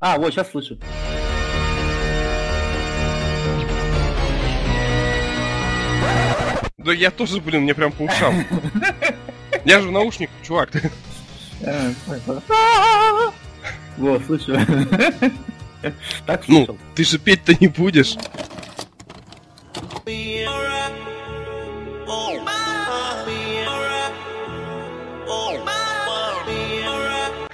А, 0.00 0.16
вот, 0.18 0.32
сейчас 0.32 0.50
слышу. 0.50 0.78
Да 6.78 6.92
я 6.94 7.10
тоже, 7.10 7.40
блин, 7.40 7.62
мне 7.62 7.74
прям 7.74 7.92
по 7.92 8.02
ушам. 8.02 8.44
Я 9.64 9.80
же 9.80 9.88
в 9.88 9.92
наушниках, 9.92 10.34
чувак. 10.42 10.70
Вот, 13.98 14.24
слышу. 14.24 14.56
Так 16.26 16.44
Ну, 16.48 16.56
слышал. 16.64 16.78
ты 16.94 17.04
же 17.04 17.18
петь-то 17.18 17.54
не 17.60 17.68
будешь. 17.68 18.14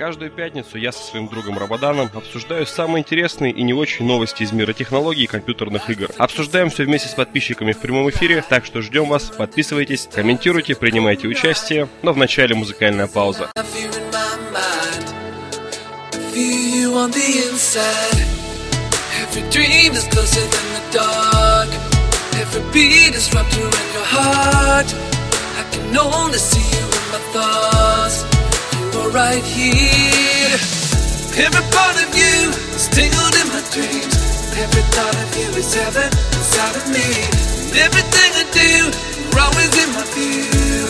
Каждую 0.07 0.31
пятницу 0.31 0.79
я 0.79 0.93
со 0.93 1.03
своим 1.03 1.27
другом 1.27 1.59
Рабаданом 1.59 2.09
обсуждаю 2.15 2.65
самые 2.65 3.03
интересные 3.03 3.51
и 3.51 3.65
не 3.65 3.75
очень 3.75 4.07
новости 4.07 4.45
из 4.45 4.53
мира 4.53 4.73
технологий 4.73 5.25
и 5.25 5.27
компьютерных 5.27 5.91
игр. 5.91 6.11
Обсуждаем 6.17 6.71
все 6.71 6.85
вместе 6.85 7.09
с 7.09 7.15
подписчиками 7.15 7.73
в 7.73 7.81
прямом 7.81 8.09
эфире, 8.11 8.45
так 8.49 8.65
что 8.65 8.83
ждем 8.83 9.09
вас, 9.09 9.25
подписывайтесь, 9.37 10.09
комментируйте, 10.15 10.77
принимайте 10.77 11.27
участие, 11.27 11.89
но 12.03 12.13
вначале 12.13 12.55
музыкальная 12.55 13.09
пауза. 13.09 13.51
Thoughts. 27.35 28.36
Right 29.13 29.43
here. 29.43 30.59
Every 31.39 31.65
part 31.73 31.97
of 31.97 32.11
you 32.13 32.51
is 32.77 32.89
tangled 32.89 33.35
in 33.41 33.49
my 33.49 33.63
dreams. 33.73 34.17
Every 34.59 34.83
thought 34.93 35.15
of 35.17 35.37
you 35.39 35.49
is 35.57 35.73
heaven 35.73 36.11
inside 36.37 36.77
of 36.77 36.85
me. 36.91 37.07
And 37.71 37.77
everything 37.87 38.31
I 38.37 38.45
do, 38.53 38.91
you're 39.23 39.41
always 39.41 39.73
in 39.79 39.89
my 39.95 40.05
view. 40.13 40.85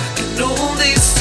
I 0.00 0.08
can 0.16 0.40
only 0.40 0.94
see 0.96 1.19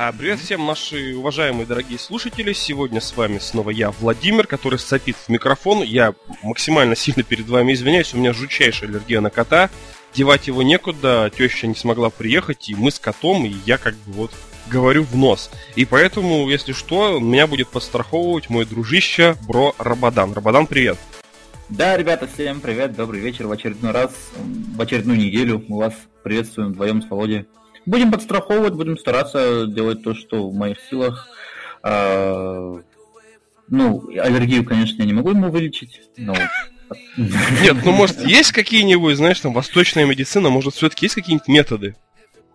А, 0.00 0.12
привет 0.12 0.38
всем, 0.38 0.64
наши 0.64 1.16
уважаемые 1.16 1.66
дорогие 1.66 1.98
слушатели. 1.98 2.52
Сегодня 2.52 3.00
с 3.00 3.16
вами 3.16 3.38
снова 3.40 3.70
я, 3.70 3.90
Владимир, 3.90 4.46
который 4.46 4.78
сопит 4.78 5.16
в 5.16 5.28
микрофон. 5.28 5.82
Я 5.82 6.14
максимально 6.44 6.94
сильно 6.94 7.24
перед 7.24 7.48
вами 7.48 7.72
извиняюсь, 7.72 8.14
у 8.14 8.18
меня 8.18 8.32
жутчайшая 8.32 8.90
аллергия 8.90 9.20
на 9.20 9.30
кота. 9.30 9.70
Девать 10.14 10.46
его 10.46 10.62
некуда, 10.62 11.32
теща 11.36 11.66
не 11.66 11.74
смогла 11.74 12.10
приехать, 12.10 12.68
и 12.68 12.76
мы 12.76 12.92
с 12.92 13.00
котом, 13.00 13.44
и 13.44 13.52
я 13.66 13.76
как 13.76 13.94
бы 13.94 14.12
вот 14.12 14.30
говорю 14.70 15.02
в 15.02 15.16
нос. 15.16 15.50
И 15.74 15.84
поэтому, 15.84 16.48
если 16.48 16.70
что, 16.70 17.18
меня 17.18 17.48
будет 17.48 17.66
подстраховывать 17.66 18.50
мой 18.50 18.66
дружище 18.66 19.34
Бро 19.48 19.74
Рабадан. 19.78 20.32
Рабадан, 20.32 20.68
привет. 20.68 20.96
Да, 21.70 21.96
ребята, 21.96 22.28
всем 22.32 22.60
привет, 22.60 22.94
добрый 22.94 23.20
вечер 23.20 23.48
в 23.48 23.50
очередной 23.50 23.90
раз, 23.90 24.12
в 24.36 24.80
очередную 24.80 25.18
неделю 25.18 25.64
мы 25.66 25.78
вас 25.78 25.94
приветствуем 26.22 26.70
вдвоем 26.70 27.02
с 27.02 27.10
Володей. 27.10 27.46
Будем 27.88 28.10
подстраховывать, 28.12 28.74
будем 28.74 28.98
стараться 28.98 29.66
делать 29.66 30.02
то, 30.02 30.14
что 30.14 30.50
в 30.50 30.54
моих 30.54 30.76
силах. 30.90 31.26
А, 31.82 32.78
Ну, 33.68 34.08
аллергию, 34.18 34.64
конечно, 34.64 35.00
я 35.02 35.06
не 35.06 35.12
могу 35.14 35.30
ему 35.30 35.50
вылечить, 35.50 36.00
но... 36.16 36.34
Нет, 37.18 37.76
ну 37.84 37.92
может 37.92 38.20
есть 38.24 38.52
какие-нибудь, 38.52 39.16
знаешь, 39.16 39.40
там 39.40 39.52
восточная 39.52 40.06
медицина, 40.06 40.48
может 40.50 40.74
все-таки 40.74 41.06
есть 41.06 41.14
какие-нибудь 41.14 41.48
методы? 41.48 41.94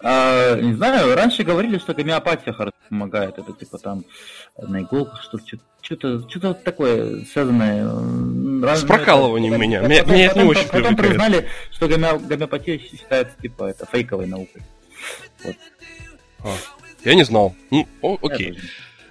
А, 0.02 0.56
не 0.60 0.74
знаю, 0.74 1.16
раньше 1.16 1.44
говорили, 1.44 1.78
что 1.80 1.94
гомеопатия 1.94 2.52
хорошо 2.54 2.76
помогает, 2.90 3.38
это 3.40 3.54
типа 3.54 3.78
там 3.78 4.04
на 4.58 4.82
иголках, 4.82 5.22
что 5.24 5.38
что-то 5.84 6.28
что-то 6.30 6.48
вот 6.50 6.64
такое 6.64 7.26
связанное. 7.26 7.84
м, 7.86 8.64
С 8.76 8.84
прокалыванием 8.84 9.60
меня. 9.60 9.80
Потом- 9.82 9.92
Меня- 9.92 10.02
потом- 10.02 10.16
меня 10.16 10.26
это 10.26 10.40
не 10.40 10.46
потом- 10.46 10.50
очень 10.62 10.70
Потом 10.72 10.96
привлекает. 10.96 11.08
признали, 11.10 11.48
что 11.72 11.86
гоме- 11.88 12.28
гомеопатия 12.28 12.80
считается 12.80 13.36
типа 13.42 13.64
это 13.66 13.86
фейковой 13.92 14.28
наукой. 14.28 14.62
А, 16.44 16.56
я 17.06 17.14
не 17.16 17.24
знал. 17.24 17.56
Ну, 17.72 17.88
о- 18.02 18.18
окей. 18.22 18.58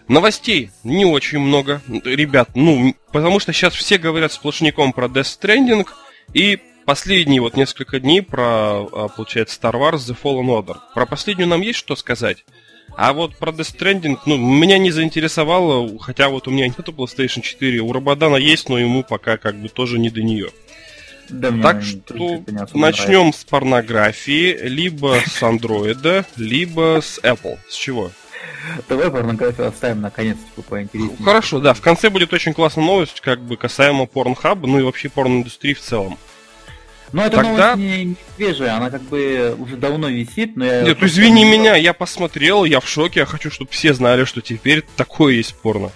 Новостей 0.09 0.71
не 0.85 1.05
очень 1.05 1.39
много, 1.39 1.81
ребят, 2.05 2.51
ну, 2.55 2.95
потому 3.13 3.41
что 3.41 3.53
сейчас 3.53 3.75
все 3.75 3.99
говорят 3.99 4.33
сплошняком 4.33 4.93
про 4.93 5.07
Death 5.07 5.39
Stranding, 5.41 5.87
и 6.35 6.59
последние 6.85 7.41
вот 7.41 7.57
несколько 7.57 8.01
дней 8.01 8.21
про, 8.21 8.83
а, 8.93 9.09
получается, 9.09 9.59
Star 9.61 9.75
Wars 9.75 9.99
The 9.99 10.17
Fallen 10.21 10.47
Order. 10.49 10.77
Про 10.95 11.07
последнюю 11.07 11.49
нам 11.49 11.61
есть 11.63 11.79
что 11.79 11.97
сказать? 11.97 12.45
А 12.95 13.15
вот 13.15 13.37
про 13.37 13.53
Death 13.53 13.75
Stranding, 13.79 14.19
ну, 14.27 14.37
меня 14.37 14.77
не 14.77 14.91
заинтересовало, 14.91 15.99
хотя 15.99 16.29
вот 16.29 16.47
у 16.49 16.51
меня 16.51 16.67
нету 16.67 16.93
PlayStation 16.93 17.41
4, 17.41 17.81
у 17.81 17.93
Рабадана 17.93 18.37
есть, 18.37 18.69
но 18.69 18.79
ему 18.79 19.03
пока 19.05 19.39
как 19.39 19.57
бы 19.57 19.69
тоже 19.69 19.99
не 19.99 20.11
до 20.11 20.23
нее. 20.23 20.51
Да, 21.29 21.51
Так 21.63 21.83
что 21.83 22.15
не 22.15 22.81
начнем 22.81 23.33
с 23.33 23.45
порнографии, 23.45 24.59
либо 24.63 25.19
с 25.27 25.43
андроида, 25.43 26.27
либо 26.37 27.01
с 27.03 27.19
Apple. 27.23 27.59
С 27.69 27.75
чего? 27.75 28.03
нравится. 28.03 28.19
Давай 28.89 29.11
порнографию 29.11 29.69
оставим 29.69 30.01
наконец 30.01 30.37
типа 30.39 30.63
поинтереснее. 30.63 31.17
Хорошо, 31.25 31.61
да, 31.61 31.75
в 31.75 31.81
конце 31.81 32.11
будет 32.11 32.33
очень 32.33 32.55
классная 32.55 32.85
новость, 32.85 33.21
как 33.21 33.41
бы 33.41 33.57
касаемо 33.57 34.07
порнхаба, 34.07 34.67
ну 34.67 34.79
и 34.79 34.83
вообще 34.83 35.09
порноиндустрии 35.09 35.75
в 35.75 35.81
целом. 35.81 36.19
Но 37.13 37.27
эта 37.27 37.37
Тогда- 37.37 37.77
новость 37.77 37.77
не, 37.77 38.05
не 38.05 38.17
свежая, 38.37 38.77
она 38.77 38.91
как 38.91 39.03
бы 39.03 39.55
уже 39.59 39.77
давно 39.77 40.09
висит, 40.09 40.57
но 40.57 40.65
я... 40.65 40.83
Нет, 40.83 40.99
ну 41.01 41.07
извини 41.07 41.45
меня, 41.45 41.77
я 41.77 41.93
посмотрел, 41.93 42.65
я 42.65 42.81
в 42.81 42.89
шоке, 42.89 43.21
я 43.21 43.27
хочу, 43.27 43.51
чтобы 43.51 43.71
все 43.71 43.93
знали, 43.93 44.25
что 44.25 44.41
теперь 44.41 44.83
такое 44.97 45.35
есть 45.35 45.55
порно. 45.55 45.91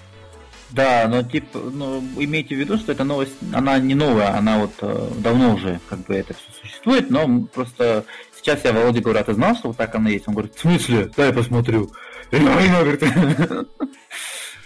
Да, 0.69 1.07
но 1.07 1.23
типа, 1.23 1.59
ну, 1.59 2.03
имейте 2.17 2.55
в 2.55 2.59
виду, 2.59 2.77
что 2.77 2.91
эта 2.91 3.03
новость, 3.03 3.33
она 3.53 3.79
не 3.79 3.95
новая, 3.95 4.35
она 4.37 4.59
вот 4.59 4.73
э, 4.81 5.09
давно 5.19 5.55
уже 5.55 5.79
как 5.87 5.99
бы 5.99 6.15
это 6.15 6.33
все 6.33 6.43
существует, 6.61 7.09
но 7.09 7.43
просто 7.53 8.03
сейчас 8.35 8.63
я 8.65 8.73
Володе 8.73 8.99
говорю, 8.99 9.19
а 9.19 9.23
ты 9.23 9.33
знал, 9.33 9.55
что 9.55 9.69
вот 9.69 9.77
так 9.77 9.95
она 9.95 10.09
есть? 10.09 10.27
Он 10.27 10.33
говорит, 10.33 10.55
в 10.55 10.59
смысле? 10.59 11.05
Посмотрю. 11.33 11.91
И 12.31 12.35
и 12.35 12.39
ну, 12.39 12.51
говорит. 12.51 13.03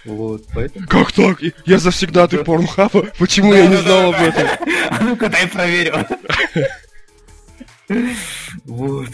Вот, 0.04 0.42
поэтому... 0.52 0.88
Как 0.88 1.12
так? 1.12 1.38
Я 1.64 1.78
завсегда 1.78 2.26
ты 2.26 2.42
порнхаба? 2.42 3.06
Почему 3.20 3.54
я 3.54 3.68
не 3.68 3.76
знал 3.76 4.12
об 4.12 4.20
этом? 4.20 4.48
А 4.90 5.00
ну-ка 5.00 5.28
дай 5.28 5.46
проверю. 5.46 6.04
Вот. 8.64 9.08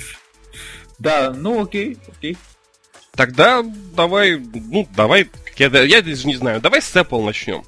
Да, 0.99 1.33
ну 1.37 1.63
окей, 1.63 1.99
окей. 2.09 2.37
Тогда 3.13 3.65
давай, 3.95 4.39
ну 4.39 4.87
давай, 4.95 5.29
я, 5.59 5.67
я 5.67 6.03
даже 6.03 6.27
не 6.27 6.37
знаю, 6.37 6.61
давай 6.61 6.83
с 6.83 6.95
Apple 6.95 7.25
начнем. 7.25 7.63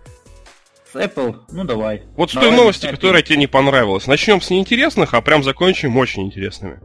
С 0.93 0.97
Apple, 0.97 1.37
ну 1.53 1.65
давай. 1.65 2.03
Вот 2.17 2.31
с 2.31 2.35
той 2.35 2.43
Давай, 2.43 2.57
новости, 2.57 2.83
начинай. 2.83 2.97
которая 2.97 3.23
тебе 3.23 3.37
не 3.37 3.47
понравилась. 3.47 4.09
Начнем 4.09 4.41
с 4.41 4.51
неинтересных, 4.51 5.15
а 5.15 5.21
прям 5.21 5.45
закончим 5.45 5.97
очень 5.97 6.25
интересными. 6.25 6.81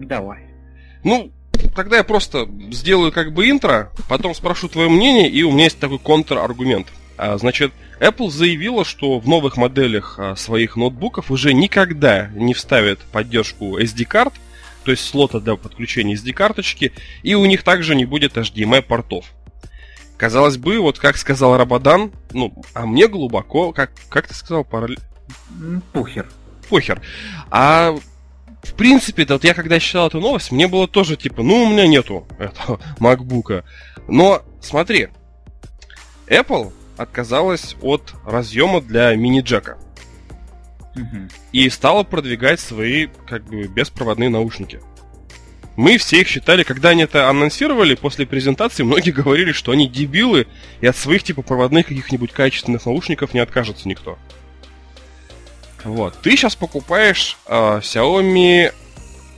Давай. 0.00 0.40
Ну, 1.04 1.30
тогда 1.76 1.98
я 1.98 2.04
просто 2.04 2.48
сделаю 2.72 3.12
как 3.12 3.32
бы 3.32 3.48
интро, 3.48 3.92
потом 4.08 4.34
спрошу 4.34 4.68
твое 4.68 4.88
мнение, 4.88 5.28
и 5.28 5.44
у 5.44 5.52
меня 5.52 5.64
есть 5.64 5.78
такой 5.78 6.00
контраргумент. 6.00 6.88
А, 7.16 7.38
значит, 7.38 7.72
Apple 8.00 8.30
заявила, 8.30 8.84
что 8.84 9.18
в 9.20 9.28
новых 9.28 9.56
моделях 9.56 10.18
а, 10.18 10.34
своих 10.34 10.76
ноутбуков 10.76 11.30
уже 11.30 11.52
никогда 11.52 12.30
не 12.34 12.54
вставят 12.54 12.98
поддержку 13.12 13.78
SD-карт, 13.78 14.34
то 14.84 14.90
есть 14.90 15.04
слота 15.04 15.38
для 15.40 15.56
подключения 15.56 16.14
SD-карточки, 16.14 16.92
и 17.22 17.34
у 17.34 17.44
них 17.44 17.62
также 17.62 17.94
не 17.94 18.04
будет 18.04 18.36
HDMI-портов. 18.36 19.26
Казалось 20.18 20.56
бы, 20.58 20.80
вот 20.80 20.98
как 20.98 21.16
сказал 21.16 21.56
Рабадан, 21.56 22.10
ну, 22.32 22.52
а 22.74 22.86
мне 22.86 23.06
глубоко, 23.06 23.72
как, 23.72 23.92
как 24.08 24.26
ты 24.26 24.34
сказал, 24.34 24.64
параллель 24.64 24.98
Пухер. 25.92 26.26
похер. 26.68 27.00
А 27.50 27.94
в 28.64 28.74
принципе, 28.74 29.24
вот 29.28 29.44
я 29.44 29.54
когда 29.54 29.78
читал 29.78 30.08
эту 30.08 30.20
новость, 30.20 30.50
мне 30.50 30.66
было 30.66 30.88
тоже 30.88 31.16
типа, 31.16 31.42
ну, 31.42 31.62
у 31.62 31.68
меня 31.68 31.86
нету 31.86 32.26
этого 32.38 32.80
макбука. 32.98 33.64
Но 34.08 34.42
смотри, 34.60 35.08
Apple 36.26 36.72
отказалась 36.96 37.76
от 37.80 38.12
разъема 38.26 38.80
для 38.80 39.14
мини-джека 39.14 39.78
Мгм. 40.96 41.28
и 41.52 41.70
стала 41.70 42.02
продвигать 42.02 42.58
свои 42.58 43.06
как 43.28 43.44
бы 43.44 43.68
беспроводные 43.68 44.30
наушники. 44.30 44.80
Мы 45.78 45.96
все 45.96 46.22
их 46.22 46.26
считали, 46.26 46.64
когда 46.64 46.88
они 46.88 47.04
это 47.04 47.30
анонсировали 47.30 47.94
после 47.94 48.26
презентации, 48.26 48.82
многие 48.82 49.12
говорили, 49.12 49.52
что 49.52 49.70
они 49.70 49.86
дебилы, 49.86 50.48
и 50.80 50.88
от 50.88 50.96
своих 50.96 51.22
типа 51.22 51.42
проводных 51.42 51.86
каких-нибудь 51.86 52.32
качественных 52.32 52.84
наушников 52.84 53.32
не 53.32 53.38
откажется 53.38 53.88
никто. 53.88 54.18
Вот. 55.84 56.20
Ты 56.20 56.32
сейчас 56.32 56.56
покупаешь 56.56 57.38
а, 57.46 57.78
Xiaomi 57.78 58.74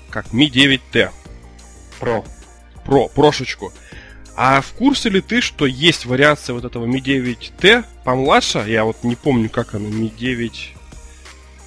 как 0.08 0.28
Mi 0.32 0.50
9T 0.50 1.10
Про. 1.98 2.24
Pro, 2.86 3.12
прошечку. 3.14 3.70
А 4.34 4.62
в 4.62 4.72
курсе 4.72 5.10
ли 5.10 5.20
ты, 5.20 5.42
что 5.42 5.66
есть 5.66 6.06
вариация 6.06 6.54
вот 6.54 6.64
этого 6.64 6.86
Mi 6.86 7.02
9T 7.02 7.84
помладше? 8.02 8.64
Я 8.66 8.84
вот 8.84 9.04
не 9.04 9.14
помню, 9.14 9.50
как 9.50 9.74
она, 9.74 9.90
Mi 9.90 10.08
9... 10.08 10.74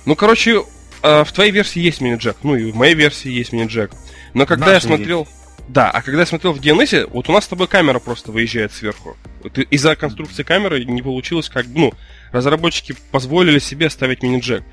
Ну, 0.05 0.15
короче, 0.15 0.63
э, 1.03 1.23
в 1.23 1.31
твоей 1.31 1.51
версии 1.51 1.79
есть 1.79 2.01
мини-джек, 2.01 2.37
ну 2.41 2.55
и 2.55 2.71
в 2.71 2.75
моей 2.75 2.95
версии 2.95 3.29
есть 3.29 3.53
мини-джек. 3.53 3.91
Но 4.33 4.45
когда 4.45 4.67
Наши 4.67 4.75
я 4.75 4.81
смотрел... 4.81 5.19
Есть. 5.21 5.31
Да, 5.69 5.89
а 5.89 6.01
когда 6.01 6.21
я 6.21 6.25
смотрел 6.25 6.53
в 6.53 6.59
DNS, 6.59 7.09
вот 7.11 7.29
у 7.29 7.31
нас 7.31 7.45
с 7.45 7.47
тобой 7.47 7.67
камера 7.67 7.99
просто 7.99 8.31
выезжает 8.31 8.73
сверху. 8.73 9.15
Вот 9.43 9.57
из-за 9.57 9.95
конструкции 9.95 10.43
камеры 10.43 10.83
не 10.83 11.01
получилось 11.01 11.49
как... 11.49 11.65
Ну, 11.67 11.93
разработчики 12.31 12.95
позволили 13.11 13.59
себе 13.59 13.89
ставить 13.89 14.23
мини-джек. 14.23 14.63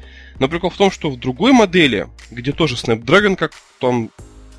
Но 0.41 0.49
прикол 0.49 0.71
в 0.71 0.77
том, 0.77 0.91
что 0.91 1.11
в 1.11 1.19
другой 1.19 1.53
модели, 1.53 2.09
где 2.31 2.53
тоже 2.53 2.75
Snapdragon, 2.75 3.37
как 3.37 3.53
там 3.79 4.11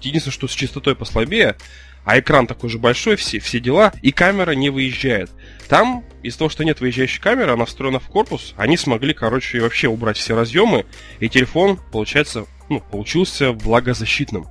единственное, 0.01 0.33
что 0.33 0.48
с 0.48 0.53
частотой 0.53 0.95
послабее, 0.95 1.57
а 2.03 2.19
экран 2.19 2.48
такой 2.48 2.69
же 2.69 2.80
большой, 2.80 3.15
все, 3.15 3.39
все 3.39 3.59
дела, 3.59 3.94
и 4.01 4.12
камера 4.12 4.51
не 4.51 4.69
выезжает. 4.69 5.30
Там, 5.68 6.03
из-за 6.24 6.39
того, 6.39 6.50
что 6.50 6.63
нет 6.63 6.81
выезжающей 6.81 7.21
камеры, 7.21 7.51
она 7.51 7.65
встроена 7.65 8.00
в 8.00 8.07
корпус, 8.07 8.53
они 8.57 8.77
смогли, 8.77 9.13
короче, 9.13 9.59
вообще 9.59 9.88
убрать 9.88 10.18
все 10.18 10.36
разъемы, 10.36 10.86
и 11.19 11.30
телефон, 11.30 11.80
получается, 11.92 12.45
ну, 12.69 12.80
получился 12.80 13.51
влагозащитным. 13.51 14.48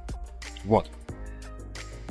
Вот. 0.65 0.91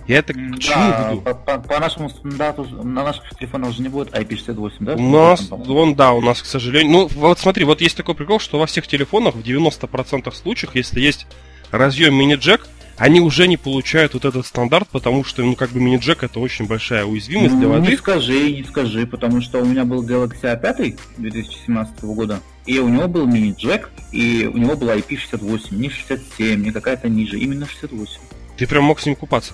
Я 0.10 0.18
это 0.18 0.34
к 0.34 0.38
чему 0.38 0.76
да, 0.76 1.12
веду? 1.12 1.22
По, 1.22 1.36
по, 1.36 1.60
по 1.60 1.80
нашему 1.80 2.10
стандарту 2.10 2.64
на 2.84 3.04
наших 3.04 3.30
телефонах 3.38 3.70
уже 3.70 3.84
не 3.84 3.90
будет 3.90 4.10
IP68, 4.10 4.74
да? 4.80 4.96
У 4.96 5.10
нас, 5.12 5.52
он, 5.52 5.94
да, 5.94 6.14
у 6.14 6.22
нас, 6.22 6.42
к 6.42 6.48
сожалению. 6.48 6.92
Ну, 6.92 7.08
вот 7.14 7.38
смотри, 7.38 7.64
вот 7.64 7.80
есть 7.80 7.96
такой 7.96 8.16
прикол, 8.16 8.40
что 8.40 8.58
во 8.58 8.66
всех 8.66 8.88
телефонах 8.88 9.36
в 9.36 9.42
90% 9.42 10.34
случаев, 10.34 10.74
если 10.74 11.00
есть 11.00 11.28
разъем 11.70 12.16
мини-джек, 12.16 12.68
они 12.98 13.22
уже 13.22 13.48
не 13.48 13.56
получают 13.56 14.16
вот 14.16 14.26
этот 14.26 14.48
стандарт, 14.48 14.88
потому 14.92 15.24
что, 15.24 15.44
ну, 15.44 15.56
как 15.56 15.70
бы 15.70 15.80
мини-джек 15.80 16.24
это 16.24 16.40
очень 16.40 16.66
большая 16.66 17.06
уязвимость 17.06 17.54
ну, 17.54 17.60
для 17.60 17.68
воды. 17.70 17.92
Не 17.92 17.98
скажи, 17.98 18.52
не 18.52 18.64
скажи, 18.64 19.06
потому 19.06 19.42
что 19.42 19.62
у 19.62 19.66
меня 19.66 19.86
был 19.86 20.04
Galaxy 20.04 20.42
A5 20.42 21.00
2017 21.18 22.04
года, 22.06 22.40
и 22.66 22.80
у 22.80 22.90
него 22.90 23.08
был 23.08 23.28
мини-джек, 23.28 23.92
и 24.12 24.50
у 24.52 24.58
него 24.58 24.76
была 24.76 24.96
IP68, 24.96 25.76
не 25.76 25.90
67, 25.90 26.64
не 26.64 26.72
какая-то 26.72 27.10
ниже, 27.10 27.38
именно 27.38 27.68
68. 27.68 28.20
Ты 28.60 28.68
прям 28.68 28.84
мог 28.84 29.00
с 29.00 29.06
ним 29.06 29.16
купаться? 29.16 29.54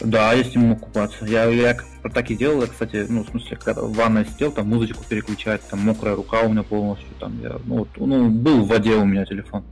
Да, 0.00 0.32
я 0.32 0.44
с 0.44 0.54
ним 0.54 0.68
мог 0.68 0.80
купаться. 0.80 1.26
Я, 1.26 1.46
я 1.46 1.76
так 2.14 2.30
и 2.30 2.36
делал, 2.36 2.60
я, 2.60 2.68
кстати, 2.68 3.04
ну, 3.08 3.24
в 3.24 3.28
смысле, 3.28 3.56
когда 3.56 3.82
в 3.82 3.92
ванной 3.92 4.24
сидел, 4.24 4.52
там 4.52 4.68
музычку 4.68 5.02
переключать, 5.08 5.60
там 5.68 5.80
мокрая 5.80 6.14
рука 6.14 6.42
у 6.42 6.48
меня 6.48 6.62
полностью, 6.62 7.08
там 7.18 7.40
я, 7.42 7.56
ну, 7.64 7.78
вот, 7.78 7.88
ну, 7.96 8.28
был 8.30 8.64
в 8.64 8.68
воде 8.68 8.94
у 8.94 9.04
меня 9.04 9.24
телефон 9.24 9.64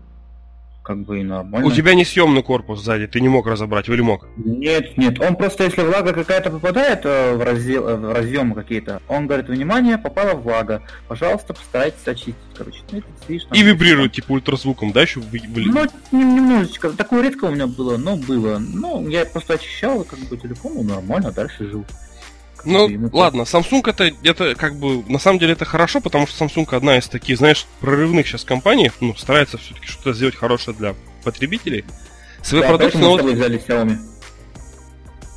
как 0.91 1.05
бы 1.05 1.21
и 1.21 1.23
нормально. 1.23 1.69
У 1.69 1.71
тебя 1.71 1.95
не 1.95 2.05
съемный 2.05 2.43
корпус 2.43 2.83
сзади, 2.83 3.07
ты 3.07 3.21
не 3.21 3.29
мог 3.29 3.47
разобрать, 3.47 3.89
или 3.89 4.01
мог? 4.01 4.27
Нет, 4.37 4.99
нет, 4.99 5.21
он 5.21 5.37
просто, 5.37 5.63
если 5.63 5.83
влага 5.83 6.13
какая-то 6.13 6.51
попадает 6.51 7.03
э, 7.05 7.37
в, 7.37 7.45
раздел, 7.45 7.87
э, 7.87 7.95
в 7.95 8.13
разъемы 8.13 8.57
какие-то, 8.57 9.01
он 9.07 9.29
говорит, 9.29 9.49
внимание, 9.49 9.99
попала 9.99 10.35
влага, 10.35 10.83
пожалуйста, 11.07 11.55
постарайтесь 11.55 12.07
очистить, 12.07 12.35
короче. 12.57 12.81
Ну, 12.91 13.03
сидишь, 13.25 13.47
и 13.53 13.63
вибрирует, 13.63 14.15
типа, 14.15 14.33
ультразвуком, 14.33 14.91
да, 14.91 15.03
еще? 15.03 15.21
Вы... 15.21 15.41
Ну, 15.55 15.87
немножечко, 16.11 16.91
такое 16.91 17.23
редко 17.23 17.45
у 17.45 17.51
меня 17.53 17.69
было, 17.69 17.97
но 17.97 18.17
было. 18.17 18.59
Ну, 18.59 19.09
я 19.09 19.27
просто 19.27 19.55
очищал, 19.55 20.03
как 20.03 20.19
бы, 20.19 20.37
телефон, 20.37 20.73
ну, 20.75 20.83
нормально, 20.83 21.31
дальше 21.31 21.71
жил. 21.71 21.85
Ну, 22.65 22.89
ему 22.89 23.11
ладно, 23.13 23.43
Samsung 23.43 23.89
это, 23.89 24.13
это 24.23 24.55
как 24.55 24.77
бы, 24.77 25.03
на 25.09 25.19
самом 25.19 25.39
деле 25.39 25.53
это 25.53 25.65
хорошо, 25.65 26.01
потому 26.01 26.27
что 26.27 26.45
Samsung 26.45 26.67
одна 26.75 26.99
из 26.99 27.09
таких, 27.09 27.39
знаешь, 27.39 27.67
прорывных 27.81 28.27
сейчас 28.27 28.45
компаний, 28.45 28.91
ну, 29.01 29.15
старается 29.15 29.59
все-таки 29.59 29.87
что-то 29.87 30.13
сделать 30.13 30.37
хорошее 30.37 30.77
для 30.77 30.95
потребителей. 31.25 31.85
Свои 32.43 32.63
да, 32.63 32.69
продукты, 32.69 32.99
но 32.99 33.11
вот... 33.11 33.23
взяли 33.23 33.61
Xiaomi. 33.61 33.99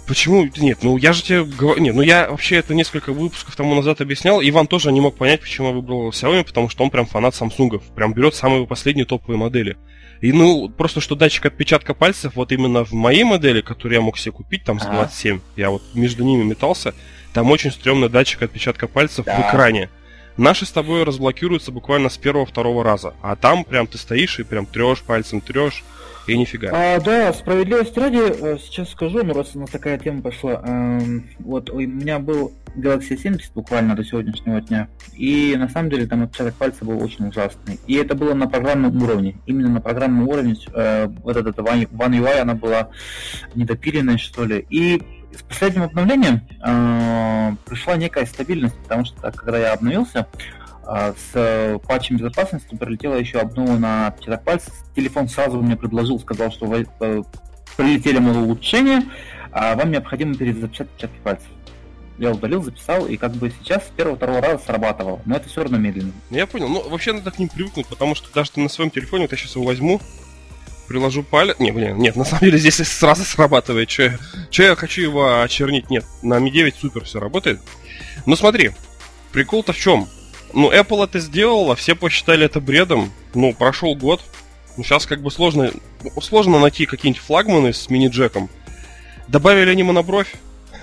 Почему? 0.08 0.50
Нет, 0.58 0.80
ну 0.82 0.98
я 0.98 1.14
же 1.14 1.24
тебе 1.24 1.44
говорю... 1.46 1.82
Нет, 1.82 1.96
ну 1.96 2.02
я 2.02 2.30
вообще 2.30 2.58
это 2.58 2.74
несколько 2.74 3.14
выпусков 3.14 3.56
тому 3.56 3.74
назад 3.74 4.02
объяснял. 4.02 4.42
Иван 4.42 4.68
тоже 4.68 4.92
не 4.92 5.00
мог 5.00 5.16
понять, 5.16 5.40
почему 5.42 5.70
я 5.70 5.74
выбрал 5.74 6.10
Xiaomi, 6.10 6.44
потому 6.44 6.70
что 6.70 6.84
он 6.84 6.90
прям 6.90 7.06
фанат 7.06 7.34
Samsung. 7.34 7.82
Прям 7.96 8.14
берет 8.14 8.36
самые 8.36 8.68
последние 8.68 9.06
топовые 9.06 9.38
модели. 9.38 9.78
И 10.24 10.32
ну, 10.32 10.70
просто 10.70 11.02
что 11.02 11.16
датчик 11.16 11.48
отпечатка 11.48 11.94
пальцев, 11.94 12.38
вот 12.38 12.54
именно 12.54 12.86
в 12.86 12.94
моей 12.94 13.26
модели, 13.26 13.60
которую 13.60 13.96
я 13.96 14.02
мог 14.02 14.18
себе 14.18 14.32
купить, 14.32 14.64
там 14.64 14.80
с 14.80 14.86
27, 14.86 15.42
я 15.58 15.70
вот 15.70 15.82
между 15.94 16.24
ними 16.24 16.44
метался, 16.44 16.96
там 17.34 17.52
очень 17.52 17.74
стрёмный 17.74 18.08
датчик 18.08 18.42
отпечатка 18.42 18.88
пальцев 18.88 19.26
да. 19.26 19.36
в 19.36 19.50
экране. 19.50 19.90
Наши 20.38 20.66
с 20.66 20.72
тобой 20.72 21.04
разблокируются 21.04 21.74
буквально 21.74 22.08
с 22.08 22.18
первого-второго 22.18 22.86
раза. 22.86 23.16
А 23.22 23.36
там 23.36 23.66
прям 23.66 23.86
ты 23.86 23.98
стоишь 23.98 24.40
и 24.40 24.44
прям 24.44 24.66
трешь 24.66 25.02
пальцем, 25.02 25.42
трешь, 25.42 25.84
и 26.28 26.38
нифига. 26.38 26.70
А, 26.74 27.00
да, 27.00 27.34
справедливости 27.34 28.00
ради, 28.00 28.18
э, 28.18 28.58
сейчас 28.60 28.90
скажу, 28.90 29.24
ну 29.24 29.34
раз 29.34 29.56
у 29.56 29.60
нас 29.60 29.70
такая 29.70 29.98
тема 29.98 30.22
пошла. 30.22 30.62
Эм, 30.66 31.30
вот 31.40 31.70
у 31.70 31.80
меня 31.80 32.20
был 32.20 32.54
Galaxy 32.76 33.18
70 33.18 33.54
буквально 33.54 33.96
до 33.96 34.04
сегодняшнего 34.04 34.62
дня. 34.62 34.88
И 35.16 35.56
на 35.58 35.70
самом 35.70 35.90
деле 35.90 36.08
там 36.08 36.24
отпечаток 36.24 36.56
пальца 36.56 36.86
был 36.86 37.02
очень 37.04 37.28
ужасный. 37.28 37.80
И 37.88 37.96
это 37.96 38.16
было 38.16 38.34
на 38.34 38.48
программном 38.48 39.02
уровне. 39.02 39.36
Именно 39.46 39.70
на 39.70 39.82
программном 39.82 40.28
уровне 40.28 40.56
э, 40.74 41.08
вот 41.08 41.36
эта 41.36 41.50
One 41.50 41.88
UI, 41.92 42.40
она 42.40 42.56
была 42.56 42.90
недопиленной, 43.56 44.18
что 44.18 44.46
ли. 44.46 44.66
И 44.70 45.02
с 45.36 45.42
последним 45.44 45.84
обновлением 45.84 46.42
э, 46.66 47.56
пришла 47.66 47.98
некая 47.98 48.26
стабильность, 48.26 48.76
потому 48.84 49.06
что 49.06 49.32
когда 49.32 49.58
я 49.58 49.74
обновился, 49.74 50.28
с 50.86 51.80
патчем 51.88 52.18
безопасности 52.18 52.76
прилетела 52.76 53.16
еще 53.16 53.40
обнова 53.40 53.78
на 53.78 54.08
отпечаток 54.08 54.44
пальца. 54.44 54.72
Телефон 54.96 55.30
сразу 55.30 55.62
мне 55.62 55.76
предложил, 55.76 56.20
сказал, 56.20 56.52
что 56.52 56.66
вы, 56.66 56.88
э, 57.00 57.24
прилетели 57.78 58.20
мол, 58.20 58.44
улучшения, 58.44 59.04
а 59.52 59.76
вам 59.76 59.92
необходимо 59.92 60.36
перезаписать 60.36 60.88
отпечатки 60.88 61.18
пальцев. 61.24 61.48
Я 62.18 62.32
удалил, 62.32 62.62
записал, 62.62 63.08
и 63.08 63.18
как 63.18 63.32
бы 63.34 63.52
сейчас 63.60 63.88
с 63.88 63.90
первого-второго 63.90 64.42
раза 64.42 64.64
срабатывал. 64.64 65.22
Но 65.26 65.36
это 65.36 65.50
все 65.50 65.64
равно 65.64 65.78
медленно. 65.78 66.12
Я 66.30 66.46
понял. 66.46 66.70
Ну, 66.70 66.88
вообще 66.88 67.12
надо 67.14 67.32
к 67.32 67.40
ним 67.40 67.50
привыкнуть, 67.50 67.88
потому 67.88 68.14
что 68.14 68.32
даже 68.34 68.52
на 68.56 68.70
своем 68.70 68.92
телефоне, 68.92 69.24
вот 69.24 69.32
я 69.32 69.38
сейчас 69.38 69.56
его 69.56 69.66
возьму, 69.66 70.00
приложу 70.88 71.24
палец... 71.24 71.58
Не, 71.60 71.72
блин, 71.72 71.98
нет, 71.98 72.16
на 72.16 72.24
самом 72.24 72.42
деле 72.42 72.60
здесь 72.60 72.76
сразу 72.88 73.24
срабатывает. 73.24 73.88
Че, 73.88 74.20
че 74.52 74.64
я 74.64 74.76
хочу 74.76 75.02
его 75.02 75.42
очернить? 75.42 75.90
Нет, 75.90 76.06
на 76.22 76.36
Mi 76.36 76.52
9 76.52 76.76
супер 76.76 77.04
все 77.06 77.20
работает. 77.20 77.60
Но 78.26 78.36
смотри, 78.36 78.72
прикол-то 79.32 79.74
в 79.74 79.78
чем? 79.78 80.08
Ну, 80.54 80.72
Apple 80.72 81.04
это 81.04 81.20
сделала, 81.20 81.76
все 81.76 81.96
посчитали 81.96 82.46
это 82.46 82.62
бредом. 82.62 83.12
Ну, 83.34 83.54
прошел 83.54 83.96
год. 83.96 84.22
Ну, 84.78 84.84
сейчас 84.84 85.06
как 85.06 85.22
бы 85.22 85.32
сложно, 85.32 85.72
сложно 86.22 86.60
найти 86.60 86.86
какие-нибудь 86.86 87.22
флагманы 87.22 87.74
с 87.74 87.90
мини-джеком. 87.90 88.50
Добавили 89.28 89.70
они 89.70 89.84
монобровь. 89.84 90.34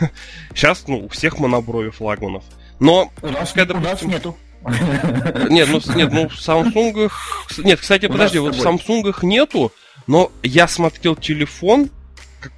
Сейчас, 0.54 0.84
ну, 0.86 1.04
у 1.06 1.08
всех 1.08 1.38
моноброви 1.38 1.90
флагманов. 1.90 2.44
Но, 2.78 3.12
у 3.20 3.26
нас, 3.28 3.40
пускай, 3.40 3.66
допустим... 3.66 3.88
у 3.88 3.92
нас 3.92 4.02
нету. 4.02 4.36
Нет, 5.50 5.68
ну, 5.70 5.80
нет, 5.94 6.12
ну 6.12 6.28
в 6.28 6.34
Samsung... 6.34 7.10
Нет, 7.58 7.80
кстати, 7.80 8.08
подожди, 8.08 8.38
вот 8.38 8.54
в 8.54 8.60
Samsung 8.60 9.14
нету, 9.22 9.72
но 10.06 10.30
я 10.42 10.68
смотрел 10.68 11.16
телефон, 11.16 11.88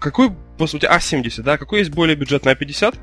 какой, 0.01 0.33
по 0.59 0.67
сути, 0.67 0.87
А70, 0.87 1.43
да? 1.43 1.59
Какой 1.59 1.81
есть 1.81 1.93
более 1.93 2.17
бюджетный 2.17 2.55
А50? 2.55 2.99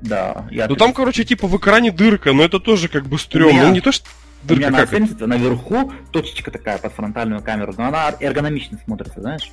Да. 0.00 0.46
Я 0.50 0.68
ну 0.68 0.76
там, 0.76 0.92
короче, 0.92 1.24
типа 1.24 1.46
в 1.46 1.56
экране 1.56 1.90
дырка, 1.90 2.32
но 2.32 2.44
это 2.44 2.60
тоже 2.60 2.88
как 2.88 3.06
бы 3.06 3.18
стрёмно. 3.18 3.64
Ну 3.64 3.72
не 3.72 3.80
то, 3.80 3.92
что 3.92 4.06
дырка 4.42 4.68
У 4.68 4.70
меня 4.70 4.80
как... 4.80 4.92
на 4.92 4.96
70 4.98 5.20
наверху 5.26 5.92
точечка 6.12 6.50
такая 6.50 6.78
под 6.78 6.92
фронтальную 6.92 7.42
камеру, 7.42 7.74
но 7.76 7.86
она 7.88 8.14
эргономично 8.20 8.78
смотрится, 8.84 9.20
знаешь? 9.20 9.50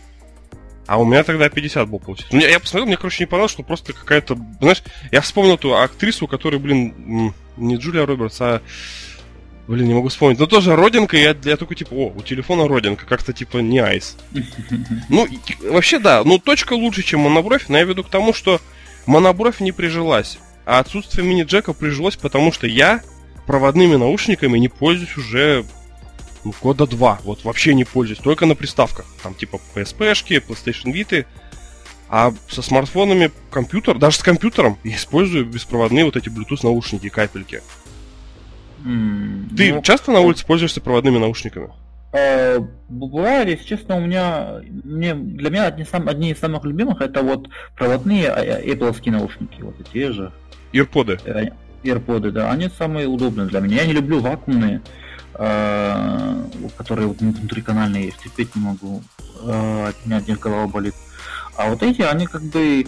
А 0.88 1.00
у 1.00 1.06
меня 1.06 1.24
тогда 1.24 1.50
50 1.50 1.90
был, 1.90 2.00
получается. 2.00 2.38
Я 2.38 2.60
посмотрел, 2.60 2.86
мне, 2.86 2.98
короче, 2.98 3.24
не 3.24 3.28
понравилось, 3.28 3.52
что 3.52 3.64
просто 3.64 3.94
какая-то... 3.94 4.38
Знаешь, 4.60 4.84
я 5.12 5.22
вспомнил 5.22 5.58
ту 5.58 5.74
актрису, 5.74 6.28
которая, 6.28 6.60
блин, 6.60 7.34
не 7.58 7.78
Джулия 7.78 8.06
Робертс, 8.06 8.40
а 8.40 8.62
Блин, 9.68 9.88
не 9.88 9.94
могу 9.96 10.10
вспомнить. 10.10 10.38
Но 10.38 10.46
тоже 10.46 10.76
родинка, 10.76 11.18
я, 11.18 11.36
я 11.44 11.58
только 11.58 11.74
типа, 11.74 11.94
о, 11.94 12.14
у 12.16 12.22
телефона 12.22 12.68
родинка, 12.68 13.06
как-то 13.06 13.34
типа 13.34 13.58
не 13.58 13.80
айс. 13.80 14.18
Ну, 15.10 15.28
вообще 15.64 16.00
да, 16.00 16.24
ну 16.24 16.38
точка 16.38 16.74
лучше, 16.74 17.02
чем 17.02 17.22
монобровь, 17.22 17.66
но 17.68 17.78
я 17.78 17.84
веду 17.84 18.04
к 18.04 18.10
тому, 18.10 18.34
что 18.34 18.62
монобровь 19.06 19.60
не 19.60 19.72
прижилась. 19.72 20.40
А 20.66 20.80
отсутствие 20.80 21.28
мини-джека 21.28 21.74
прижилось, 21.74 22.16
потому 22.16 22.52
что 22.52 22.68
я 22.68 23.02
проводными 23.46 23.96
наушниками 23.96 24.58
не 24.58 24.68
пользуюсь 24.70 25.18
уже 25.18 25.66
ну, 26.44 26.54
года 26.62 26.88
два. 26.88 27.20
Вот 27.24 27.44
вообще 27.44 27.74
не 27.74 27.84
пользуюсь, 27.84 28.20
только 28.20 28.46
на 28.46 28.56
приставках. 28.56 29.06
Там 29.22 29.34
типа 29.34 29.60
PSP-шки, 29.74 30.44
PlayStation 30.46 30.94
Vita. 30.94 31.26
А 32.08 32.34
со 32.48 32.62
смартфонами 32.62 33.32
компьютер, 33.50 33.98
даже 33.98 34.18
с 34.18 34.24
компьютером, 34.24 34.78
я 34.84 34.96
использую 34.96 35.46
беспроводные 35.46 36.06
вот 36.06 36.16
эти 36.16 36.30
Bluetooth 36.30 36.60
наушники, 36.64 37.10
капельки. 37.10 37.62
Ты 38.84 39.74
ну, 39.74 39.82
часто 39.82 40.12
на 40.12 40.20
улице 40.20 40.46
пользуешься 40.46 40.82
проводными 40.82 41.18
наушниками? 41.18 41.70
Э, 42.16 42.60
бывает, 42.88 43.50
если 43.50 43.66
честно, 43.66 43.98
у 43.98 44.00
меня, 44.00 44.62
мне, 44.86 45.14
для 45.14 45.50
меня 45.50 45.66
одни, 45.66 45.84
сам, 45.84 46.08
одни 46.08 46.32
из 46.32 46.40
самых 46.40 46.64
любимых 46.64 47.02
это 47.02 47.22
вот 47.22 47.50
проводные 47.76 48.30
а, 48.30 48.40
а, 48.40 48.62
Apple 48.62 49.12
наушники, 49.12 49.62
вот 49.62 49.76
эти 49.82 50.12
же. 50.12 50.32
Э, 50.72 50.78
Earpods, 51.84 52.32
да, 52.32 52.52
они 52.52 52.70
самые 52.70 53.08
удобные 53.08 53.48
для 53.48 53.60
меня. 53.60 53.82
Я 53.82 53.88
не 53.88 53.92
люблю 53.92 54.22
вакуумные, 54.22 54.82
э, 55.34 56.44
которые 56.78 57.10
вот 57.10 57.20
внутриканальные, 57.20 58.08
их 58.08 58.18
терпеть 58.18 58.56
не 58.56 58.62
могу. 58.62 59.04
От 59.44 60.06
меня 60.06 60.18
от 60.18 60.28
них 60.30 60.40
голова 60.40 60.68
болит. 60.68 60.96
А 61.58 61.70
вот 61.70 61.84
эти, 61.84 62.02
они 62.02 62.26
как 62.28 62.44
бы... 62.44 62.86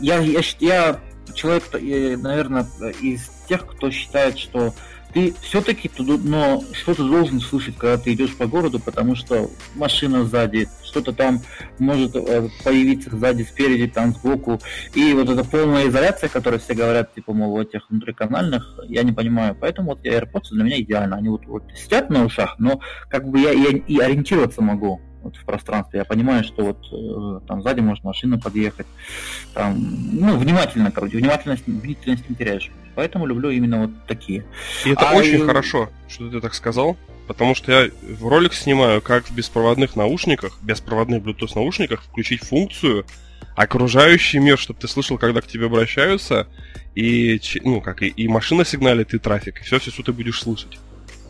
Я, 0.00 0.18
я, 0.18 0.40
я 0.60 1.00
человек, 1.34 1.64
наверное, 1.72 2.66
из 3.02 3.30
тех, 3.46 3.66
кто 3.66 3.90
считает, 3.90 4.38
что 4.38 4.72
ты 5.16 5.34
все-таки 5.40 5.90
но 5.98 6.62
что-то 6.72 7.08
должен 7.08 7.40
слышать, 7.40 7.78
когда 7.78 7.96
ты 7.96 8.12
идешь 8.12 8.36
по 8.36 8.46
городу, 8.46 8.78
потому 8.78 9.16
что 9.16 9.48
машина 9.74 10.26
сзади, 10.26 10.68
что-то 10.84 11.14
там 11.14 11.40
может 11.78 12.14
э, 12.14 12.50
появиться 12.62 13.16
сзади, 13.16 13.42
спереди, 13.44 13.86
там 13.86 14.12
сбоку. 14.12 14.60
И 14.92 15.14
вот 15.14 15.30
эта 15.30 15.42
полная 15.42 15.88
изоляция, 15.88 16.28
которая 16.28 16.60
все 16.60 16.74
говорят, 16.74 17.14
типа, 17.14 17.32
мол, 17.32 17.56
в 17.56 17.60
этих 17.60 17.88
внутриканальных, 17.88 18.78
я 18.88 19.04
не 19.04 19.12
понимаю. 19.12 19.56
Поэтому 19.58 19.92
вот 19.92 20.04
AirPods 20.04 20.50
для 20.50 20.64
меня 20.64 20.80
идеально. 20.82 21.16
Они 21.16 21.30
вот, 21.30 21.46
вот 21.46 21.62
сидят 21.74 22.10
на 22.10 22.22
ушах, 22.22 22.56
но 22.58 22.80
как 23.08 23.26
бы 23.26 23.40
я, 23.40 23.52
я 23.52 23.70
и 23.70 23.98
ориентироваться 23.98 24.60
могу 24.60 25.00
вот 25.26 25.36
в 25.36 25.44
пространстве. 25.44 26.00
Я 26.00 26.04
понимаю, 26.04 26.44
что 26.44 26.64
вот 26.64 26.78
э, 26.92 27.46
там 27.46 27.62
сзади 27.62 27.80
может 27.80 28.04
машина 28.04 28.38
подъехать. 28.38 28.86
Там, 29.54 29.76
ну, 30.12 30.36
внимательно, 30.36 30.90
короче, 30.90 31.18
внимательность, 31.18 31.66
бдительность 31.66 32.28
не 32.28 32.34
теряешь. 32.34 32.70
Поэтому 32.94 33.26
люблю 33.26 33.50
именно 33.50 33.82
вот 33.82 33.90
такие. 34.06 34.44
И 34.84 34.90
это 34.90 35.10
а 35.10 35.14
очень 35.14 35.42
и... 35.42 35.46
хорошо, 35.46 35.90
что 36.08 36.30
ты 36.30 36.40
так 36.40 36.54
сказал, 36.54 36.96
потому 37.26 37.54
что 37.54 37.70
я 37.70 37.90
в 38.18 38.26
ролик 38.26 38.54
снимаю, 38.54 39.02
как 39.02 39.26
в 39.28 39.34
беспроводных 39.34 39.96
наушниках, 39.96 40.58
беспроводных 40.62 41.22
Bluetooth 41.22 41.52
наушниках 41.54 42.02
включить 42.02 42.42
функцию 42.42 43.04
окружающий 43.54 44.38
мир, 44.38 44.58
чтобы 44.58 44.80
ты 44.80 44.88
слышал, 44.88 45.18
когда 45.18 45.40
к 45.40 45.46
тебе 45.46 45.66
обращаются, 45.66 46.46
и, 46.94 47.40
ну, 47.64 47.80
как 47.80 48.02
и, 48.02 48.08
и 48.08 48.28
машина 48.28 48.64
сигналит, 48.64 49.14
и 49.14 49.18
трафик, 49.18 49.60
и 49.60 49.64
все, 49.64 49.78
все, 49.78 49.90
что 49.90 50.02
ты 50.02 50.12
будешь 50.12 50.40
слышать. 50.40 50.78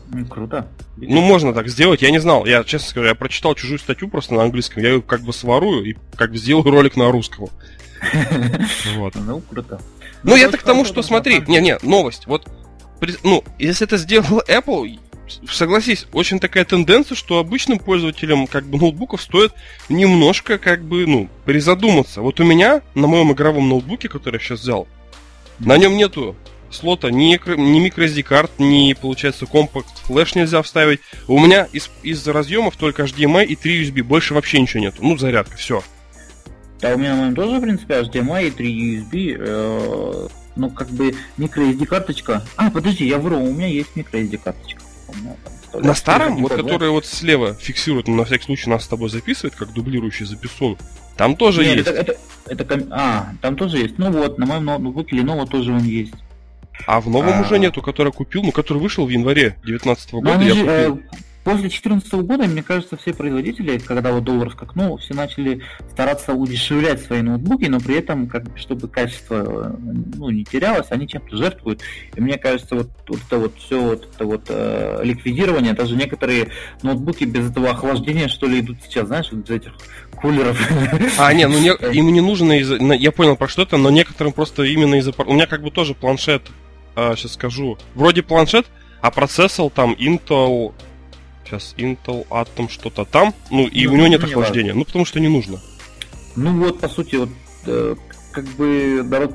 Ну, 0.09 0.25
круто. 0.25 0.67
Ну, 0.95 1.21
можно 1.21 1.53
так 1.53 1.67
сделать, 1.67 2.01
я 2.01 2.11
не 2.11 2.19
знал. 2.19 2.45
Я, 2.45 2.63
честно 2.63 2.89
скажу, 2.89 3.07
я 3.07 3.15
прочитал 3.15 3.55
чужую 3.55 3.79
статью 3.79 4.09
просто 4.09 4.33
на 4.33 4.43
английском, 4.43 4.81
я 4.81 4.89
ее 4.89 5.01
как 5.01 5.21
бы 5.21 5.33
сворую 5.33 5.83
и 5.83 5.95
как 6.15 6.31
бы 6.31 6.37
сделаю 6.37 6.69
ролик 6.69 6.95
на 6.95 7.11
русском. 7.11 7.49
Вот. 8.95 9.15
Ну, 9.15 9.41
круто. 9.41 9.81
Ну, 10.23 10.35
я 10.35 10.49
так 10.49 10.61
к 10.61 10.63
тому, 10.63 10.85
что 10.85 11.01
смотри, 11.01 11.41
не-не, 11.47 11.77
новость. 11.81 12.27
Вот, 12.27 12.47
ну, 13.23 13.43
если 13.59 13.85
это 13.85 13.97
сделал 13.97 14.41
Apple, 14.47 14.99
согласись, 15.49 16.07
очень 16.13 16.39
такая 16.39 16.65
тенденция, 16.65 17.15
что 17.15 17.39
обычным 17.39 17.79
пользователям 17.79 18.47
как 18.47 18.65
бы 18.65 18.77
ноутбуков 18.77 19.21
стоит 19.21 19.53
немножко 19.89 20.57
как 20.57 20.83
бы, 20.83 21.05
ну, 21.05 21.29
призадуматься. 21.45 22.21
Вот 22.21 22.39
у 22.39 22.43
меня 22.43 22.81
на 22.95 23.07
моем 23.07 23.31
игровом 23.33 23.69
ноутбуке, 23.69 24.09
который 24.09 24.35
я 24.35 24.39
сейчас 24.39 24.61
взял, 24.61 24.87
на 25.59 25.77
нем 25.77 25.97
нету 25.97 26.35
слота 26.71 27.11
ни, 27.11 27.39
ни 27.57 27.87
microSD 27.87 28.23
карт, 28.23 28.51
ни, 28.59 28.93
получается, 28.93 29.45
компакт 29.45 29.97
флеш 30.05 30.35
нельзя 30.35 30.61
вставить. 30.61 30.99
У 31.27 31.39
меня 31.39 31.67
из, 31.71 31.89
из 32.03 32.25
разъемов 32.27 32.77
только 32.77 33.03
HDMI 33.03 33.45
и 33.45 33.55
3 33.55 33.83
USB, 33.83 34.03
больше 34.03 34.33
вообще 34.33 34.61
ничего 34.61 34.81
нету. 34.81 34.97
Ну, 35.01 35.17
зарядка, 35.17 35.57
все. 35.57 35.83
Да, 36.81 36.93
у 36.93 36.97
меня 36.97 37.15
на 37.15 37.21
моем 37.21 37.35
тоже, 37.35 37.57
в 37.57 37.61
принципе, 37.61 37.95
HDMI 37.95 38.47
и 38.47 38.51
3 38.51 38.99
USB. 38.99 39.37
Э, 39.39 40.27
ну, 40.55 40.69
как 40.69 40.89
бы 40.89 41.15
microSD 41.37 41.85
карточка. 41.85 42.43
А, 42.55 42.69
подожди, 42.69 43.07
я 43.07 43.17
вру, 43.17 43.37
у 43.37 43.53
меня 43.53 43.67
есть 43.67 43.89
microSD 43.95 44.37
карточка. 44.37 44.81
На 45.73 45.93
старом, 45.93 46.41
вот, 46.41 46.53
который 46.53 46.89
вот 46.89 47.05
слева 47.05 47.53
фиксирует, 47.53 48.07
на 48.07 48.25
всякий 48.25 48.45
случай 48.45 48.69
нас 48.69 48.85
с 48.85 48.87
тобой 48.87 49.09
записывает, 49.09 49.55
как 49.55 49.73
дублирующий 49.73 50.25
записон, 50.25 50.77
там 51.17 51.35
тоже 51.35 51.63
Нет, 51.63 51.77
есть. 51.77 51.87
Это, 51.87 52.15
это, 52.45 52.63
это, 52.63 52.87
а, 52.91 53.33
там 53.41 53.55
тоже 53.55 53.79
есть. 53.79 53.97
Ну 53.97 54.11
вот, 54.11 54.37
на 54.37 54.45
моем 54.45 54.65
ноутбуке 54.65 55.17
Lenovo 55.17 55.47
тоже 55.47 55.71
он 55.71 55.83
есть. 55.83 56.13
А 56.85 57.01
в 57.01 57.09
новом 57.09 57.39
а... 57.39 57.41
уже 57.41 57.59
нету, 57.59 57.81
который 57.81 58.11
купил, 58.11 58.43
ну, 58.43 58.51
который 58.51 58.77
вышел 58.79 59.05
в 59.05 59.09
январе 59.09 59.57
2019 59.63 60.13
ну, 60.13 60.21
года. 60.21 60.41
Я 60.41 60.53
же, 60.53 60.65
э, 60.65 60.89
купил. 60.89 61.03
После 61.47 61.61
2014 61.61 62.13
года, 62.25 62.43
мне 62.45 62.61
кажется, 62.61 62.97
все 62.97 63.13
производители, 63.13 63.77
когда 63.77 64.11
вот 64.11 64.25
доллар 64.25 64.51
скакнул, 64.51 64.97
все 64.97 65.13
начали 65.13 65.61
стараться 65.93 66.33
удешевлять 66.33 67.01
свои 67.01 67.21
ноутбуки, 67.21 67.67
но 67.67 67.79
при 67.79 67.95
этом, 67.95 68.27
как 68.27 68.43
бы, 68.51 68.57
чтобы 68.57 68.89
качество 68.89 69.73
ну, 69.79 70.29
не 70.29 70.43
терялось, 70.43 70.87
они 70.89 71.07
чем-то 71.07 71.37
жертвуют. 71.37 71.83
И 72.17 72.19
мне 72.19 72.37
кажется, 72.37 72.75
вот, 72.75 72.89
вот 73.07 73.19
это 73.25 73.37
вот 73.37 73.53
все 73.59 73.81
вот 73.81 74.09
это 74.13 74.25
вот 74.25 74.47
э, 74.49 74.99
ликвидирование, 75.05 75.71
даже 75.71 75.95
некоторые 75.95 76.49
ноутбуки 76.83 77.23
без 77.23 77.49
этого 77.49 77.69
охлаждения, 77.69 78.27
что 78.27 78.45
ли, 78.45 78.59
идут 78.59 78.79
сейчас, 78.83 79.07
знаешь, 79.07 79.29
вот 79.31 79.49
из 79.49 79.55
этих 79.55 79.71
кулеров. 80.17 80.59
А, 81.17 81.31
не, 81.31 81.47
ну 81.47 81.57
не, 81.59 81.69
им 81.97 82.11
не 82.11 82.19
нужно 82.19 82.59
из 82.59 82.69
я 82.71 83.11
понял 83.13 83.37
про 83.37 83.47
что 83.47 83.61
это, 83.61 83.77
но 83.77 83.89
некоторым 83.89 84.33
просто 84.33 84.63
именно 84.63 84.95
из-за... 84.95 85.13
У 85.17 85.33
меня 85.33 85.47
как 85.47 85.63
бы 85.63 85.71
тоже 85.71 85.93
планшет, 85.93 86.41
а, 86.97 87.15
сейчас 87.15 87.33
скажу, 87.33 87.77
вроде 87.95 88.23
планшет, 88.23 88.65
а 89.01 89.11
процессор 89.11 89.69
там 89.69 89.93
Intel 89.93 90.73
Сейчас 91.45 91.75
Intel 91.77 92.27
Atom 92.27 92.69
что-то 92.69 93.05
там. 93.05 93.33
Ну, 93.49 93.67
и 93.67 93.87
ну, 93.87 93.93
у 93.93 93.95
него 93.95 94.07
нет 94.07 94.23
охлаждения. 94.23 94.71
Важно. 94.71 94.79
Ну, 94.79 94.85
потому 94.85 95.05
что 95.05 95.19
не 95.21 95.29
нужно. 95.29 95.61
Ну 96.35 96.59
вот, 96.59 96.81
по 96.81 96.89
сути, 96.89 97.15
вот 97.15 97.29
э, 97.65 97.95
как 98.31 98.43
бы 98.57 99.01
народ 99.03 99.33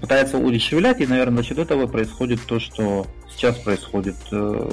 пытается 0.00 0.38
удешевлять, 0.38 1.00
и, 1.00 1.06
наверное, 1.06 1.42
за 1.42 1.48
счет 1.50 1.58
этого 1.58 1.86
происходит 1.86 2.40
то, 2.44 2.58
что 2.58 3.06
сейчас 3.30 3.56
происходит. 3.56 4.16
Э, 4.32 4.68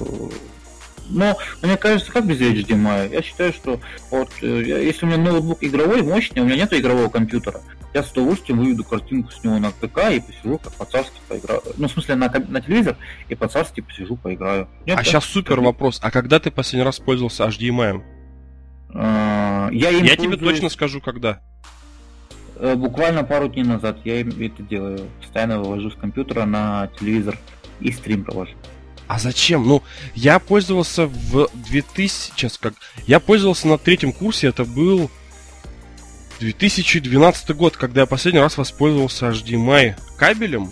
но 1.10 1.38
мне 1.62 1.78
кажется, 1.78 2.12
как 2.12 2.26
без 2.26 2.40
HDMI? 2.40 3.14
Я 3.14 3.22
считаю, 3.22 3.54
что 3.54 3.80
вот 4.10 4.30
э, 4.42 4.64
если 4.66 5.06
у 5.06 5.10
меня 5.10 5.20
ноутбук 5.20 5.60
игровой, 5.62 6.02
мощный, 6.02 6.42
у 6.42 6.46
меня 6.46 6.56
нет 6.56 6.74
игрового 6.74 7.10
компьютера, 7.10 7.62
я 7.96 8.04
с 8.04 8.12
удовольствием 8.12 8.60
выведу 8.60 8.84
картинку 8.84 9.32
с 9.32 9.42
него 9.42 9.58
на 9.58 9.72
ПК 9.72 10.12
и 10.12 10.20
посижу 10.20 10.58
как 10.58 10.74
по-царски 10.74 11.16
поиграю. 11.30 11.62
Ну, 11.78 11.88
в 11.88 11.92
смысле, 11.92 12.16
на, 12.16 12.30
на 12.30 12.62
телевизор 12.62 12.98
и 13.30 13.36
по-царски 13.36 13.80
посижу, 13.80 14.18
поиграю. 14.18 14.68
Нет, 14.86 14.96
а 14.96 14.98
да? 14.98 15.04
сейчас 15.06 15.24
супер 15.24 15.62
вопрос. 15.62 16.00
А 16.04 16.12
когда 16.12 16.42
ты 16.42 16.52
последний 16.52 16.84
раз 16.84 17.00
пользовался 17.00 17.46
HDMI? 17.46 18.04
А, 18.94 19.70
я 19.72 19.92
им 19.92 20.04
я 20.04 20.18
тебе 20.18 20.36
точно 20.36 20.68
скажу, 20.68 21.00
когда. 21.00 21.40
Э, 22.58 22.76
буквально 22.76 23.24
пару 23.24 23.48
дней 23.48 23.64
назад 23.64 24.00
я 24.04 24.20
это 24.20 24.62
делаю. 24.64 25.08
Постоянно 25.22 25.60
вывожу 25.60 25.90
с 25.90 25.96
компьютера 25.96 26.44
на 26.44 26.90
телевизор 27.00 27.38
и 27.80 27.94
стрим 27.94 28.26
провожу. 28.26 28.56
А 29.08 29.20
зачем? 29.20 29.66
Ну, 29.66 29.84
я 30.16 30.40
пользовался 30.40 31.08
в 31.08 31.48
2000... 31.70 32.34
Сейчас 32.36 32.58
как... 32.58 32.74
Я 33.08 33.22
пользовался 33.22 33.70
на 33.70 33.78
третьем 33.78 34.12
курсе, 34.12 34.48
это 34.48 34.66
был 34.66 35.10
2012 36.40 37.56
год, 37.56 37.78
когда 37.78 38.02
я 38.02 38.08
последний 38.08 38.40
раз 38.40 38.58
воспользовался 38.58 39.30
HDMI 39.30 39.96
кабелем, 40.18 40.72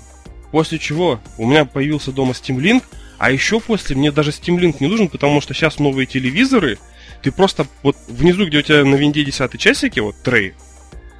после 0.51 0.79
чего 0.79 1.19
у 1.37 1.47
меня 1.47 1.65
появился 1.65 2.11
дома 2.11 2.31
Steam 2.31 2.57
Link, 2.57 2.83
а 3.17 3.31
еще 3.31 3.59
после 3.59 3.95
мне 3.95 4.11
даже 4.11 4.31
Steam 4.31 4.59
Link 4.59 4.77
не 4.79 4.87
нужен, 4.87 5.09
потому 5.09 5.41
что 5.41 5.53
сейчас 5.53 5.79
новые 5.79 6.05
телевизоры, 6.05 6.77
ты 7.21 7.31
просто 7.31 7.65
вот 7.81 7.95
внизу, 8.07 8.45
где 8.45 8.59
у 8.59 8.61
тебя 8.61 8.83
на 8.83 8.95
винде 8.95 9.23
10 9.23 9.59
часики, 9.59 9.99
вот 9.99 10.15
трей, 10.23 10.53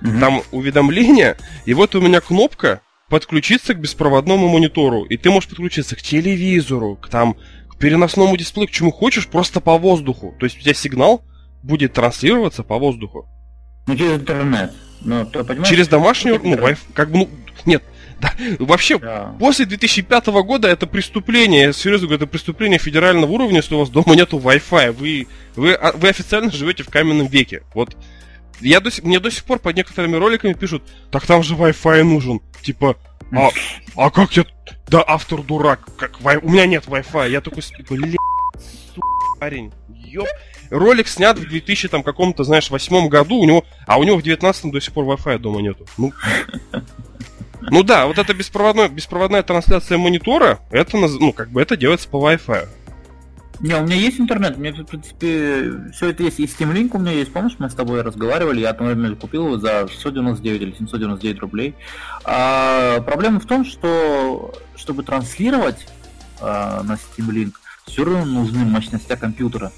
mm 0.01 0.19
там 0.19 0.43
уведомление, 0.51 1.37
и 1.65 1.73
вот 1.73 1.95
у 1.95 2.01
меня 2.01 2.19
кнопка 2.19 2.81
подключиться 3.09 3.73
к 3.73 3.79
беспроводному 3.79 4.49
монитору, 4.49 5.05
и 5.05 5.17
ты 5.17 5.29
можешь 5.29 5.49
подключиться 5.49 5.95
к 5.95 6.01
телевизору, 6.01 6.95
к 6.95 7.07
там, 7.09 7.35
к 7.69 7.77
переносному 7.77 8.35
дисплею, 8.35 8.67
к 8.67 8.71
чему 8.71 8.91
хочешь, 8.91 9.27
просто 9.27 9.61
по 9.61 9.77
воздуху. 9.77 10.35
То 10.39 10.45
есть 10.45 10.57
у 10.57 10.61
тебя 10.61 10.73
сигнал 10.73 11.23
будет 11.61 11.93
транслироваться 11.93 12.63
по 12.63 12.77
воздуху. 12.77 13.27
Ну, 13.85 13.95
через 13.95 14.13
интернет. 14.13 14.73
Ну, 15.01 15.25
ты 15.25 15.43
понимаешь? 15.43 15.67
Через 15.67 15.87
домашнюю, 15.87 16.39
ну, 16.43 16.55
Wi-Fi, 16.55 16.77
как 16.93 17.11
бы, 17.11 17.19
ну, 17.19 17.29
нет, 17.65 17.83
да, 18.21 18.33
вообще, 18.59 18.97
да. 18.97 19.35
после 19.39 19.65
2005 19.65 20.27
года 20.27 20.67
это 20.69 20.87
преступление, 20.87 21.63
я 21.63 21.73
серьезно 21.73 22.07
говорю, 22.07 22.23
это 22.23 22.31
преступление 22.31 22.79
федерального 22.79 23.29
уровня, 23.29 23.57
если 23.57 23.75
у 23.75 23.79
вас 23.79 23.89
дома 23.89 24.15
нету 24.15 24.39
Wi-Fi. 24.39 24.91
Вы, 24.91 25.27
вы, 25.55 25.73
а, 25.73 25.91
вы 25.91 26.09
официально 26.09 26.51
живете 26.51 26.83
в 26.83 26.89
каменном 26.89 27.27
веке. 27.27 27.63
Вот 27.73 27.97
я 28.61 28.79
до, 28.79 28.89
мне 29.01 29.19
до 29.19 29.29
сих 29.29 29.43
пор 29.43 29.59
под 29.59 29.75
некоторыми 29.75 30.15
роликами 30.15 30.53
пишут, 30.53 30.83
так 31.11 31.25
там 31.25 31.43
же 31.43 31.55
Wi-Fi 31.55 32.03
нужен. 32.03 32.39
Типа, 32.61 32.95
а, 33.31 33.49
а 33.95 34.09
как 34.09 34.31
я... 34.37 34.45
Да 34.87 35.03
автор 35.05 35.41
дурак, 35.41 35.81
как 35.97 36.19
у 36.21 36.49
меня 36.49 36.65
нет 36.65 36.85
Wi-Fi. 36.85 37.29
Я 37.29 37.41
такой, 37.41 37.63
блин, 37.89 38.15
парень, 39.39 39.73
ёп 39.89 40.27
ролик 40.73 41.07
снят 41.07 41.37
в 41.37 41.47
2000 41.47 41.87
там 41.87 42.03
каком-то, 42.03 42.43
знаешь, 42.43 42.69
восьмом 42.69 43.07
году, 43.07 43.37
у 43.37 43.45
него, 43.45 43.65
а 43.85 43.97
у 43.99 44.03
него 44.03 44.17
в 44.17 44.23
19 44.23 44.71
до 44.71 44.81
сих 44.81 44.93
пор 44.93 45.05
Wi-Fi 45.05 45.37
дома 45.39 45.61
нету. 45.61 45.85
Ну, 45.97 46.11
ну 47.61 47.83
да, 47.83 48.07
вот 48.07 48.17
эта 48.17 48.33
беспроводная, 48.33 49.43
трансляция 49.43 49.97
монитора, 49.97 50.59
это, 50.71 50.97
ну, 50.97 51.31
как 51.31 51.49
бы 51.51 51.61
это 51.61 51.77
делается 51.77 52.09
по 52.09 52.17
Wi-Fi. 52.17 52.67
Не, 53.59 53.75
у 53.75 53.83
меня 53.83 53.95
есть 53.95 54.19
интернет, 54.19 54.57
у 54.57 54.59
меня, 54.59 54.73
в 54.73 54.83
принципе, 54.83 55.71
все 55.93 56.09
это 56.09 56.23
есть. 56.23 56.39
И 56.39 56.45
Steam 56.45 56.73
Link 56.73 56.89
у 56.93 56.99
меня 56.99 57.11
есть, 57.11 57.31
помнишь, 57.31 57.55
мы 57.59 57.69
с 57.69 57.75
тобой 57.75 58.01
разговаривали, 58.01 58.59
я 58.59 58.73
там, 58.73 58.87
например, 58.87 59.15
купил 59.15 59.45
его 59.45 59.57
за 59.57 59.87
699 59.87 60.61
или 60.61 60.71
799 60.71 61.39
рублей. 61.39 61.75
А, 62.25 62.99
проблема 63.01 63.39
в 63.39 63.45
том, 63.45 63.63
что 63.63 64.53
чтобы 64.75 65.03
транслировать 65.03 65.87
а, 66.41 66.83
на 66.83 66.93
Steam 66.93 67.29
Link, 67.29 67.53
все 67.85 68.03
равно 68.03 68.25
нужны 68.25 68.65
мощности 68.65 69.15
компьютера. 69.15 69.71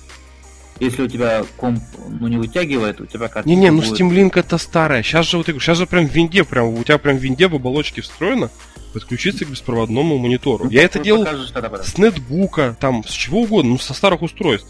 Если 0.80 1.04
у 1.04 1.08
тебя 1.08 1.46
комп 1.56 1.82
ну, 2.08 2.28
не 2.28 2.38
вытягивает, 2.38 3.00
у 3.00 3.06
тебя 3.06 3.30
картинка 3.30 3.50
Не-не, 3.50 3.72
ну 3.72 3.82
будет... 3.82 4.00
Steam 4.00 4.10
Link 4.10 4.38
это 4.38 4.58
старое. 4.58 5.04
Сейчас 5.04 5.26
же 5.26 5.38
вот 5.38 5.48
сейчас 5.48 5.78
же 5.78 5.88
прям 5.88 6.08
в 6.08 6.12
винде, 6.12 6.44
прям 6.44 6.68
у 6.68 6.84
тебя 6.84 6.98
прям 6.98 7.18
в 7.18 7.22
винде 7.22 7.48
в 7.48 7.56
оболочке 7.56 8.02
встроено 8.02 8.50
подключиться 8.94 9.46
к 9.46 9.50
беспроводному 9.50 10.18
монитору. 10.18 10.66
Ну, 10.66 10.72
Я 10.72 10.84
это 10.84 11.00
делал 11.00 11.26
с 11.84 11.98
нетбука, 11.98 12.78
там, 12.80 13.04
с 13.06 13.12
чего 13.12 13.42
угодно, 13.42 13.72
ну, 13.72 13.78
со 13.78 13.94
старых 13.94 14.22
устройств. 14.22 14.68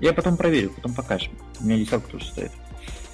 Я 0.00 0.12
потом 0.12 0.36
проверю, 0.36 0.70
потом 0.70 0.94
покажем. 0.94 1.32
У 1.60 1.64
меня 1.64 1.78
десятка 1.78 2.10
тоже 2.10 2.26
стоит. 2.26 2.52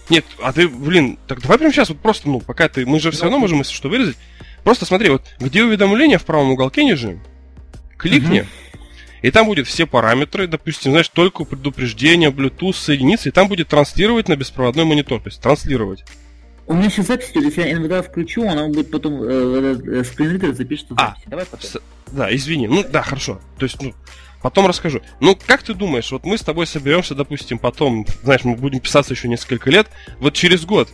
Нет, 0.08 0.24
а 0.40 0.52
ты, 0.52 0.68
блин, 0.68 1.18
так 1.26 1.40
давай 1.42 1.58
прямо 1.58 1.72
сейчас 1.72 1.88
вот 1.88 1.98
просто, 1.98 2.28
ну, 2.28 2.40
пока 2.40 2.68
ты, 2.68 2.86
мы 2.86 3.00
же 3.00 3.10
все 3.10 3.22
равно 3.22 3.38
можем, 3.38 3.58
если 3.58 3.72
что, 3.72 3.88
вырезать. 3.88 4.16
Просто 4.62 4.84
смотри, 4.84 5.10
вот 5.10 5.22
где 5.40 5.64
уведомление 5.64 6.18
в 6.18 6.24
правом 6.24 6.50
уголке 6.50 6.84
ниже, 6.84 7.20
кликни, 7.96 8.40
угу. 8.40 8.48
И 9.22 9.30
там 9.30 9.46
будет 9.46 9.66
все 9.66 9.86
параметры, 9.86 10.46
допустим, 10.46 10.92
знаешь, 10.92 11.08
только 11.08 11.44
предупреждение, 11.44 12.30
Bluetooth, 12.30 12.74
соединиться, 12.74 13.28
и 13.28 13.32
там 13.32 13.48
будет 13.48 13.68
транслировать 13.68 14.28
на 14.28 14.36
беспроводной 14.36 14.84
монитор, 14.84 15.20
то 15.20 15.28
есть 15.28 15.40
транслировать. 15.40 16.04
У 16.66 16.74
меня 16.74 16.90
сейчас 16.90 17.06
запись 17.06 17.30
идет, 17.30 17.44
если 17.44 17.62
я 17.62 17.72
иногда 17.72 18.02
включу, 18.02 18.48
она 18.48 18.66
будет 18.66 18.90
потом 18.90 19.22
э, 19.22 19.76
э, 19.86 20.04
скринридер 20.04 20.52
запишет 20.52 20.86
а, 20.96 21.10
запись. 21.10 21.22
Давай 21.26 21.46
потом. 21.46 21.70
С... 21.70 21.80
Да, 22.10 22.34
извини. 22.34 22.66
Ну 22.66 22.84
да, 22.88 23.02
хорошо. 23.02 23.40
То 23.56 23.64
есть, 23.64 23.80
ну, 23.80 23.94
потом 24.42 24.66
расскажу. 24.66 25.00
Ну, 25.20 25.38
как 25.46 25.62
ты 25.62 25.74
думаешь, 25.74 26.10
вот 26.10 26.24
мы 26.24 26.36
с 26.36 26.42
тобой 26.42 26.66
соберемся, 26.66 27.14
допустим, 27.14 27.58
потом, 27.58 28.04
знаешь, 28.24 28.42
мы 28.42 28.56
будем 28.56 28.80
писаться 28.80 29.14
еще 29.14 29.28
несколько 29.28 29.70
лет, 29.70 29.86
вот 30.18 30.34
через 30.34 30.64
год 30.64 30.88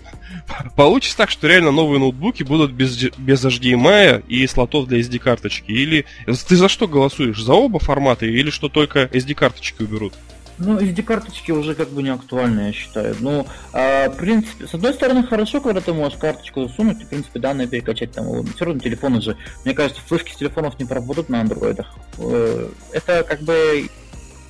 получится 0.76 1.16
так, 1.16 1.30
что 1.30 1.46
реально 1.46 1.70
новые 1.70 1.98
ноутбуки 1.98 2.42
будут 2.42 2.72
без, 2.72 2.96
без 3.18 3.44
HDMI 3.44 4.24
и 4.28 4.46
слотов 4.46 4.86
для 4.86 5.00
SD-карточки? 5.00 5.70
Или 5.70 6.04
ты 6.26 6.56
за 6.56 6.68
что 6.68 6.88
голосуешь? 6.88 7.42
За 7.42 7.54
оба 7.54 7.78
формата 7.78 8.26
или 8.26 8.50
что 8.50 8.68
только 8.68 9.04
SD-карточки 9.04 9.82
уберут? 9.82 10.14
Ну, 10.58 10.78
SD-карточки 10.78 11.50
уже 11.50 11.74
как 11.74 11.88
бы 11.88 12.02
не 12.02 12.10
актуальны, 12.10 12.66
я 12.66 12.72
считаю. 12.72 13.16
Ну, 13.20 13.46
а, 13.72 14.08
в 14.10 14.16
принципе, 14.16 14.66
с 14.66 14.74
одной 14.74 14.94
стороны, 14.94 15.24
хорошо, 15.24 15.60
когда 15.60 15.80
ты 15.80 15.92
можешь 15.92 16.18
карточку 16.18 16.68
засунуть 16.68 17.00
и, 17.00 17.04
в 17.04 17.08
принципе, 17.08 17.40
данные 17.40 17.66
перекачать 17.66 18.12
там. 18.12 18.44
Все 18.46 18.64
равно 18.64 18.80
телефоны 18.80 19.20
же, 19.20 19.36
мне 19.64 19.74
кажется, 19.74 20.00
флешки 20.06 20.32
с 20.32 20.36
телефонов 20.36 20.78
не 20.78 20.84
поработают 20.84 21.30
на 21.30 21.40
андроидах. 21.40 21.86
Э, 22.18 22.68
это 22.92 23.24
как 23.24 23.40
бы 23.40 23.88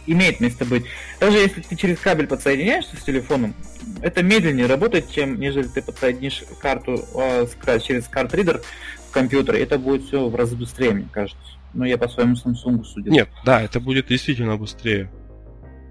имеет 0.07 0.41
место 0.41 0.65
быть. 0.65 0.85
Даже 1.21 1.39
если 1.39 1.61
ты 1.61 1.77
через 1.77 1.99
кабель 1.99 2.27
подсоединяешься 2.27 2.97
с 2.97 3.03
телефоном, 3.03 3.55
это 4.01 4.23
медленнее 4.23 4.67
работает, 4.67 5.11
чем 5.11 5.39
нежели 5.39 5.67
ты 5.67 5.83
подсоединишь 5.83 6.45
карту 6.61 7.05
э, 7.15 7.47
через 7.81 8.09
карт-ридер 8.09 8.63
в 9.09 9.13
компьютер. 9.13 9.57
Это 9.57 9.79
будет 9.79 10.05
все 10.05 10.29
в 10.29 10.35
разы 10.35 10.57
быстрее, 10.57 10.93
мне 10.93 11.09
кажется. 11.11 11.41
Но 11.75 11.87
я 11.87 11.97
по 11.99 12.09
своему 12.09 12.35
Samsung 12.35 12.85
судил. 12.85 13.13
Нет, 13.13 13.29
да, 13.45 13.63
это 13.63 13.81
будет 13.81 14.09
действительно 14.09 14.57
быстрее. 14.57 15.11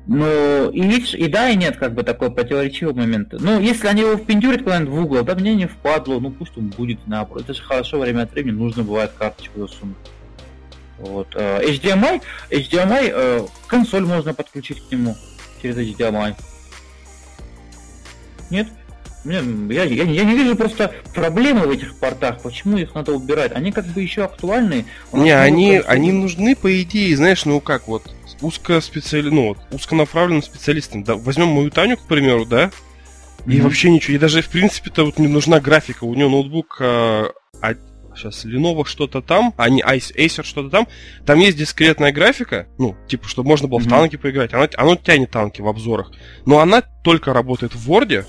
Ну, 0.07 0.71
и 0.71 0.81
видишь, 0.81 1.13
и 1.13 1.27
да, 1.27 1.49
и 1.49 1.55
нет, 1.55 1.77
как 1.77 1.93
бы 1.93 2.03
такой 2.03 2.31
противоречивый 2.31 2.93
момент. 2.93 3.33
Ну, 3.33 3.59
если 3.59 3.87
они 3.87 4.01
его 4.01 4.17
впендюрят 4.17 4.63
куда-нибудь 4.63 4.93
в 4.93 4.99
угол, 4.99 5.23
да 5.23 5.35
мне 5.35 5.53
не 5.53 5.67
впадло, 5.67 6.19
ну 6.19 6.31
пусть 6.31 6.57
он 6.57 6.69
будет 6.69 7.05
наоборот. 7.05 7.43
Это 7.43 7.53
же 7.53 7.61
хорошо, 7.61 7.99
время 7.99 8.23
от 8.23 8.31
времени 8.31 8.55
нужно 8.55 8.83
бывает 8.83 9.11
карточку 9.17 9.59
засунуть. 9.59 9.97
Вот. 11.01 11.35
Э, 11.35 11.61
HDMI, 11.63 12.21
HDMI, 12.49 13.11
э, 13.13 13.47
консоль 13.67 14.05
можно 14.05 14.33
подключить 14.33 14.87
к 14.87 14.91
нему 14.91 15.15
через 15.61 15.77
HDMI. 15.77 16.35
Нет? 18.49 18.67
Я, 19.23 19.39
я, 19.39 19.83
я 19.83 20.23
не 20.23 20.35
вижу 20.35 20.55
просто 20.55 20.93
проблемы 21.13 21.67
в 21.67 21.71
этих 21.71 21.95
портах, 21.95 22.41
почему 22.41 22.77
их 22.77 22.95
надо 22.95 23.13
убирать. 23.13 23.51
Они 23.51 23.71
как 23.71 23.85
бы 23.85 24.01
еще 24.01 24.23
актуальны. 24.23 24.85
Не, 25.13 25.31
они, 25.31 25.77
они 25.77 26.11
нужны, 26.11 26.55
по 26.55 26.81
идее, 26.81 27.15
знаешь, 27.15 27.45
ну 27.45 27.59
как 27.59 27.87
вот, 27.87 28.11
узкоспециали... 28.41 29.29
ну, 29.29 29.49
вот, 29.49 29.57
узконаправленным 29.71 30.41
специалистам. 30.41 31.03
Да, 31.03 31.15
возьмем 31.15 31.49
мою 31.49 31.69
Таню, 31.69 31.97
к 31.97 32.07
примеру, 32.07 32.45
да, 32.45 32.71
и 33.45 33.51
mm-hmm. 33.51 33.61
вообще 33.61 33.91
ничего. 33.91 34.15
И 34.15 34.19
даже, 34.19 34.41
в 34.41 34.49
принципе-то, 34.49 35.05
вот 35.05 35.19
не 35.19 35.27
нужна 35.27 35.59
графика. 35.59 36.03
У 36.03 36.13
нее 36.15 36.27
ноутбук 36.27 36.77
а, 36.79 37.31
а, 37.61 37.75
сейчас 38.15 38.45
Lenovo 38.45 38.85
что-то 38.85 39.21
там, 39.21 39.53
а 39.57 39.69
не 39.69 39.81
Acer 39.81 40.43
что-то 40.43 40.69
там. 40.69 40.87
Там 41.25 41.39
есть 41.39 41.57
дискретная 41.57 42.11
графика, 42.11 42.67
ну, 42.77 42.95
типа, 43.07 43.27
чтобы 43.27 43.49
можно 43.49 43.67
было 43.67 43.79
mm-hmm. 43.79 43.83
в 43.83 43.89
танки 43.89 44.15
поиграть. 44.17 44.53
Она, 44.53 44.67
она 44.77 44.95
тянет 44.95 45.31
танки 45.31 45.61
в 45.61 45.67
обзорах. 45.67 46.11
Но 46.45 46.59
она 46.59 46.81
только 47.03 47.33
работает 47.33 47.75
в 47.75 47.91
Word, 47.91 48.25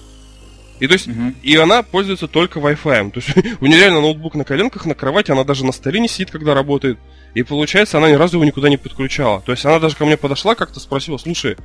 и 0.83 0.87
то 0.89 0.95
есть, 0.95 1.07
uh-huh. 1.07 1.35
и 1.43 1.55
она 1.55 1.85
пользуется 1.85 2.27
только 2.27 2.59
Wi-Fi. 2.59 3.12
То 3.12 3.21
есть 3.21 3.57
у 3.61 3.67
нее 3.67 3.79
реально 3.79 4.01
ноутбук 4.01 4.35
на 4.35 4.43
коленках, 4.43 4.85
на 4.85 4.97
кровати, 4.97 5.31
она 5.31 5.45
даже 5.45 5.65
на 5.65 5.71
столе 5.71 6.01
не 6.01 6.09
сидит, 6.09 6.33
когда 6.33 6.55
работает. 6.55 6.99
И 7.35 7.45
получается, 7.45 7.99
она 7.99 8.11
ни 8.11 8.15
разу 8.15 8.39
его 8.39 8.45
никуда 8.45 8.69
не 8.69 8.79
подключала. 8.79 9.41
То 9.43 9.53
есть 9.53 9.65
она 9.65 9.79
даже 9.79 9.95
ко 9.95 10.05
мне 10.05 10.17
подошла, 10.17 10.57
как-то 10.57 10.81
спросила, 10.81 11.19
слушай, 11.19 11.57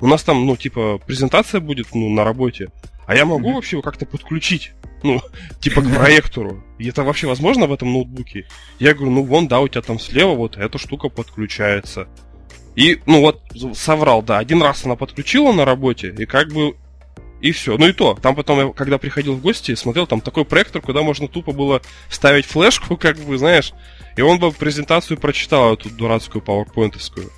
у 0.00 0.08
нас 0.08 0.24
там, 0.24 0.44
ну, 0.44 0.56
типа, 0.56 0.98
презентация 1.06 1.60
будет, 1.60 1.94
ну, 1.94 2.10
на 2.10 2.24
работе. 2.24 2.70
А 3.06 3.14
я 3.14 3.24
могу 3.24 3.50
mm-hmm. 3.50 3.54
вообще 3.54 3.76
его 3.76 3.82
как-то 3.82 4.06
подключить? 4.06 4.72
Ну, 5.04 5.20
типа 5.60 5.82
к 5.82 5.94
проектору. 5.94 6.64
И 6.78 6.88
это 6.88 7.04
вообще 7.04 7.28
возможно 7.28 7.66
в 7.66 7.72
этом 7.72 7.92
ноутбуке? 7.92 8.48
Я 8.80 8.94
говорю, 8.94 9.12
ну 9.12 9.22
вон, 9.22 9.46
да, 9.46 9.60
у 9.60 9.68
тебя 9.68 9.82
там 9.82 10.00
слева 10.00 10.34
вот 10.34 10.56
эта 10.56 10.78
штука 10.78 11.08
подключается. 11.08 12.08
И, 12.74 13.00
ну 13.06 13.20
вот, 13.20 13.40
соврал, 13.74 14.22
да, 14.22 14.38
один 14.38 14.60
раз 14.62 14.84
она 14.84 14.96
подключила 14.96 15.52
на 15.52 15.64
работе, 15.64 16.12
и 16.18 16.26
как 16.26 16.52
бы 16.52 16.74
и 17.40 17.52
все. 17.52 17.76
Ну 17.76 17.86
и 17.86 17.92
то. 17.92 18.18
Там 18.20 18.34
потом, 18.34 18.66
я, 18.66 18.72
когда 18.72 18.96
приходил 18.96 19.34
в 19.34 19.42
гости, 19.42 19.74
смотрел, 19.74 20.06
там 20.06 20.22
такой 20.22 20.46
проектор, 20.46 20.80
куда 20.80 21.02
можно 21.02 21.28
тупо 21.28 21.52
было 21.52 21.82
ставить 22.08 22.46
флешку, 22.46 22.96
как 22.96 23.18
бы, 23.18 23.36
знаешь, 23.36 23.72
и 24.16 24.22
он 24.22 24.38
бы 24.38 24.50
презентацию 24.50 25.20
прочитал, 25.20 25.74
эту 25.74 25.90
дурацкую 25.90 26.42
пауэрпоинтовскую. 26.42 27.30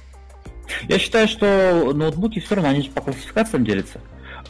Я 0.89 0.99
считаю, 0.99 1.29
что 1.29 1.93
ноутбуки 1.93 2.39
все 2.39 2.55
равно, 2.55 2.71
они 2.71 2.83
же 2.83 2.91
по 2.91 3.01
классификациям 3.01 3.65
делятся. 3.65 4.01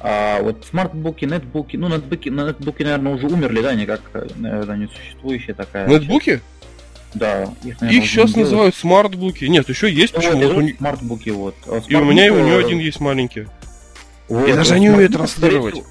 А 0.00 0.42
вот 0.42 0.66
смартбуки, 0.68 1.24
нетбуки, 1.24 1.76
ну 1.76 1.88
нетбуки, 1.88 2.28
нетбуки, 2.28 2.82
наверное, 2.82 3.14
уже 3.14 3.26
умерли, 3.26 3.62
да, 3.62 3.70
они 3.70 3.86
как, 3.86 4.00
наверное, 4.36 4.76
несуществующая 4.76 5.54
такая. 5.54 5.88
Нетбуки? 5.88 6.40
Да, 7.14 7.44
их, 7.64 7.80
наверное, 7.80 7.90
их 7.90 8.10
сейчас 8.10 8.36
называют 8.36 8.74
смартбуки. 8.74 9.44
Нет, 9.46 9.68
еще 9.68 9.90
есть 9.90 10.14
ну, 10.14 10.20
почему? 10.20 10.42
Вот, 10.42 10.54
вот, 10.54 10.76
смартбуки, 10.76 11.30
вот. 11.30 11.54
А 11.66 11.80
и 11.88 11.94
у 11.94 12.04
меня 12.04 12.26
и 12.26 12.30
у 12.30 12.44
нее 12.44 12.58
один 12.58 12.78
есть 12.78 13.00
маленький. 13.00 13.46
Вот, 14.28 14.48
и 14.48 14.52
даже 14.52 14.74
они 14.74 14.90
умеют 14.90 15.12
транслировать. 15.12 15.82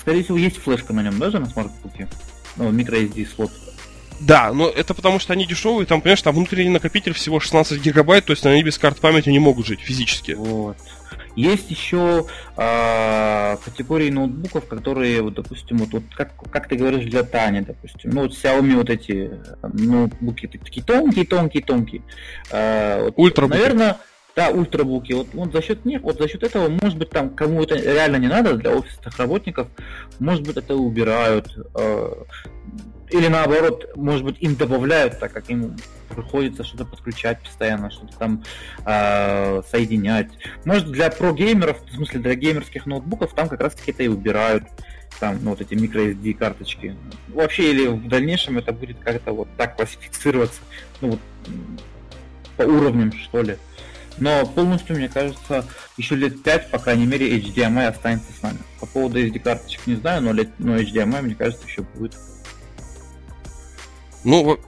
Скорее 0.00 0.24
всего, 0.24 0.38
есть 0.38 0.56
флешка 0.56 0.92
на 0.92 1.02
нем, 1.02 1.18
даже 1.18 1.38
на 1.38 1.46
смартбуке? 1.46 2.08
Ну, 2.56 2.72
microSD 2.72 3.28
слот. 3.34 3.52
Да, 4.20 4.52
но 4.52 4.68
это 4.68 4.94
потому 4.94 5.18
что 5.18 5.32
они 5.32 5.46
дешевые, 5.46 5.84
там, 5.84 6.00
понимаешь, 6.00 6.22
там 6.22 6.34
внутренний 6.34 6.70
накопитель 6.70 7.12
всего 7.12 7.40
16 7.40 7.80
гигабайт, 7.80 8.24
то 8.24 8.32
есть 8.32 8.46
они 8.46 8.62
без 8.62 8.78
карт 8.78 8.98
памяти 9.00 9.30
не 9.30 9.40
могут 9.40 9.66
жить 9.66 9.80
физически. 9.80 10.32
Вот. 10.32 10.76
Есть 11.36 11.70
еще 11.70 12.26
э, 12.56 13.56
категории 13.64 14.10
ноутбуков, 14.10 14.66
которые, 14.66 15.22
вот, 15.22 15.34
допустим, 15.34 15.78
вот, 15.78 15.90
вот 15.92 16.02
как, 16.16 16.32
как 16.50 16.68
ты 16.68 16.76
говоришь, 16.76 17.04
для 17.04 17.22
Тани, 17.22 17.60
допустим. 17.60 18.10
Ну, 18.10 18.22
вот 18.22 18.32
Xiaomi 18.32 18.76
вот 18.76 18.90
эти 18.90 19.30
ноутбуки 19.62 20.46
такие 20.46 20.84
тонкие, 20.84 21.26
тонкие, 21.26 21.62
тонкие. 21.62 22.02
Э, 22.50 23.04
вот, 23.04 23.14
Ультрабуки. 23.16 23.58
Наверное, 23.58 23.98
да, 24.34 24.48
ультрабуки. 24.48 25.12
Вот, 25.12 25.28
вот 25.34 25.52
за 25.52 25.60
счет 25.62 25.84
них, 25.84 26.02
вот 26.02 26.18
за 26.18 26.28
счет 26.28 26.42
этого, 26.42 26.68
может 26.68 26.98
быть, 26.98 27.10
там 27.10 27.30
кому 27.30 27.62
это 27.62 27.74
реально 27.76 28.16
не 28.16 28.28
надо 28.28 28.54
для 28.54 28.70
офисных 28.70 29.18
работников, 29.18 29.68
может 30.18 30.46
быть, 30.46 30.56
это 30.56 30.74
убирают. 30.74 31.56
Э, 31.74 32.12
или 33.12 33.28
наоборот, 33.28 33.90
может 33.96 34.24
быть, 34.24 34.36
им 34.40 34.56
добавляют, 34.56 35.18
так 35.18 35.32
как 35.32 35.50
им 35.50 35.76
приходится 36.08 36.64
что-то 36.64 36.84
подключать 36.84 37.40
постоянно, 37.40 37.90
что-то 37.90 38.16
там 38.18 38.44
э, 38.84 39.62
соединять. 39.70 40.28
Может, 40.64 40.90
для 40.90 41.10
про-геймеров, 41.10 41.82
в 41.84 41.94
смысле 41.94 42.20
для 42.20 42.34
геймерских 42.34 42.86
ноутбуков, 42.86 43.34
там 43.34 43.48
как 43.48 43.60
раз 43.60 43.74
таки 43.74 43.92
это 43.92 44.02
и 44.02 44.08
убирают. 44.08 44.64
Там, 45.20 45.38
ну, 45.42 45.50
вот 45.50 45.60
эти 45.60 45.74
microSD 45.74 46.34
карточки. 46.34 46.96
Вообще, 47.28 47.70
или 47.70 47.86
в 47.86 48.08
дальнейшем 48.08 48.58
это 48.58 48.72
будет 48.72 48.98
как-то 48.98 49.32
вот 49.32 49.48
так 49.56 49.76
классифицироваться, 49.76 50.60
ну, 51.00 51.10
вот, 51.10 51.20
по 52.56 52.62
уровням, 52.62 53.12
что 53.12 53.42
ли. 53.42 53.56
Но 54.18 54.44
полностью, 54.46 54.96
мне 54.96 55.08
кажется, 55.08 55.64
еще 55.96 56.16
лет 56.16 56.42
5, 56.42 56.70
по 56.70 56.78
крайней 56.78 57.06
мере, 57.06 57.38
HDMI 57.38 57.86
останется 57.86 58.32
с 58.32 58.42
нами. 58.42 58.58
По 58.80 58.86
поводу 58.86 59.18
SD-карточек 59.20 59.86
не 59.86 59.94
знаю, 59.96 60.22
но, 60.22 60.32
лет, 60.32 60.48
но 60.58 60.76
HDMI, 60.76 61.22
мне 61.22 61.34
кажется, 61.34 61.66
еще 61.66 61.82
будет. 61.82 62.14
Ну, 64.24 64.58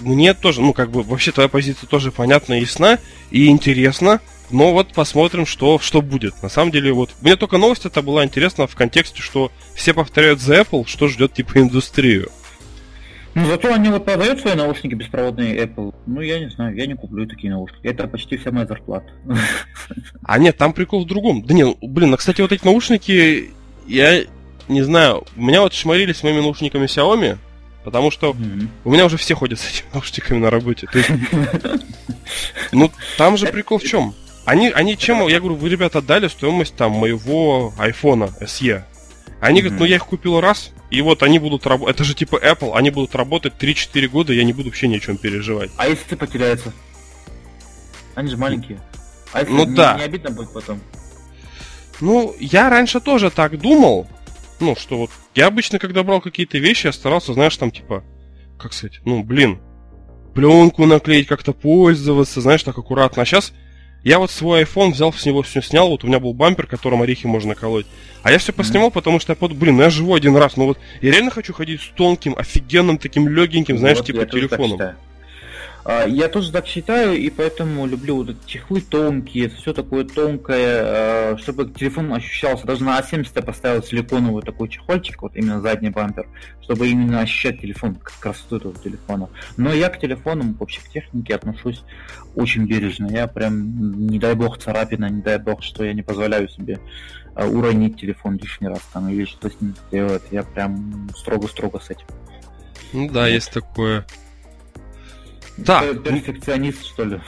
мне 0.00 0.34
тоже, 0.34 0.60
ну, 0.60 0.72
как 0.72 0.90
бы, 0.90 1.02
вообще 1.02 1.32
твоя 1.32 1.48
позиция 1.48 1.86
тоже 1.86 2.10
понятна 2.10 2.54
и 2.54 2.60
ясна, 2.60 2.98
и 3.30 3.46
интересна, 3.46 4.20
но 4.50 4.72
вот 4.72 4.92
посмотрим, 4.92 5.46
что, 5.46 5.78
что 5.78 6.02
будет. 6.02 6.42
На 6.42 6.48
самом 6.48 6.70
деле, 6.70 6.92
вот, 6.92 7.10
мне 7.20 7.36
только 7.36 7.58
новость 7.58 7.86
это 7.86 8.02
была 8.02 8.24
интересна 8.24 8.66
в 8.66 8.74
контексте, 8.74 9.22
что 9.22 9.50
все 9.74 9.94
повторяют 9.94 10.40
за 10.40 10.60
Apple, 10.60 10.86
что 10.86 11.08
ждет, 11.08 11.34
типа, 11.34 11.58
индустрию. 11.58 12.30
Ну, 13.34 13.46
зато 13.46 13.74
они 13.74 13.88
вот 13.88 14.04
продают 14.04 14.40
свои 14.40 14.54
наушники 14.54 14.94
беспроводные 14.94 15.56
Apple. 15.56 15.92
Ну, 16.06 16.20
я 16.20 16.38
не 16.38 16.50
знаю, 16.50 16.76
я 16.76 16.86
не 16.86 16.94
куплю 16.94 17.26
такие 17.26 17.52
наушники. 17.52 17.84
Это 17.84 18.06
почти 18.06 18.36
вся 18.36 18.52
моя 18.52 18.66
зарплата. 18.66 19.06
А 20.26 20.38
нет, 20.38 20.56
там 20.56 20.72
прикол 20.72 21.04
в 21.04 21.06
другом. 21.06 21.44
Да 21.44 21.52
не, 21.52 21.64
ну, 21.64 21.76
блин, 21.82 22.14
а, 22.14 22.16
кстати, 22.16 22.40
вот 22.40 22.52
эти 22.52 22.64
наушники, 22.64 23.50
я 23.86 24.22
не 24.68 24.82
знаю, 24.82 25.24
меня 25.36 25.60
вот 25.60 25.74
шмарили 25.74 26.12
с 26.12 26.22
моими 26.22 26.40
наушниками 26.40 26.86
Xiaomi, 26.86 27.36
Потому 27.84 28.10
что 28.10 28.30
mm-hmm. 28.30 28.68
у 28.84 28.90
меня 28.90 29.04
уже 29.04 29.16
все 29.18 29.34
ходят 29.34 29.60
с 29.60 29.68
этими 29.68 29.86
наушниками 29.94 30.38
на 30.38 30.50
работе. 30.50 30.86
То 30.90 30.98
есть, 30.98 31.10
ну, 32.72 32.90
там 33.18 33.36
же 33.36 33.46
прикол 33.46 33.78
в 33.78 33.84
чем? 33.84 34.14
Они, 34.46 34.68
они 34.70 34.96
чем, 34.96 35.26
я 35.28 35.38
говорю, 35.38 35.56
вы, 35.56 35.68
ребята, 35.68 35.98
отдали 35.98 36.28
стоимость 36.28 36.74
там 36.76 36.92
моего 36.92 37.72
айфона 37.78 38.30
SE. 38.40 38.82
Они 39.40 39.60
mm-hmm. 39.60 39.62
говорят, 39.62 39.80
ну 39.80 39.86
я 39.86 39.96
их 39.96 40.06
купил 40.06 40.40
раз, 40.40 40.72
и 40.90 41.02
вот 41.02 41.22
они 41.22 41.38
будут 41.38 41.66
работать, 41.66 41.96
это 41.96 42.04
же 42.04 42.14
типа 42.14 42.36
Apple, 42.36 42.72
они 42.74 42.90
будут 42.90 43.14
работать 43.14 43.54
3-4 43.58 44.08
года, 44.08 44.32
я 44.32 44.44
не 44.44 44.52
буду 44.52 44.68
вообще 44.68 44.88
ни 44.88 44.96
о 44.96 45.00
чем 45.00 45.18
переживать. 45.18 45.70
А 45.76 45.86
если 45.86 46.04
ты 46.10 46.16
потеряется? 46.16 46.72
Они 48.14 48.30
же 48.30 48.36
маленькие. 48.36 48.80
А 49.32 49.40
если 49.40 49.52
ну, 49.52 49.64
не, 49.64 49.74
да. 49.74 49.96
не 49.98 50.04
обидно 50.04 50.30
будет 50.30 50.52
потом? 50.52 50.80
Ну, 52.00 52.34
я 52.38 52.70
раньше 52.70 53.00
тоже 53.00 53.30
так 53.30 53.58
думал, 53.58 54.06
ну, 54.64 54.76
что 54.76 54.98
вот 54.98 55.10
я 55.34 55.46
обычно, 55.46 55.78
когда 55.78 56.02
брал 56.02 56.20
какие-то 56.20 56.58
вещи, 56.58 56.86
я 56.86 56.92
старался, 56.92 57.34
знаешь, 57.34 57.56
там, 57.56 57.70
типа, 57.70 58.04
как 58.58 58.72
сказать, 58.72 59.00
ну, 59.04 59.22
блин, 59.22 59.60
пленку 60.34 60.86
наклеить, 60.86 61.26
как-то 61.26 61.52
пользоваться, 61.52 62.40
знаешь, 62.40 62.62
так 62.62 62.76
аккуратно. 62.76 63.22
А 63.22 63.24
сейчас 63.24 63.52
я 64.02 64.18
вот 64.18 64.30
свой 64.30 64.62
iPhone 64.62 64.92
взял, 64.92 65.12
с 65.12 65.24
него 65.24 65.42
все 65.42 65.62
снял, 65.62 65.88
вот 65.88 66.04
у 66.04 66.06
меня 66.06 66.20
был 66.20 66.34
бампер, 66.34 66.66
которым 66.66 67.02
орехи 67.02 67.26
можно 67.26 67.54
колоть. 67.54 67.86
А 68.22 68.30
я 68.30 68.38
все 68.38 68.52
поснимал, 68.52 68.88
mm-hmm. 68.88 68.92
потому 68.92 69.20
что 69.20 69.32
я 69.32 69.36
подумал, 69.36 69.60
блин, 69.60 69.76
ну 69.76 69.82
я 69.82 69.90
живу 69.90 70.14
один 70.14 70.36
раз, 70.36 70.56
ну 70.56 70.66
вот 70.66 70.78
я 71.00 71.10
реально 71.10 71.30
хочу 71.30 71.54
ходить 71.54 71.80
с 71.80 71.88
тонким, 71.88 72.34
офигенным, 72.36 72.98
таким 72.98 73.28
легеньким, 73.28 73.78
знаешь, 73.78 73.98
вот 73.98 74.06
типа 74.06 74.26
телефоном. 74.26 74.80
А, 74.80 74.96
я 75.86 76.28
тоже 76.28 76.50
так 76.50 76.66
считаю, 76.66 77.18
и 77.18 77.28
поэтому 77.28 77.86
люблю 77.86 78.16
вот 78.16 78.30
эти 78.30 78.38
чехлы 78.46 78.80
тонкие, 78.80 79.50
все 79.50 79.74
такое 79.74 80.04
тонкое, 80.04 80.82
а, 80.82 81.36
чтобы 81.36 81.68
телефон 81.68 82.10
ощущался. 82.14 82.66
Даже 82.66 82.84
на 82.84 82.98
А70 82.98 83.28
я 83.34 83.42
поставил 83.42 83.82
силиконовый 83.82 84.42
такой 84.42 84.70
чехольчик, 84.70 85.20
вот 85.20 85.36
именно 85.36 85.60
задний 85.60 85.90
бампер, 85.90 86.26
чтобы 86.62 86.88
именно 86.88 87.20
ощущать 87.20 87.60
телефон, 87.60 87.96
как 87.96 88.14
красоту 88.18 88.56
этого 88.56 88.74
телефона. 88.76 89.28
Но 89.58 89.74
я 89.74 89.90
к 89.90 90.00
телефонам, 90.00 90.54
вообще 90.58 90.80
к 90.80 90.88
технике 90.88 91.34
отношусь 91.34 91.82
очень 92.34 92.64
бережно. 92.66 93.08
Я 93.10 93.26
прям, 93.26 94.06
не 94.06 94.18
дай 94.18 94.34
бог, 94.34 94.58
царапина, 94.58 95.10
не 95.10 95.20
дай 95.20 95.38
бог, 95.38 95.62
что 95.62 95.84
я 95.84 95.92
не 95.92 96.02
позволяю 96.02 96.48
себе 96.48 96.80
а, 97.34 97.46
уронить 97.46 98.00
телефон 98.00 98.38
лишний 98.38 98.68
раз 98.68 98.80
там 98.94 99.10
или 99.10 99.26
что 99.26 99.50
с 99.50 99.60
ним 99.60 99.74
делать. 99.92 100.22
Я 100.30 100.44
прям 100.44 101.10
строго-строго 101.14 101.78
с 101.78 101.90
этим. 101.90 102.06
Ну 102.94 103.10
да, 103.10 103.22
вот. 103.22 103.28
есть 103.28 103.52
такое. 103.52 104.06
Да. 105.56 105.82
Перфекционист, 105.94 106.84
что 106.84 107.04
ли? 107.04 107.20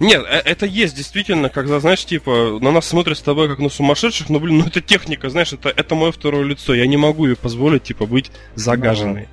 Нет, 0.00 0.22
э, 0.28 0.42
это 0.44 0.66
есть 0.66 0.94
действительно, 0.94 1.48
когда, 1.48 1.80
знаешь, 1.80 2.04
типа, 2.04 2.58
на 2.60 2.72
нас 2.72 2.86
смотрят 2.86 3.16
с 3.16 3.22
тобой 3.22 3.48
как 3.48 3.58
на 3.58 3.70
сумасшедших, 3.70 4.28
но, 4.28 4.38
блин, 4.38 4.58
ну 4.58 4.66
это 4.66 4.80
техника, 4.80 5.30
знаешь, 5.30 5.52
это, 5.52 5.70
это 5.70 5.94
мое 5.94 6.12
второе 6.12 6.44
лицо, 6.44 6.74
я 6.74 6.86
не 6.86 6.98
могу 6.98 7.26
ей 7.26 7.36
позволить, 7.36 7.84
типа, 7.84 8.06
быть 8.06 8.30
загаженной. 8.54 9.28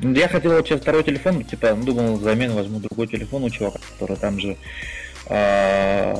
Ну, 0.00 0.12
я 0.12 0.28
хотел 0.28 0.52
вот 0.52 0.66
сейчас 0.66 0.80
второй 0.80 1.04
телефон, 1.04 1.44
типа, 1.44 1.74
думал, 1.74 2.16
взамен 2.16 2.52
возьму 2.52 2.80
другой 2.80 3.06
телефон 3.06 3.44
у 3.44 3.50
чувака, 3.50 3.78
который 3.92 4.16
там 4.16 4.40
же 4.40 4.56
э, 5.28 6.14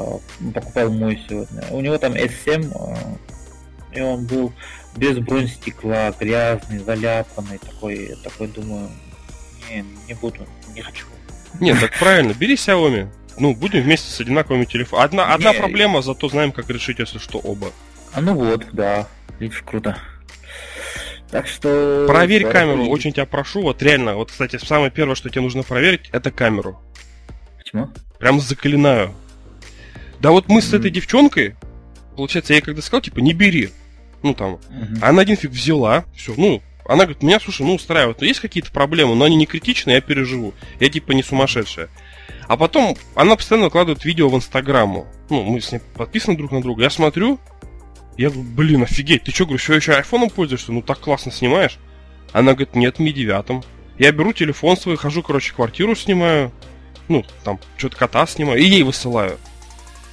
покупал 0.54 0.90
мой 0.90 1.20
сегодня. 1.28 1.64
У 1.70 1.80
него 1.80 1.98
там 1.98 2.12
S7, 2.12 2.72
э, 2.72 3.98
и 3.98 4.00
он 4.00 4.26
был 4.26 4.52
без 4.96 5.18
бронестекла, 5.18 6.14
грязный, 6.18 6.78
заляпанный, 6.78 7.58
такой, 7.58 8.16
такой, 8.22 8.46
думаю, 8.46 8.90
не, 9.68 9.84
не 10.06 10.14
буду, 10.14 10.46
не 10.72 10.80
хочу. 10.80 11.06
Нет, 11.60 11.80
так 11.80 11.98
правильно, 11.98 12.32
бери 12.32 12.54
Xiaomi. 12.54 13.08
Ну, 13.38 13.54
будем 13.54 13.82
вместе 13.82 14.10
с 14.10 14.20
одинаковыми 14.20 14.64
телефонами. 14.64 15.06
Одна, 15.06 15.34
одна 15.34 15.52
Не... 15.52 15.58
проблема, 15.58 16.02
зато 16.02 16.28
знаем, 16.28 16.52
как 16.52 16.70
решить, 16.70 16.98
если 16.98 17.18
что, 17.18 17.38
оба. 17.38 17.72
А 18.12 18.20
ну 18.20 18.34
вот, 18.34 18.66
да. 18.72 19.08
Видишь, 19.38 19.62
круто. 19.66 19.98
Так 21.30 21.48
что... 21.48 22.04
Проверь 22.06 22.48
камеру, 22.48 22.86
очень 22.86 23.12
тебя 23.12 23.26
прошу. 23.26 23.62
Вот 23.62 23.82
реально, 23.82 24.14
вот, 24.14 24.30
кстати, 24.30 24.56
самое 24.64 24.90
первое, 24.90 25.16
что 25.16 25.30
тебе 25.30 25.40
нужно 25.40 25.64
проверить, 25.64 26.08
это 26.12 26.30
камеру. 26.30 26.80
Почему? 27.58 27.90
Прям 28.20 28.40
заклинаю. 28.40 29.12
Да 30.20 30.30
вот 30.30 30.48
мы 30.48 30.62
с 30.62 30.72
mm-hmm. 30.72 30.78
этой 30.78 30.90
девчонкой, 30.90 31.56
получается, 32.16 32.52
я 32.52 32.58
ей 32.58 32.62
когда 32.62 32.80
сказал, 32.82 33.00
типа, 33.00 33.18
не 33.18 33.32
бери. 33.32 33.70
Ну 34.22 34.32
там. 34.32 34.54
Mm-hmm. 34.70 34.98
Она 35.02 35.22
один 35.22 35.36
фиг 35.36 35.50
взяла, 35.50 36.04
все, 36.14 36.34
ну, 36.36 36.62
она 36.86 37.04
говорит, 37.04 37.22
меня, 37.22 37.40
слушай, 37.40 37.64
ну 37.66 37.74
устраивает, 37.74 38.20
но 38.20 38.26
есть 38.26 38.40
какие-то 38.40 38.70
проблемы, 38.70 39.14
но 39.14 39.24
они 39.24 39.36
не 39.36 39.46
критичные, 39.46 39.96
я 39.96 40.00
переживу. 40.00 40.52
Я 40.80 40.90
типа 40.90 41.12
не 41.12 41.22
сумасшедшая. 41.22 41.88
А 42.46 42.56
потом 42.56 42.96
она 43.14 43.36
постоянно 43.36 43.66
выкладывает 43.66 44.04
видео 44.04 44.28
в 44.28 44.36
Инстаграму. 44.36 45.06
Ну, 45.30 45.42
мы 45.44 45.60
с 45.60 45.72
ней 45.72 45.80
подписаны 45.96 46.36
друг 46.36 46.52
на 46.52 46.60
друга. 46.60 46.82
Я 46.82 46.90
смотрю, 46.90 47.40
я 48.18 48.28
говорю, 48.28 48.48
блин, 48.50 48.82
офигеть, 48.82 49.24
ты 49.24 49.32
что, 49.32 49.44
говорю, 49.44 49.58
еще, 49.58 49.76
еще 49.76 49.94
айфоном 49.94 50.30
пользуешься? 50.30 50.72
Ну 50.72 50.82
так 50.82 51.00
классно 51.00 51.32
снимаешь. 51.32 51.78
Она 52.32 52.52
говорит, 52.52 52.74
нет, 52.74 52.98
ми 52.98 53.12
девятом. 53.12 53.62
Я 53.98 54.12
беру 54.12 54.32
телефон 54.32 54.76
свой, 54.76 54.96
хожу, 54.96 55.22
короче, 55.22 55.54
квартиру 55.54 55.94
снимаю. 55.94 56.52
Ну, 57.08 57.24
там, 57.44 57.60
что-то 57.76 57.96
кота 57.96 58.26
снимаю, 58.26 58.58
и 58.58 58.64
ей 58.64 58.82
высылаю. 58.82 59.38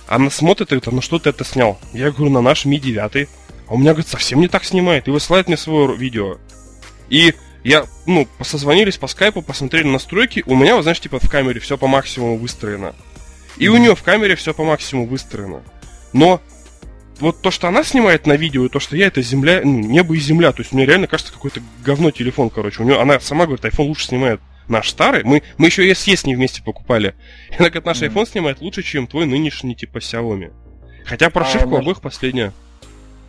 Она 0.07 0.29
смотрит 0.29 0.67
и 0.67 0.75
говорит, 0.75 0.87
а 0.87 0.91
на 0.91 1.01
что 1.01 1.19
ты 1.19 1.29
это 1.29 1.43
снял? 1.43 1.79
Я 1.93 2.11
говорю, 2.11 2.31
на 2.31 2.41
наш 2.41 2.65
Ми 2.65 2.79
9. 2.79 3.29
А 3.67 3.73
у 3.73 3.77
меня, 3.77 3.91
говорит, 3.91 4.09
совсем 4.09 4.41
не 4.41 4.47
так 4.47 4.65
снимает. 4.65 5.07
И 5.07 5.11
высылает 5.11 5.47
мне 5.47 5.57
свое 5.57 5.95
видео. 5.95 6.37
И 7.11 7.35
я, 7.63 7.85
ну, 8.07 8.27
созвонились 8.41 8.97
по 8.97 9.07
скайпу, 9.07 9.41
посмотрели 9.41 9.85
настройки, 9.85 10.43
у 10.47 10.55
меня, 10.55 10.75
вот, 10.75 10.83
знаешь, 10.83 10.99
типа 10.99 11.19
в 11.19 11.29
камере 11.29 11.59
все 11.59 11.77
по 11.77 11.85
максимуму 11.85 12.37
выстроено. 12.37 12.95
И 13.57 13.65
mm-hmm. 13.65 13.69
у 13.69 13.77
нее 13.77 13.95
в 13.95 14.01
камере 14.01 14.35
все 14.35 14.53
по 14.53 14.63
максимуму 14.63 15.07
выстроено. 15.07 15.61
Но 16.13 16.41
вот 17.19 17.41
то, 17.41 17.51
что 17.51 17.67
она 17.67 17.83
снимает 17.83 18.25
на 18.25 18.37
видео, 18.37 18.65
и 18.65 18.69
то, 18.69 18.79
что 18.79 18.95
я, 18.95 19.07
это 19.07 19.21
земля, 19.21 19.61
ну, 19.63 19.79
небо 19.79 20.15
и 20.15 20.19
земля. 20.19 20.53
То 20.53 20.61
есть 20.61 20.71
мне 20.71 20.85
реально 20.85 21.07
кажется 21.07 21.33
какой-то 21.33 21.61
говно 21.83 22.11
телефон, 22.11 22.49
короче. 22.49 22.81
У 22.81 22.85
нее, 22.85 22.99
она 22.99 23.19
сама 23.19 23.45
говорит, 23.45 23.65
iPhone 23.65 23.87
лучше 23.87 24.07
снимает 24.07 24.39
наш 24.69 24.89
старый. 24.89 25.23
Мы, 25.25 25.43
мы 25.57 25.67
еще 25.67 25.87
SE 25.91 26.15
с 26.15 26.25
ней 26.25 26.35
вместе 26.35 26.63
покупали. 26.63 27.13
И 27.49 27.55
она 27.59 27.67
говорит, 27.67 27.85
наш 27.85 28.01
mm-hmm. 28.01 28.13
iPhone 28.13 28.25
снимает 28.25 28.61
лучше, 28.61 28.83
чем 28.83 29.05
твой 29.05 29.25
нынешний, 29.25 29.75
типа, 29.75 29.97
Xiaomi. 29.97 30.53
Хотя 31.05 31.29
прошивка 31.29 31.65
а, 31.65 31.67
может... 31.67 31.81
обоих 31.83 32.01
последняя. 32.01 32.53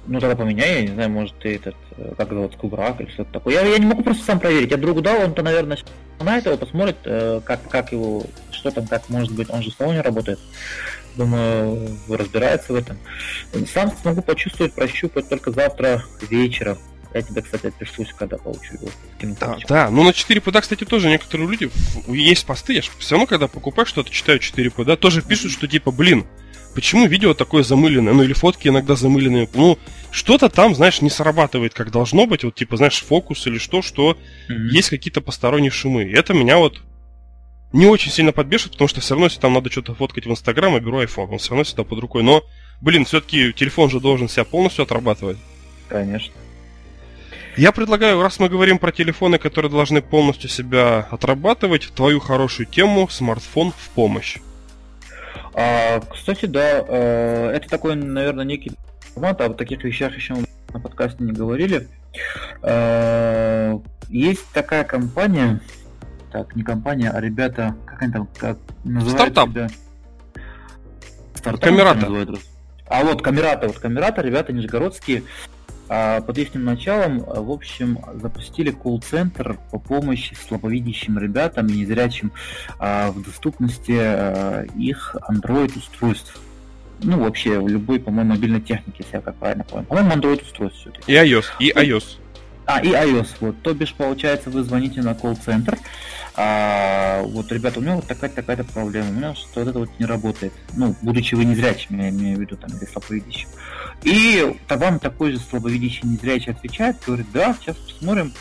Ну 0.07 0.19
тогда 0.21 0.35
поменяй, 0.35 0.75
я 0.75 0.83
не 0.83 0.95
знаю, 0.95 1.11
может 1.11 1.38
ты 1.38 1.55
этот, 1.57 1.77
э, 1.97 2.15
как 2.17 2.31
зовут, 2.31 2.57
Кубрак 2.57 3.01
или 3.01 3.09
что-то 3.11 3.35
такое. 3.35 3.55
Я, 3.55 3.62
я 3.62 3.79
не 3.79 3.87
могу 3.87 4.03
просто 4.03 4.25
сам 4.25 4.41
проверить. 4.41 4.71
Я 4.71 4.77
другу 4.77 5.01
дал, 5.01 5.23
он-то, 5.23 5.43
наверное, 5.43 5.79
знает 6.19 6.47
его, 6.47 6.57
посмотрит, 6.57 6.97
э, 7.05 7.41
как, 7.45 7.69
как 7.69 7.93
его, 7.93 8.25
что 8.51 8.71
там, 8.73 8.87
как 8.87 9.09
может 9.09 9.33
быть, 9.33 9.49
он 9.51 9.62
же 9.62 9.71
с 9.71 9.79
не 9.79 10.01
работает. 10.01 10.41
Думаю, 11.15 11.97
разбирается 12.09 12.73
в 12.73 12.77
этом. 12.77 12.99
Сам 13.73 13.93
смогу 14.01 14.23
почувствовать, 14.23 14.73
прощупать 14.73 15.29
только 15.29 15.53
завтра 15.53 16.03
вечером. 16.29 16.79
Я 17.15 17.23
тебе, 17.23 17.43
кстати, 17.43 17.67
отпишусь, 17.67 18.12
когда 18.17 18.38
получу 18.38 18.75
его. 18.75 18.88
Да, 19.38 19.57
да, 19.69 19.91
ну 19.91 20.03
на 20.03 20.15
4 20.15 20.41
пуда, 20.41 20.62
кстати, 20.62 20.85
тоже 20.85 21.11
некоторые 21.11 21.47
люди, 21.49 21.71
есть 22.09 22.47
посты, 22.47 22.73
я 22.73 22.83
же 22.83 22.91
все 22.99 23.15
равно, 23.15 23.27
когда 23.27 23.49
покупаю 23.49 23.85
что-то, 23.85 24.11
читаю 24.11 24.38
4 24.38 24.71
пуда, 24.71 24.97
тоже 24.97 25.21
пишут, 25.21 25.53
что 25.53 25.69
типа, 25.69 25.91
блин, 25.91 26.27
почему 26.75 27.07
видео 27.07 27.35
такое 27.35 27.63
замыленное, 27.63 28.13
ну 28.13 28.23
или 28.23 28.33
фотки 28.33 28.69
иногда 28.69 28.97
замыленные, 28.97 29.49
ну 29.55 29.79
что-то 30.11 30.49
там, 30.49 30.75
знаешь, 30.75 31.01
не 31.01 31.11
срабатывает, 31.11 31.75
как 31.75 31.91
должно 31.91 32.27
быть, 32.27 32.45
вот 32.45 32.55
типа, 32.55 32.77
знаешь, 32.77 33.03
фокус 33.03 33.47
или 33.47 33.59
что, 33.59 33.83
что 33.83 34.13
mm-hmm. 34.49 34.69
есть 34.71 34.91
какие-то 34.91 35.21
посторонние 35.21 35.71
шумы. 35.71 36.05
И 36.05 36.13
это 36.13 36.35
меня 36.35 36.59
вот 36.59 36.81
не 37.73 37.87
очень 37.87 38.11
сильно 38.11 38.33
подбешивает, 38.33 38.73
потому 38.73 38.89
что 38.89 39.01
все 39.01 39.15
равно, 39.15 39.27
если 39.27 39.41
там 39.41 39.55
надо 39.55 39.71
что-то 39.71 39.95
фоткать 39.95 40.27
в 40.27 40.31
Инстаграм, 40.31 40.75
я 40.75 40.81
беру 40.81 41.03
iPhone, 41.03 41.29
он 41.33 41.39
все 41.39 41.51
равно 41.51 41.65
всегда 41.65 41.85
под 41.85 41.99
рукой. 42.01 42.23
Но, 42.23 42.43
блин, 42.81 43.05
все-таки 43.05 43.53
телефон 43.53 43.89
же 43.89 44.01
должен 44.01 44.29
себя 44.29 44.45
полностью 44.45 44.83
отрабатывать. 44.83 45.39
Конечно. 45.89 46.35
Я 47.57 47.73
предлагаю, 47.73 48.23
раз 48.23 48.39
мы 48.39 48.49
говорим 48.49 48.79
про 48.79 48.93
телефоны, 48.93 49.39
которые 49.39 49.71
должны 49.71 50.01
полностью 50.01 50.49
себя 50.49 51.07
отрабатывать, 51.11 51.93
твою 51.95 52.19
хорошую 52.19 52.67
тему 52.67 53.09
смартфон 53.11 53.73
в 53.73 53.91
помощь. 53.91 54.39
А, 55.55 56.01
кстати, 56.01 56.47
да, 56.47 56.85
э, 56.87 57.51
это 57.55 57.69
такой, 57.69 57.95
наверное, 57.95 58.45
некий 58.45 58.73
формат, 59.15 59.41
а 59.41 59.47
о 59.47 59.55
таких 59.55 59.85
вещах 59.85 60.15
еще 60.17 60.35
на 60.73 60.81
подкасте 60.81 61.23
не 61.25 61.33
говорили. 61.33 61.88
Э, 62.62 63.79
есть 64.09 64.47
такая 64.53 64.85
компания, 64.85 65.61
так, 66.31 66.57
не 66.57 66.62
компания, 66.62 67.11
а 67.11 67.21
ребята, 67.21 67.77
как 67.85 68.03
они 68.03 68.12
там, 68.12 68.29
как 68.38 68.59
называют 68.85 69.33
Стартап. 69.33 69.51
Себя? 69.51 69.69
Стартап. 71.35 71.61
Камерата. 71.61 72.09
А 72.88 73.05
вот 73.05 73.23
Камерата, 73.23 73.69
вот 73.69 73.79
Камерата, 73.79 74.23
ребята 74.23 74.53
нижегородские, 74.53 75.25
под 75.88 76.38
их 76.38 76.55
началом, 76.55 77.21
в 77.21 77.51
общем, 77.51 77.99
запустили 78.14 78.71
колл-центр 78.71 79.59
по 79.71 79.79
помощи 79.79 80.35
слабовидящим 80.49 81.18
ребятам 81.18 81.66
и 81.66 81.73
незрячим 81.73 82.33
а, 82.79 83.11
в 83.11 83.23
доступности 83.23 83.97
а, 83.99 84.64
их 84.77 85.16
Android-устройств. 85.29 86.40
Ну, 87.03 87.18
вообще, 87.18 87.59
в 87.59 87.68
любой, 87.68 87.99
по-моему, 88.01 88.31
мобильной 88.31 88.61
технике, 88.61 88.99
если 89.01 89.16
я 89.16 89.23
как 89.23 89.35
правильно 89.37 89.64
понял. 89.64 89.85
По-моему, 89.87 90.12
Android-устройств 90.12 90.81
все-таки. 90.81 91.12
И 91.12 91.16
iOS, 91.16 91.45
и 91.59 91.73
iOS. 91.73 92.05
А, 92.64 92.81
и 92.81 92.90
iOS, 92.90 93.29
вот. 93.40 93.61
То 93.62 93.75
бишь, 93.75 93.92
получается, 93.95 94.51
вы 94.51 94.62
звоните 94.62 95.03
на 95.03 95.14
колл-центр, 95.14 95.79
а, 96.35 97.23
вот, 97.25 97.53
ребята, 97.53 97.79
у 97.79 97.83
меня 97.83 97.97
вот 97.97 98.07
такая-то 98.07 98.37
такая 98.37 98.64
проблема, 98.64 99.11
у 99.11 99.12
меня 99.12 99.35
что 99.35 99.61
вот 99.61 99.68
это 99.68 99.79
вот 99.81 99.90
не 99.99 100.07
работает. 100.07 100.53
Ну, 100.75 100.97
будучи 101.03 101.35
вы 101.35 101.45
незрячим, 101.45 102.01
я 102.01 102.09
имею 102.09 102.38
в 102.38 102.40
виду, 102.40 102.57
там, 102.57 102.71
или 102.71 102.87
слабовидящим. 102.87 103.49
И 104.03 104.57
вам 104.69 104.99
такой 104.99 105.33
же 105.33 105.38
слабовидящий 105.38 106.09
незрячий 106.09 106.53
отвечает, 106.53 106.97
говорит, 107.07 107.27
да, 107.33 107.55
сейчас 107.61 107.77
посмотрим, 107.77 108.33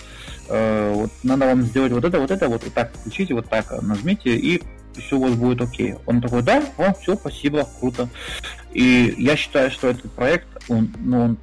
э, 0.49 0.93
вот 0.93 1.11
надо 1.23 1.45
вам 1.45 1.63
сделать 1.63 1.91
вот 1.91 2.03
это, 2.03 2.19
вот 2.19 2.31
это, 2.31 2.47
вот, 2.47 2.63
вот 2.63 2.73
так 2.73 2.93
включите, 2.93 3.33
вот 3.33 3.49
так 3.49 3.81
нажмите, 3.81 4.35
и 4.35 4.61
все 4.97 5.17
у 5.17 5.21
вас 5.21 5.33
будет 5.33 5.61
окей. 5.61 5.95
Он 6.05 6.21
такой, 6.21 6.41
да, 6.41 6.63
о, 6.77 6.93
все, 6.93 7.15
спасибо, 7.15 7.67
круто. 7.79 8.09
И 8.73 9.15
я 9.17 9.35
считаю, 9.35 9.71
что 9.71 9.87
этот 9.87 10.11
проект, 10.11 10.47
он, 10.67 10.93
ну, 10.99 11.21
он 11.21 11.37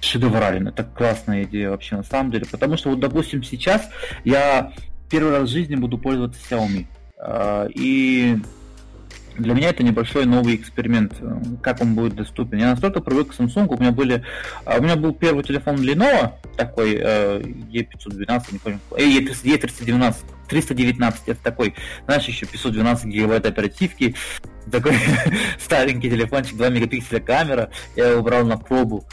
шедеврален. 0.00 0.68
Это 0.68 0.84
классная 0.84 1.44
идея 1.44 1.70
вообще 1.70 1.96
на 1.96 2.02
самом 2.02 2.30
деле. 2.30 2.46
Потому 2.50 2.76
что 2.76 2.90
вот, 2.90 3.00
допустим, 3.00 3.42
сейчас 3.42 3.88
я 4.24 4.72
первый 5.10 5.32
раз 5.32 5.48
в 5.48 5.52
жизни 5.52 5.76
буду 5.76 5.98
пользоваться 5.98 6.40
Xiaomi. 6.48 6.86
А, 7.18 7.66
и 7.74 8.36
для 9.36 9.54
меня 9.54 9.70
это 9.70 9.82
небольшой 9.82 10.26
новый 10.26 10.56
эксперимент, 10.56 11.14
э, 11.20 11.40
как 11.62 11.80
он 11.80 11.94
будет 11.94 12.14
доступен. 12.14 12.58
Я 12.58 12.70
настолько 12.70 13.00
привык 13.00 13.34
к 13.34 13.38
Samsung, 13.38 13.66
у 13.68 13.80
меня 13.80 13.92
были, 13.92 14.24
а, 14.64 14.78
у 14.78 14.82
меня 14.82 14.96
был 14.96 15.12
первый 15.12 15.44
телефон 15.44 15.76
Lenovo, 15.76 16.32
такой 16.56 16.96
э, 17.00 17.40
E512, 17.40 18.42
не 18.52 18.58
помню, 18.58 18.80
E319, 18.90 20.14
319, 20.48 21.22
это 21.26 21.42
такой, 21.42 21.74
знаешь, 22.06 22.24
еще 22.24 22.46
512 22.46 23.06
гигабайт 23.06 23.46
оперативки, 23.46 24.14
такой 24.70 24.94
старенький 25.58 26.10
телефончик, 26.10 26.56
2 26.56 26.68
мегапикселя 26.68 27.20
камера, 27.20 27.70
я 27.96 28.08
его 28.08 28.22
брал 28.22 28.44
на 28.44 28.56
пробу. 28.56 29.04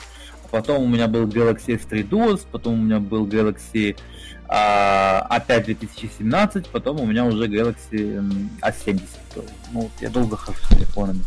Потом 0.51 0.83
у 0.83 0.87
меня 0.87 1.07
был 1.07 1.27
Galaxy 1.27 1.79
S3 1.79 2.07
Duos, 2.07 2.41
потом 2.51 2.73
у 2.73 2.83
меня 2.83 2.99
был 2.99 3.25
Galaxy 3.25 3.95
а, 4.53 5.25
опять 5.29 5.63
2017, 5.63 6.67
потом 6.67 6.99
у 6.99 7.05
меня 7.05 7.23
уже 7.23 7.45
Galaxy 7.45 8.21
A70. 8.59 9.01
Ну, 9.71 9.89
я 10.01 10.09
долго 10.09 10.35
хожу 10.35 10.57
с 10.61 10.67
телефонами. 10.67 11.23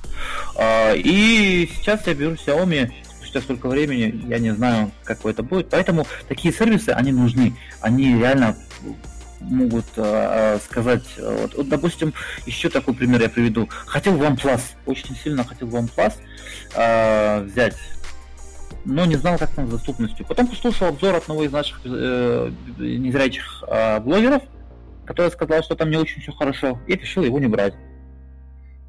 А, 0.59 0.93
и 0.93 1.67
сейчас 1.75 2.07
я 2.07 2.13
беру 2.13 2.33
Xiaomi, 2.33 2.93
спустя 3.17 3.41
столько 3.41 3.69
времени, 3.69 4.27
я 4.29 4.39
не 4.39 4.51
знаю, 4.51 4.93
как 5.05 5.25
это 5.25 5.43
будет. 5.43 5.71
Поэтому 5.71 6.07
такие 6.29 6.53
сервисы, 6.53 6.91
они 6.91 7.13
нужны. 7.13 7.57
Они 7.81 8.15
реально 8.19 8.57
могут 9.41 9.87
э, 9.97 10.59
сказать, 10.63 11.05
вот, 11.19 11.55
вот, 11.55 11.69
допустим, 11.69 12.13
еще 12.45 12.69
такой 12.69 12.93
пример 12.93 13.23
я 13.23 13.31
приведу. 13.31 13.71
Хотел 13.87 14.17
OnePlus, 14.17 14.61
очень 14.85 15.17
сильно 15.17 15.45
хотел 15.45 15.69
OnePlus 15.69 16.15
э, 16.75 17.43
взять 17.43 17.77
но 18.85 19.05
не 19.05 19.16
знал, 19.16 19.38
как 19.38 19.51
там 19.55 19.66
с 19.66 19.70
доступностью. 19.70 20.27
Потом 20.27 20.47
послушал 20.47 20.88
обзор 20.88 21.14
одного 21.14 21.44
из 21.44 21.53
наших 21.53 21.81
э, 21.85 22.51
незрячих 22.79 23.64
э, 23.66 24.01
блогеров, 24.01 24.42
который 25.07 25.31
сказал, 25.31 25.62
что 25.62 25.75
там 25.75 25.90
не 25.90 25.97
очень 25.97 26.20
все 26.20 26.33
хорошо, 26.33 26.79
и 26.87 26.94
решил 26.94 27.23
его 27.23 27.38
не 27.38 27.47
брать. 27.47 27.75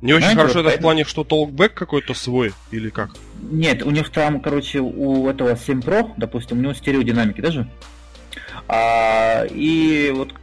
Не 0.01 0.13
очень 0.13 0.23
Знаете, 0.23 0.41
хорошо 0.41 0.53
вот 0.55 0.59
это 0.59 0.69
поэтому... 0.69 0.81
в 0.81 0.81
плане, 0.81 1.03
что 1.05 1.23
толкбэк 1.23 1.73
какой-то 1.73 2.13
свой 2.13 2.53
или 2.71 2.89
как? 2.89 3.11
Нет, 3.41 3.81
у 3.83 3.91
них 3.91 4.09
там, 4.09 4.41
короче, 4.41 4.79
у 4.79 5.27
этого 5.29 5.55
7 5.55 5.79
Pro, 5.79 6.11
допустим, 6.17 6.59
у 6.59 6.61
него 6.61 6.73
стереодинамики 6.73 7.41
даже. 7.41 7.67
А, 8.67 9.45
и 9.49 10.11
вот 10.13 10.33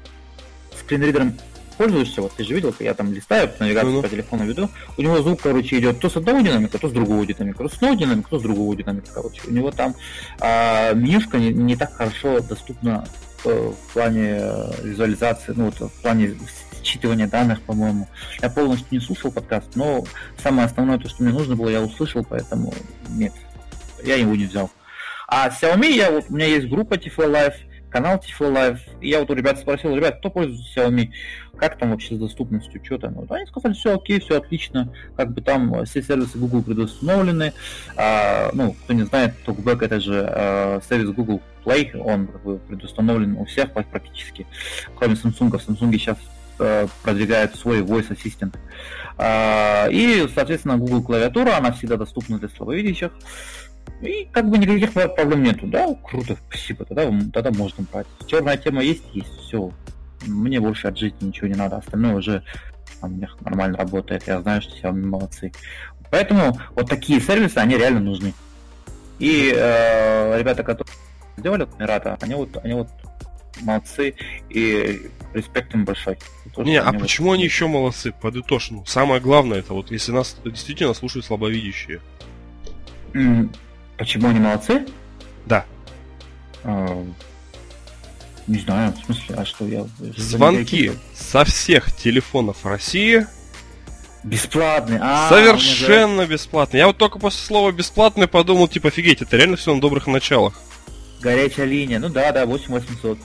скринридером 0.79 1.35
пользуешься, 1.83 2.23
вот 2.23 2.33
ты 2.37 2.45
же 2.45 2.55
видел, 2.55 2.73
я 2.79 2.95
там 2.95 3.13
листаю, 3.13 3.51
навигацию 3.59 3.93
mm-hmm. 3.93 4.03
по 4.03 4.09
телефону 4.09 4.45
веду, 4.45 4.71
у 4.97 5.03
него 5.03 5.21
звук, 5.21 5.43
короче, 5.43 5.81
идет 5.81 5.99
то 5.99 6.09
с 6.09 6.17
одного 6.17 6.41
динамика, 6.41 6.79
то 6.79 6.89
с 6.89 6.93
другого 6.93 7.27
динамика, 7.27 7.65
то 7.65 7.69
с 7.69 7.75
одного 7.75 7.95
динамика, 7.95 8.31
то 8.31 8.39
с 8.39 8.43
другого 8.43 8.77
динамика, 8.77 9.09
короче. 9.13 9.43
У 9.49 9.51
него 9.51 9.73
там 9.73 9.97
а, 10.39 10.93
менюшка 10.93 11.39
не, 11.39 11.53
не 11.53 11.75
так 11.75 11.93
хорошо 11.93 12.39
доступна 12.39 13.05
в, 13.43 13.73
в 13.73 13.93
плане 13.95 14.39
э, 14.41 14.71
визуализации, 14.85 15.55
ну 15.57 15.65
вот 15.65 15.91
в 15.91 16.03
плане 16.03 16.37
считывания 16.85 17.29
данных, 17.29 17.61
по-моему. 17.63 18.07
Я 18.41 18.49
полностью 18.49 18.87
не 18.93 19.01
слушал 19.01 19.33
подкаст, 19.33 19.75
но 19.75 20.05
самое 20.41 20.67
основное, 20.67 20.99
то, 20.99 21.09
что 21.09 21.25
мне 21.25 21.33
нужно 21.33 21.57
было, 21.57 21.69
я 21.69 21.83
услышал, 21.83 22.25
поэтому 22.25 22.73
нет, 23.09 23.33
я 24.05 24.15
его 24.15 24.37
не 24.37 24.45
взял. 24.45 24.71
А 25.27 25.49
Xiaomi, 25.49 25.91
я 25.91 26.13
вот, 26.13 26.27
у 26.29 26.35
меня 26.35 26.47
есть 26.47 26.69
группа 26.69 26.95
Tiflo 26.95 27.29
Life, 27.29 27.57
канал 27.93 28.23
Live. 28.41 28.81
И 29.01 29.11
я 29.11 29.21
вот 29.21 29.31
у 29.31 29.35
ребят 29.35 29.59
спросил, 29.59 29.95
ребят, 29.95 30.19
кто 30.19 30.31
пользуется 30.31 30.81
Xiaomi? 30.81 31.11
Как 31.57 31.79
там 31.79 31.91
вообще 31.91 32.17
с 32.17 32.19
доступностью? 32.19 32.83
Что 32.83 32.99
там? 32.99 33.15
Вот 33.15 33.31
они 33.31 33.47
сказали, 33.47 33.75
все 33.75 33.95
окей, 33.95 34.19
все 34.21 34.39
отлично. 34.39 34.93
Как 35.17 35.33
бы 35.33 35.43
там 35.43 35.85
все 35.85 36.03
сервисы 36.03 36.39
Google 36.39 36.63
предустановлены. 36.63 37.53
А, 37.97 38.51
ну, 38.55 38.73
кто 38.73 38.95
не 38.95 39.03
знает, 39.03 39.35
TalkBack 39.47 39.85
это 39.85 40.01
же 40.01 40.27
а, 40.27 40.81
сервис 40.89 41.11
Google 41.11 41.43
Play, 41.65 41.97
он 41.97 42.27
как 42.27 42.43
бы 42.43 42.59
предустановлен 42.59 43.37
у 43.37 43.45
всех 43.45 43.73
практически, 43.73 44.47
кроме 44.97 45.15
Samsung. 45.15 45.57
В 45.57 45.69
Samsung 45.69 45.93
сейчас 45.93 46.17
а, 46.59 46.87
продвигает 47.03 47.55
свой 47.55 47.83
voice 47.83 48.09
assistant. 48.09 48.57
А, 49.19 49.89
и, 49.91 50.27
соответственно, 50.35 50.79
Google 50.79 51.03
клавиатура, 51.03 51.57
она 51.57 51.73
всегда 51.73 51.97
доступна 51.97 52.39
для 52.39 52.49
слабовидящих. 52.49 53.13
И 54.01 54.29
как 54.33 54.49
бы 54.49 54.59
никаких 54.59 54.93
проблем 54.93 55.45
нету. 55.45 55.67
Да, 55.67 55.95
круто, 56.03 56.37
спасибо, 56.49 56.85
тогда, 56.85 57.11
тогда 57.33 57.51
можно 57.53 57.85
брать. 57.93 58.07
Черная 58.27 58.57
тема 58.57 58.83
есть, 58.83 59.05
есть, 59.13 59.33
все. 59.41 59.71
Мне 60.27 60.61
больше 60.61 60.89
от 60.89 60.99
жизни 60.99 61.27
ничего 61.27 61.47
не 61.47 61.55
надо, 61.55 61.77
остальное 61.77 62.17
уже 62.17 62.43
у 63.01 63.09
меня 63.09 63.29
нормально 63.41 63.79
работает, 63.79 64.27
я 64.27 64.41
знаю, 64.41 64.63
что 64.63 64.77
Xiaomi 64.77 65.07
молодцы. 65.07 65.53
Поэтому 66.11 66.59
вот 66.75 66.89
такие 66.89 67.21
сервисы, 67.21 67.59
они 67.59 67.77
реально 67.77 68.01
нужны. 68.01 68.35
И 69.19 69.53
э, 69.55 70.39
ребята, 70.39 70.63
которые 70.63 70.95
сделали 71.37 71.67
Мирата, 71.79 72.19
они 72.21 72.35
вот, 72.35 72.57
они 72.63 72.75
вот 72.75 72.89
молодцы, 73.61 74.15
и 74.51 75.11
респект 75.33 75.75
им 75.75 75.85
большой. 75.85 76.19
То, 76.55 76.63
не, 76.63 76.79
а 76.79 76.93
почему 76.93 77.29
вот... 77.29 77.35
они 77.35 77.45
еще 77.45 77.67
молодцы? 77.67 78.13
Подытожь. 78.21 78.71
Ну, 78.71 78.85
самое 78.85 79.21
главное, 79.21 79.61
это 79.61 79.75
вот 79.75 79.91
если 79.91 80.13
нас 80.13 80.37
действительно 80.45 80.95
слушают 80.95 81.25
слабовидящие. 81.25 82.01
Почему 84.03 84.31
они 84.31 84.41
молодцы? 84.41 84.85
Да. 85.47 85.65
А, 86.65 87.07
не 88.49 88.59
знаю, 88.59 88.93
в 88.93 89.05
смысле, 89.05 89.37
а 89.37 89.45
что 89.45 89.65
я... 89.65 89.87
Звонки 90.17 90.91
со 91.15 91.45
всех 91.45 91.95
телефонов 91.95 92.67
России 92.67 93.29
Бесплатные. 94.25 94.99
А, 95.01 95.29
Совершенно 95.29 96.27
бесплатные. 96.27 96.81
Я 96.81 96.89
вот 96.89 96.97
только 96.97 97.21
после 97.21 97.47
слова 97.47 97.71
бесплатный 97.71 98.27
подумал, 98.27 98.67
типа, 98.67 98.89
офигеть, 98.89 99.23
это 99.23 99.37
реально 99.37 99.57
все 99.57 99.73
на 99.73 99.81
добрых 99.81 100.09
началах. 100.09 100.55
Горячая 101.21 101.67
линия. 101.67 102.01
Ну 102.01 102.09
да, 102.09 102.33
да, 102.33 102.45
8800. 102.45 103.19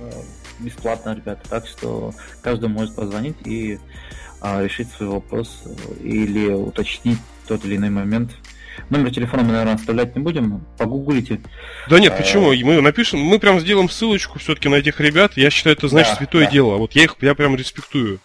А, 0.00 0.10
бесплатно, 0.58 1.14
ребята. 1.14 1.48
Так 1.48 1.68
что 1.68 2.12
каждый 2.42 2.68
может 2.68 2.96
позвонить 2.96 3.36
и 3.44 3.78
а, 4.40 4.60
решить 4.60 4.88
свой 4.90 5.08
вопрос 5.08 5.62
или 6.02 6.48
уточнить 6.48 7.20
тот 7.46 7.64
или 7.64 7.76
иной 7.76 7.90
момент 7.90 8.32
Номер 8.90 9.10
телефона 9.10 9.42
мы, 9.42 9.52
наверное, 9.52 9.74
оставлять 9.74 10.14
не 10.14 10.22
будем. 10.22 10.64
Погуглите. 10.78 11.40
Да 11.88 11.98
нет, 11.98 12.16
почему? 12.16 12.52
Мы 12.54 12.80
напишем, 12.80 13.20
мы 13.20 13.38
прям 13.38 13.60
сделаем 13.60 13.88
ссылочку 13.88 14.38
все-таки 14.38 14.68
на 14.68 14.76
этих 14.76 15.00
ребят. 15.00 15.32
Я 15.36 15.50
считаю, 15.50 15.76
это 15.76 15.88
значит 15.88 16.12
да, 16.12 16.18
святое 16.18 16.44
да. 16.44 16.50
дело. 16.50 16.76
Вот 16.76 16.92
я 16.92 17.04
их 17.04 17.16
я 17.20 17.34
прям 17.34 17.56
респектую. 17.56 18.20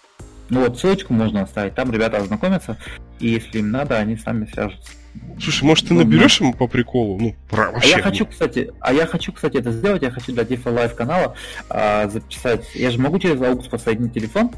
Ну 0.50 0.62
вот, 0.62 0.78
ссылочку 0.78 1.14
можно 1.14 1.44
оставить. 1.44 1.76
Там 1.76 1.92
ребята 1.92 2.18
ознакомятся. 2.18 2.78
И 3.20 3.30
если 3.30 3.60
им 3.60 3.72
надо, 3.72 3.98
они 3.98 4.18
сами 4.18 4.46
свяжутся. 4.46 4.92
Слушай, 5.40 5.64
может 5.64 5.88
ты 5.88 5.94
ну, 5.94 6.02
наберешь 6.02 6.40
ему 6.40 6.54
по 6.54 6.68
приколу? 6.68 7.18
Ну, 7.20 7.36
про, 7.50 7.72
вообще. 7.72 7.96
А 7.96 7.98
я 7.98 8.04
хочу, 8.04 8.26
кстати, 8.26 8.72
а 8.80 8.94
я 8.94 9.06
хочу, 9.06 9.32
кстати, 9.34 9.58
это 9.58 9.72
сделать. 9.72 10.04
Я 10.04 10.12
хочу 10.12 10.32
для 10.32 10.44
Дифа 10.44 10.70
Лайв 10.70 10.96
канала 10.96 11.36
а, 11.70 12.08
записать. 12.08 12.66
Я 12.76 12.92
же 12.92 13.00
могу 13.00 13.18
через 13.20 13.36
AUX 13.36 13.70
подсоединить 13.70 14.14
телефон 14.14 14.52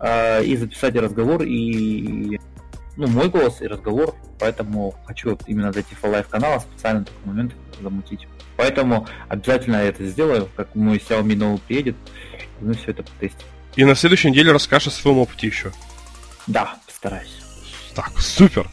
а, 0.00 0.40
и 0.40 0.56
записать 0.56 0.94
разговор 0.96 1.42
и 1.42 2.38
ну, 2.98 3.06
мой 3.06 3.28
голос 3.28 3.62
и 3.62 3.66
разговор, 3.68 4.16
поэтому 4.40 4.92
хочу 5.06 5.30
вот 5.30 5.42
именно 5.46 5.72
зайти 5.72 5.94
в 5.94 6.02
live 6.04 6.26
канала 6.26 6.58
специально 6.58 7.04
такой 7.04 7.26
момент 7.26 7.52
замутить. 7.80 8.26
Поэтому 8.56 9.06
обязательно 9.28 9.76
я 9.76 9.84
это 9.84 10.04
сделаю, 10.04 10.48
как 10.56 10.74
мой 10.74 10.98
Xiaomi 10.98 11.36
новый 11.36 11.58
приедет, 11.60 11.94
и 12.60 12.64
мы 12.64 12.74
все 12.74 12.90
это 12.90 13.04
потестим. 13.04 13.46
И 13.76 13.84
на 13.84 13.94
следующей 13.94 14.30
неделе 14.30 14.50
расскажешь 14.50 14.88
о 14.88 14.90
своем 14.90 15.18
опыте 15.18 15.46
еще. 15.46 15.70
Да, 16.48 16.74
постараюсь. 16.86 17.38
Так, 17.94 18.18
супер. 18.18 18.68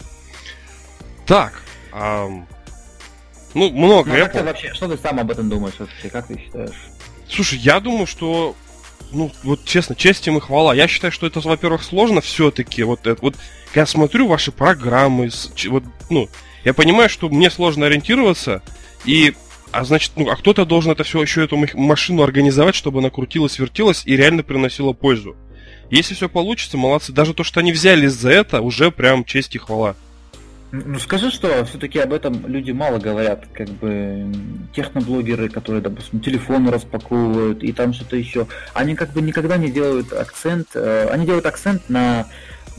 Так, 1.28 1.62
эм, 1.94 2.48
ну, 3.54 3.70
много. 3.70 4.10
Ну, 4.10 4.18
как 4.18 4.32
ты 4.32 4.44
вообще, 4.44 4.74
что 4.74 4.88
ты 4.88 4.98
сам 4.98 5.20
об 5.20 5.30
этом 5.30 5.50
думаешь 5.50 5.76
вообще, 5.78 6.10
как 6.10 6.26
ты 6.26 6.40
считаешь? 6.40 6.74
Слушай, 7.30 7.60
я 7.60 7.80
думаю, 7.80 8.08
что 8.08 8.56
ну, 9.12 9.32
вот 9.44 9.66
честно, 9.66 9.96
честь 9.96 10.28
им 10.28 10.38
и 10.38 10.42
хвала. 10.42 10.74
Я 10.74 10.88
считаю, 10.88 11.12
что 11.12 11.28
это, 11.28 11.40
во-первых, 11.42 11.84
сложно 11.84 12.22
все-таки. 12.22 12.82
Вот, 12.82 13.06
это, 13.06 13.22
вот 13.22 13.36
я 13.76 13.86
смотрю 13.86 14.28
ваши 14.28 14.52
программы, 14.52 15.30
вот, 15.68 15.84
ну, 16.10 16.30
я 16.64 16.74
понимаю, 16.74 17.10
что 17.10 17.30
мне 17.30 17.50
сложно 17.50 17.86
ориентироваться, 17.86 18.62
и 19.06 19.34
а 19.72 19.84
значит, 19.84 20.14
ну, 20.16 20.30
а 20.30 20.38
кто-то 20.38 20.66
должен 20.66 20.94
это 20.94 21.04
все 21.04 21.22
еще 21.22 21.44
эту 21.44 21.58
машину 21.58 22.24
организовать, 22.24 22.76
чтобы 22.76 23.00
она 23.00 23.10
крутилась, 23.10 23.60
вертелась 23.60 24.04
и 24.06 24.16
реально 24.16 24.42
приносила 24.42 24.94
пользу. 24.94 25.36
Если 25.90 26.14
все 26.14 26.30
получится, 26.30 26.78
молодцы. 26.78 27.12
Даже 27.12 27.34
то, 27.34 27.44
что 27.44 27.60
они 27.60 27.74
взялись 27.74 28.14
за 28.14 28.32
это, 28.32 28.62
уже 28.62 28.90
прям 28.90 29.26
честь 29.26 29.54
и 29.54 29.60
хвала. 29.60 29.96
Ну 30.72 30.98
скажи, 31.00 31.30
что 31.30 31.64
все-таки 31.66 32.00
об 32.00 32.12
этом 32.12 32.48
люди 32.48 32.72
мало 32.72 33.00
говорят, 33.00 33.46
как 33.54 33.70
бы 33.70 34.32
техноблогеры, 34.74 35.50
которые, 35.50 35.82
допустим, 35.82 36.20
телефоны 36.22 36.72
распаковывают 36.72 37.64
и 37.64 37.72
там 37.72 37.94
что-то 37.94 38.16
еще, 38.16 38.48
они 38.74 38.96
как 38.96 39.12
бы 39.12 39.22
никогда 39.22 39.58
не 39.58 39.70
делают 39.70 40.12
акцент, 40.12 40.70
э, 40.74 41.08
они 41.12 41.26
делают 41.26 41.46
акцент 41.46 41.90
на, 41.90 42.28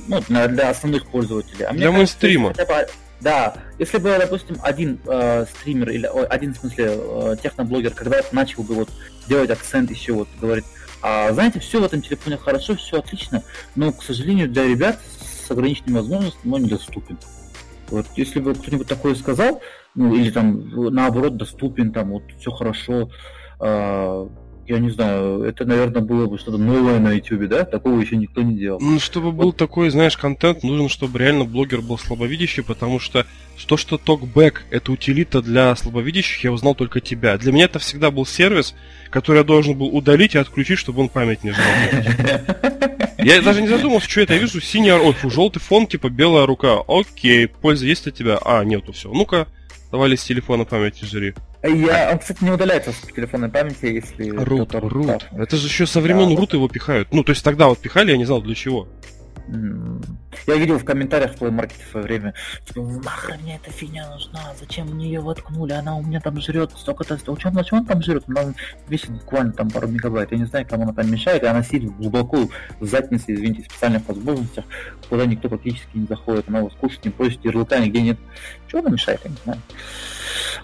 ну, 0.09 0.21
для 0.29 0.71
основных 0.71 1.07
пользователей. 1.07 1.64
А 1.64 1.73
для 1.73 1.90
мейнстрима. 1.90 2.53
Да, 3.21 3.57
если 3.79 3.97
бы, 3.97 4.14
допустим, 4.19 4.59
один 4.62 5.01
э, 5.07 5.47
стример 5.47 5.88
или 5.88 6.07
о, 6.07 6.27
один, 6.27 6.53
в 6.53 6.59
смысле, 6.59 6.85
э, 6.90 7.37
техноблогер, 7.42 7.92
когда 7.95 8.21
начал 8.31 8.62
бы 8.62 8.75
вот 8.75 8.90
делать 9.27 9.49
акцент 9.51 9.90
еще 9.90 10.12
вот 10.12 10.29
говорит, 10.38 10.66
а, 11.03 11.33
знаете, 11.33 11.61
все 11.61 11.81
в 11.81 11.85
этом 11.85 12.03
телефоне 12.03 12.37
хорошо, 12.37 12.77
все 12.77 12.99
отлично, 12.99 13.42
но, 13.75 13.92
к 13.92 14.03
сожалению, 14.03 14.51
для 14.51 14.64
ребят 14.64 15.01
с 15.47 15.51
ограниченными 15.51 15.97
возможностями 15.97 16.53
он 16.53 16.62
недоступен. 16.64 17.19
Вот 17.88 18.07
если 18.16 18.40
бы 18.40 18.55
кто-нибудь 18.55 18.88
такое 18.88 19.14
сказал, 19.14 19.62
ну 19.95 20.14
или 20.14 20.31
там 20.31 20.69
наоборот 20.92 21.37
доступен, 21.37 21.92
там 21.92 22.11
вот 22.11 22.25
все 22.38 22.51
хорошо, 22.51 23.09
э, 23.61 24.29
я 24.68 24.79
не 24.79 24.90
знаю, 24.90 25.42
это, 25.42 25.64
наверное, 25.64 26.02
было 26.02 26.26
бы 26.26 26.38
что-то 26.38 26.59
новое 26.59 26.98
на 26.98 27.12
YouTube, 27.12 27.48
да? 27.48 27.64
Такого 27.64 28.00
еще 28.00 28.16
никто 28.16 28.42
не 28.42 28.57
делал. 28.57 28.81
Ну, 28.81 28.98
чтобы 28.98 29.33
был 29.33 29.52
такой, 29.52 29.90
знаешь, 29.90 30.16
контент, 30.16 30.62
нужно, 30.62 30.88
чтобы 30.88 31.18
реально 31.18 31.44
блогер 31.44 31.81
был 31.81 31.98
слабовидящий, 31.98 32.62
потому 32.62 32.98
что 32.98 33.26
то, 33.66 33.76
что 33.76 33.96
TalkBack 33.96 34.55
это 34.70 34.92
утилита 34.92 35.42
для 35.42 35.74
слабовидящих, 35.76 36.44
я 36.44 36.52
узнал 36.52 36.74
только 36.74 37.00
тебя. 37.00 37.37
Для 37.38 37.52
меня 37.52 37.64
это 37.64 37.79
всегда 37.79 38.11
был 38.11 38.26
сервис, 38.26 38.74
который 39.11 39.38
я 39.38 39.44
должен 39.44 39.76
был 39.76 39.88
удалить 39.88 40.35
и 40.35 40.38
отключить, 40.38 40.79
чтобы 40.79 41.02
он 41.02 41.09
память 41.09 41.42
не 41.44 41.52
жрал. 41.52 41.66
Я 43.18 43.42
даже 43.42 43.62
не 43.62 43.68
задумался, 43.68 44.09
что 44.09 44.20
это. 44.20 44.35
Я 44.35 44.40
вижу 44.40 44.61
синяя, 44.61 44.98
ой, 44.98 45.12
фу, 45.12 45.31
желтый 45.31 45.61
фон, 45.61 45.87
типа 45.87 46.11
белая 46.11 46.46
рука. 46.46 46.79
Окей, 46.87 47.48
польза 47.48 47.87
есть 47.87 48.07
от 48.07 48.14
тебя? 48.14 48.38
А, 48.44 48.62
нету, 48.64 48.92
все. 48.92 49.11
Ну-ка, 49.12 49.48
давай 49.90 50.16
с 50.16 50.22
телефона 50.22 50.64
память 50.64 51.00
жри. 51.00 51.35
Я, 51.66 52.11
он, 52.12 52.18
кстати, 52.18 52.42
не 52.42 52.50
удаляется 52.50 52.92
с 52.92 53.12
телефонной 53.12 53.48
памяти, 53.48 53.87
если... 53.87 54.31
Рут, 54.31 54.74
рут. 54.74 55.26
Это 55.33 55.57
же 55.57 55.66
еще 55.66 55.87
со 55.87 56.00
времен 56.00 56.31
да, 56.31 56.37
рут 56.40 56.52
его 56.52 56.68
пихают. 56.68 57.12
Ну, 57.12 57.24
то 57.24 57.31
есть 57.31 57.44
тогда 57.44 57.68
вот 57.68 57.79
пихали, 57.79 58.12
я 58.12 58.16
не 58.16 58.24
знал 58.24 58.42
для 58.42 58.55
чего. 58.55 58.88
Я 59.48 60.57
видел 60.57 60.79
в 60.79 60.85
комментариях 60.85 61.33
в 61.33 61.40
Play 61.40 61.50
Market 61.50 61.87
в 61.87 61.90
свое 61.90 62.05
время, 62.05 62.35
типа, 62.66 62.81
нахрен 62.81 63.40
мне 63.42 63.57
эта 63.57 63.70
фигня 63.70 64.09
нужна, 64.11 64.40
зачем 64.59 64.88
мне 64.88 65.07
ее 65.07 65.20
воткнули, 65.20 65.72
она 65.72 65.96
у 65.96 66.02
меня 66.02 66.20
там 66.20 66.40
жрет 66.40 66.72
столько-то, 66.76 67.16
что 67.16 67.33
он, 67.33 67.38
что 67.38 67.76
он 67.76 67.87
там 67.87 68.02
жрет, 68.02 68.24
она 68.26 68.52
весит 68.88 69.11
буквально 69.11 69.52
там 69.52 69.70
пару 69.70 69.87
мегабайт, 69.87 70.33
я 70.33 70.38
не 70.38 70.46
знаю, 70.46 70.66
кому 70.68 70.83
она 70.83 70.92
там 70.92 71.09
мешает, 71.11 71.44
и 71.44 71.46
она 71.46 71.62
сидит 71.62 71.96
глубоко 71.96 72.48
в 72.81 72.87
заднице, 72.87 73.35
извините, 73.35 73.62
в 73.62 73.66
специальных 73.66 74.07
возможностях, 74.09 74.64
куда 75.09 75.26
никто 75.26 75.48
практически 75.48 75.96
не 75.96 76.07
заходит, 76.07 76.48
она 76.48 76.59
его 76.59 76.70
скушать 76.70 77.05
не 77.05 77.12
просит, 77.12 77.44
ярлыка 77.44 77.79
нигде 77.79 78.02
нет. 78.02 78.18
Чего 78.68 78.81
она 78.81 78.90
мешает, 78.90 79.20
я 79.24 79.31
не 79.31 79.37
знаю. 79.44 79.61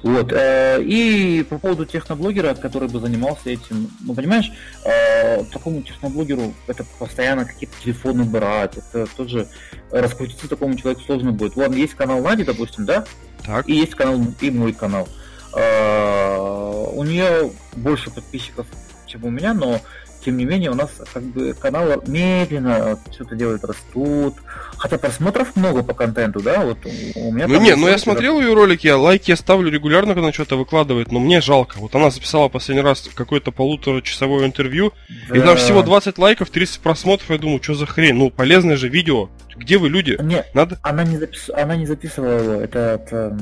Вот. 0.03 0.33
Э, 0.33 0.83
и 0.83 1.43
по 1.43 1.59
поводу 1.59 1.87
техноблогера, 1.87 2.55
который 2.55 2.89
бы 2.89 3.01
занимался 3.01 3.51
этим, 3.51 3.91
ну, 4.01 4.15
понимаешь, 4.15 4.51
э, 4.85 5.45
такому 5.45 5.83
техноблогеру 5.83 6.55
это 6.67 6.85
постоянно 6.99 7.45
какие-то 7.45 7.75
телефоны 7.83 8.25
брать, 8.25 8.77
это 8.77 9.07
тоже 9.17 9.49
раскрутиться 9.91 10.49
такому 10.49 10.77
человеку 10.77 11.03
сложно 11.05 11.33
будет. 11.33 11.57
Ладно, 11.57 11.77
есть 11.77 11.95
канал 11.95 12.21
Нади, 12.21 12.45
допустим, 12.45 12.87
да? 12.87 13.05
Так. 13.45 13.69
И 13.69 13.75
есть 13.75 13.95
канал, 13.95 14.21
и 14.41 14.51
мой 14.51 14.73
канал. 14.73 15.09
Э, 15.55 16.87
у 16.95 17.05
нее 17.05 17.53
больше 17.75 18.11
подписчиков, 18.11 18.67
чем 19.07 19.25
у 19.25 19.31
меня, 19.31 19.53
но 19.53 19.81
тем 20.25 20.37
не 20.37 20.45
менее 20.45 20.71
у 20.71 20.75
нас 20.75 20.91
как 21.13 21.23
бы 21.23 21.55
каналы 21.55 22.01
медленно 22.07 22.99
что-то 23.13 23.35
делают, 23.35 23.65
растут. 23.65 24.37
Хотя 24.77 24.99
просмотров 24.99 25.55
много 25.57 25.83
по 25.83 25.95
контенту, 25.95 26.41
да, 26.41 26.65
вот 26.65 26.79
у 26.85 27.33
меня... 27.33 27.47
Ну 27.49 27.61
не, 27.61 27.75
ну 27.77 27.89
я 27.89 27.99
смотрел 27.99 28.41
ее 28.41 28.55
ролики, 28.55 28.87
я 28.87 28.97
лайки 28.97 29.31
я 29.31 29.37
ставлю 29.37 29.71
регулярно, 29.71 30.15
когда 30.15 30.27
она 30.27 30.33
что-то 30.33 30.57
выкладывает, 30.57 31.13
но 31.13 31.21
мне 31.21 31.41
жалко. 31.41 31.77
Вот 31.79 31.95
она 31.95 32.11
записала 32.11 32.49
последний 32.49 32.83
раз 32.83 33.09
какое-то 33.15 33.53
полуторачасовое 33.53 34.47
интервью, 34.47 34.93
да. 35.29 35.37
и 35.37 35.41
там 35.41 35.57
всего 35.57 35.83
20 35.83 36.19
лайков, 36.19 36.51
30 36.51 36.81
просмотров, 36.81 37.31
я 37.31 37.39
думаю, 37.39 37.63
что 37.63 37.75
за 37.75 37.87
хрень? 37.87 38.15
Ну, 38.15 38.31
полезное 38.31 38.77
же 38.77 38.89
видео. 38.89 39.29
Где 39.57 39.79
вы, 39.79 39.89
люди? 39.89 40.19
Нет, 40.21 40.49
Надо... 40.55 40.79
она, 40.83 41.05
не 41.05 41.19
запис... 41.19 41.51
она 41.55 41.77
не 41.77 41.87
записывала 41.87 42.39
его, 42.39 42.53
это, 42.55 42.79
это, 43.05 43.39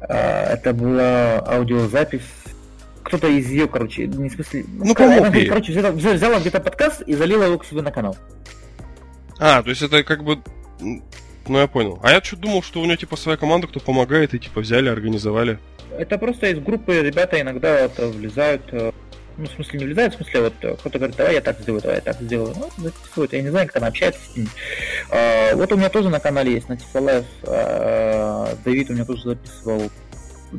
а, 0.00 0.52
это 0.52 0.74
была 0.74 1.38
аудиозапись 1.38 2.22
кто-то 3.02 3.28
из 3.28 3.48
ее, 3.48 3.68
короче, 3.68 4.06
не 4.06 4.28
в 4.28 4.32
смысле... 4.32 4.64
Ну, 4.68 4.94
помог 4.94 5.34
ей. 5.34 5.46
Короче, 5.46 5.72
взяла, 5.72 5.90
взяла 5.90 6.40
где-то 6.40 6.60
подкаст 6.60 7.02
и 7.02 7.14
залила 7.14 7.44
его 7.44 7.58
к 7.58 7.64
себе 7.64 7.82
на 7.82 7.90
канал. 7.90 8.16
А, 9.38 9.62
то 9.62 9.70
есть 9.70 9.82
это 9.82 10.02
как 10.04 10.24
бы... 10.24 10.38
Ну, 10.80 11.58
я 11.58 11.66
понял. 11.66 11.98
А 12.02 12.12
я 12.12 12.22
что 12.22 12.36
думал, 12.36 12.62
что 12.62 12.80
у 12.80 12.84
нее, 12.84 12.96
типа, 12.96 13.16
своя 13.16 13.36
команда, 13.36 13.66
кто 13.66 13.80
помогает, 13.80 14.34
и, 14.34 14.38
типа, 14.38 14.60
взяли, 14.60 14.88
организовали. 14.88 15.58
Это 15.98 16.16
просто 16.16 16.46
из 16.46 16.60
группы 16.60 16.94
ребята 16.94 17.40
иногда 17.40 17.88
вот, 17.88 18.14
влезают, 18.14 18.62
э, 18.72 18.92
ну, 19.36 19.44
в 19.46 19.50
смысле, 19.50 19.80
не 19.80 19.84
влезают, 19.86 20.14
в 20.14 20.16
смысле, 20.18 20.40
вот 20.42 20.78
кто-то 20.78 20.98
говорит, 20.98 21.16
давай 21.16 21.34
я 21.34 21.40
так 21.40 21.58
сделаю, 21.60 21.82
давай 21.82 21.96
я 21.96 22.02
так 22.02 22.20
сделаю. 22.20 22.54
Ну, 22.56 22.70
записывают, 22.76 23.32
я 23.32 23.42
не 23.42 23.50
знаю, 23.50 23.66
как 23.66 23.76
она 23.76 23.88
общается 23.88 24.20
с 24.20 24.36
ними. 24.36 24.48
А, 25.10 25.54
вот 25.56 25.72
у 25.72 25.76
меня 25.76 25.88
тоже 25.88 26.08
на 26.08 26.20
канале 26.20 26.52
есть, 26.52 26.68
на 26.68 26.76
Тифалайф, 26.76 27.24
а, 27.44 28.54
Давид 28.64 28.90
у 28.90 28.92
меня 28.94 29.04
тоже 29.04 29.22
записывал 29.24 29.90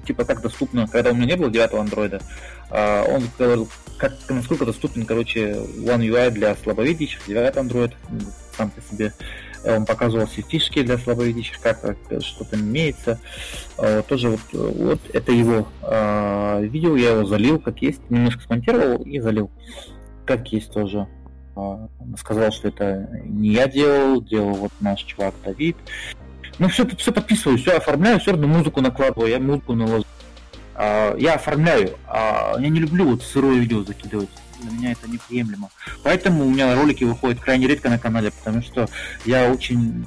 типа 0.05 0.25
как 0.25 0.41
доступно, 0.41 0.87
когда 0.87 1.11
у 1.11 1.15
меня 1.15 1.27
не 1.27 1.35
было 1.35 1.51
девятого 1.51 1.81
андроида, 1.81 2.21
а, 2.69 3.03
он 3.03 3.23
говорил, 3.37 3.69
как, 3.97 4.13
насколько 4.29 4.65
доступен, 4.65 5.05
короче, 5.05 5.51
One 5.51 6.07
UI 6.07 6.31
для 6.31 6.55
слабовидящих, 6.55 7.21
девятый 7.27 7.61
андроид, 7.61 7.93
сам 8.57 8.69
по 8.69 8.81
себе 8.81 9.13
он 9.65 9.85
показывал 9.85 10.25
все 10.27 10.41
фишки 10.41 10.83
для 10.83 10.97
слабовидящих, 10.97 11.59
как, 11.61 11.81
как 11.81 12.21
что 12.21 12.43
там 12.43 12.61
имеется. 12.61 13.19
А, 13.77 14.01
тоже 14.01 14.29
вот, 14.29 14.41
вот 14.51 14.99
это 15.13 15.31
его 15.31 15.67
а, 15.81 16.59
видео, 16.61 16.95
я 16.95 17.11
его 17.11 17.25
залил, 17.25 17.59
как 17.59 17.81
есть, 17.81 18.01
немножко 18.09 18.43
смонтировал 18.43 19.03
и 19.03 19.19
залил, 19.19 19.51
как 20.25 20.47
есть 20.51 20.71
тоже. 20.71 21.07
Сказал, 22.17 22.51
что 22.51 22.69
это 22.69 23.07
не 23.25 23.49
я 23.49 23.67
делал, 23.67 24.21
делал 24.21 24.53
вот 24.53 24.71
наш 24.79 25.03
чувак 25.03 25.35
Давид. 25.45 25.77
Ну, 26.59 26.67
все, 26.69 26.87
все 26.97 27.11
подписываю, 27.11 27.57
все 27.57 27.77
оформляю, 27.77 28.19
все 28.19 28.31
равно 28.31 28.47
музыку 28.47 28.81
накладываю, 28.81 29.29
я 29.29 29.39
музыку 29.39 29.73
наложу. 29.73 30.05
А, 30.75 31.15
я 31.17 31.35
оформляю, 31.35 31.97
а 32.07 32.55
я 32.59 32.69
не 32.69 32.79
люблю 32.79 33.05
вот 33.09 33.23
сырое 33.23 33.57
видео 33.57 33.83
закидывать. 33.83 34.29
Для 34.61 34.71
меня 34.71 34.91
это 34.93 35.09
неприемлемо. 35.09 35.69
Поэтому 36.03 36.45
у 36.45 36.49
меня 36.49 36.75
ролики 36.75 37.03
выходят 37.03 37.39
крайне 37.39 37.67
редко 37.67 37.89
на 37.89 37.99
канале, 37.99 38.31
потому 38.31 38.61
что 38.61 38.87
я 39.25 39.51
очень 39.51 40.05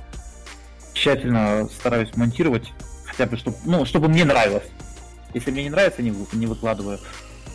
тщательно 0.94 1.68
стараюсь 1.68 2.16
монтировать, 2.16 2.72
хотя 3.04 3.26
бы, 3.26 3.36
чтобы, 3.36 3.56
ну, 3.64 3.84
чтобы 3.84 4.08
мне 4.08 4.24
нравилось. 4.24 4.68
Если 5.34 5.50
мне 5.50 5.64
не 5.64 5.70
нравится, 5.70 6.02
не, 6.02 6.14
не 6.32 6.46
выкладываю. 6.46 6.98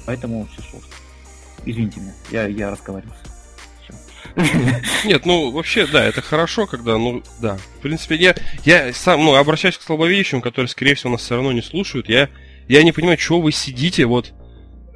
Поэтому 0.05 0.47
все 0.53 0.61
сложно. 0.69 0.89
Извините 1.65 2.01
меня, 2.01 2.13
я, 2.31 2.47
я 2.47 2.71
разговаривался. 2.71 3.21
Нет, 5.05 5.25
ну 5.25 5.51
вообще, 5.51 5.85
да, 5.87 6.03
это 6.05 6.21
хорошо, 6.21 6.67
когда, 6.67 6.97
ну, 6.97 7.23
да. 7.39 7.57
В 7.77 7.81
принципе, 7.81 8.15
я, 8.15 8.35
я 8.65 8.93
сам, 8.93 9.23
ну, 9.23 9.35
обращаюсь 9.35 9.77
к 9.77 9.81
слабовидящим, 9.81 10.41
которые, 10.41 10.69
скорее 10.69 10.95
всего, 10.95 11.11
нас 11.11 11.21
все 11.21 11.35
равно 11.35 11.51
не 11.51 11.61
слушают. 11.61 12.09
Я, 12.09 12.29
я 12.67 12.83
не 12.83 12.91
понимаю, 12.91 13.17
чего 13.17 13.41
вы 13.41 13.51
сидите, 13.51 14.05
вот. 14.05 14.33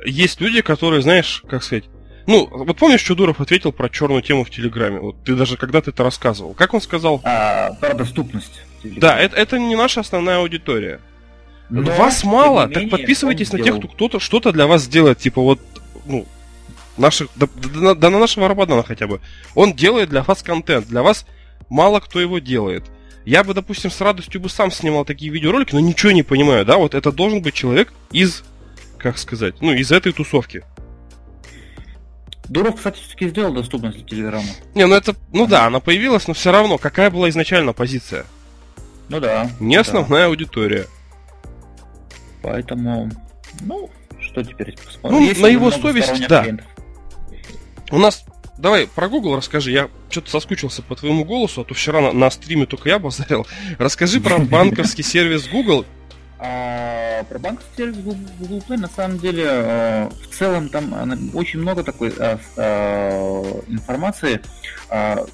Есть 0.05 0.41
люди, 0.41 0.61
которые, 0.61 1.01
знаешь, 1.01 1.43
как 1.47 1.63
сказать, 1.63 1.85
ну, 2.27 2.47
вот 2.49 2.77
помнишь, 2.77 3.01
что 3.01 3.15
Дуров 3.15 3.39
ответил 3.39 3.71
про 3.71 3.89
черную 3.89 4.21
тему 4.21 4.43
в 4.43 4.49
Телеграме? 4.49 4.99
Вот 4.99 5.23
ты 5.23 5.35
даже 5.35 5.57
когда-то 5.57 5.91
это 5.91 6.03
рассказывал. 6.03 6.53
Как 6.53 6.73
он 6.73 6.81
сказал? 6.81 7.21
А, 7.23 7.73
про 7.73 7.93
доступность. 7.93 8.61
Да, 8.83 9.19
это, 9.19 9.35
это 9.35 9.59
не 9.59 9.75
наша 9.75 10.01
основная 10.01 10.37
аудитория. 10.37 10.99
Но, 11.69 11.91
вас 11.91 12.23
мало, 12.23 12.67
так 12.67 12.89
подписывайтесь 12.89 13.51
на 13.51 13.61
тех, 13.61 13.77
кто 13.77 13.87
кто-то 13.87 14.19
что-то 14.19 14.51
для 14.51 14.67
вас 14.67 14.83
сделает. 14.83 15.19
Типа 15.19 15.41
вот, 15.41 15.59
ну, 16.05 16.25
Наших, 16.97 17.29
да, 17.35 17.47
да, 17.55 17.93
да 17.93 18.09
на 18.09 18.19
нашего 18.19 18.47
Рабадана 18.47 18.83
хотя 18.83 19.07
бы. 19.07 19.21
Он 19.53 19.73
делает 19.73 20.09
для 20.09 20.23
вас 20.23 20.41
контент. 20.43 20.87
Для 20.87 21.03
вас 21.03 21.25
мало 21.69 21.99
кто 21.99 22.19
его 22.19 22.39
делает. 22.39 22.85
Я 23.25 23.43
бы, 23.43 23.53
допустим, 23.53 23.89
с 23.89 23.99
радостью 24.01 24.39
бы 24.39 24.49
сам 24.49 24.71
снимал 24.71 25.03
такие 25.03 25.31
видеоролики, 25.31 25.73
но 25.73 25.79
ничего 25.79 26.11
не 26.11 26.23
понимаю, 26.23 26.63
да, 26.63 26.77
вот 26.77 26.93
это 26.93 27.11
должен 27.11 27.41
быть 27.41 27.55
человек 27.55 27.91
из, 28.11 28.43
как 28.99 29.17
сказать, 29.17 29.55
ну, 29.61 29.73
из 29.73 29.91
этой 29.91 30.11
тусовки. 30.11 30.63
Дуров, 32.47 32.75
кстати, 32.75 32.99
все-таки 32.99 33.29
сделал 33.29 33.51
доступность 33.51 33.97
для 33.97 34.05
Телеграма. 34.05 34.45
Не, 34.75 34.85
ну 34.85 34.93
это, 34.93 35.15
ну 35.33 35.47
да, 35.47 35.65
она 35.65 35.79
появилась, 35.79 36.27
но 36.27 36.35
все 36.35 36.51
равно, 36.51 36.77
какая 36.77 37.09
была 37.09 37.27
изначально 37.29 37.73
позиция? 37.73 38.25
Ну 39.09 39.19
да. 39.19 39.49
Не 39.59 39.77
основная 39.77 40.23
да. 40.23 40.27
аудитория. 40.27 40.85
Поэтому, 42.43 43.09
ну, 43.61 43.89
что 44.19 44.43
теперь 44.43 44.75
посмотрим. 44.77 45.19
Ну, 45.19 45.25
Есть 45.25 45.41
на 45.41 45.47
его 45.47 45.71
совесть, 45.71 46.27
да. 46.27 46.43
Клиентов. 46.43 46.67
У 47.95 47.97
нас 47.97 48.25
Давай 48.57 48.87
про 48.87 49.09
Google 49.09 49.35
расскажи. 49.35 49.71
Я 49.71 49.89
что-то 50.09 50.29
соскучился 50.29 50.81
по 50.81 50.95
твоему 50.95 51.25
голосу, 51.25 51.61
а 51.61 51.63
то 51.65 51.73
вчера 51.73 51.99
на, 51.99 52.13
на 52.13 52.29
стриме 52.29 52.65
только 52.65 52.87
я 52.87 52.99
базарил. 52.99 53.45
Расскажи 53.77 54.21
про 54.21 54.37
банковский 54.39 55.03
сервис 55.03 55.47
Google. 55.47 55.85
А, 56.39 57.23
про 57.25 57.39
банковский 57.39 57.75
сервис 57.75 57.97
Google 57.97 58.63
Play 58.67 58.77
на 58.77 58.87
самом 58.87 59.19
деле 59.19 59.45
а, 59.47 60.09
в 60.09 60.33
целом 60.33 60.69
там 60.69 60.93
а, 60.93 61.05
очень 61.33 61.59
много 61.59 61.83
такой 61.83 62.13
а, 62.17 62.37
информации. 63.67 64.41
А, 64.89 65.25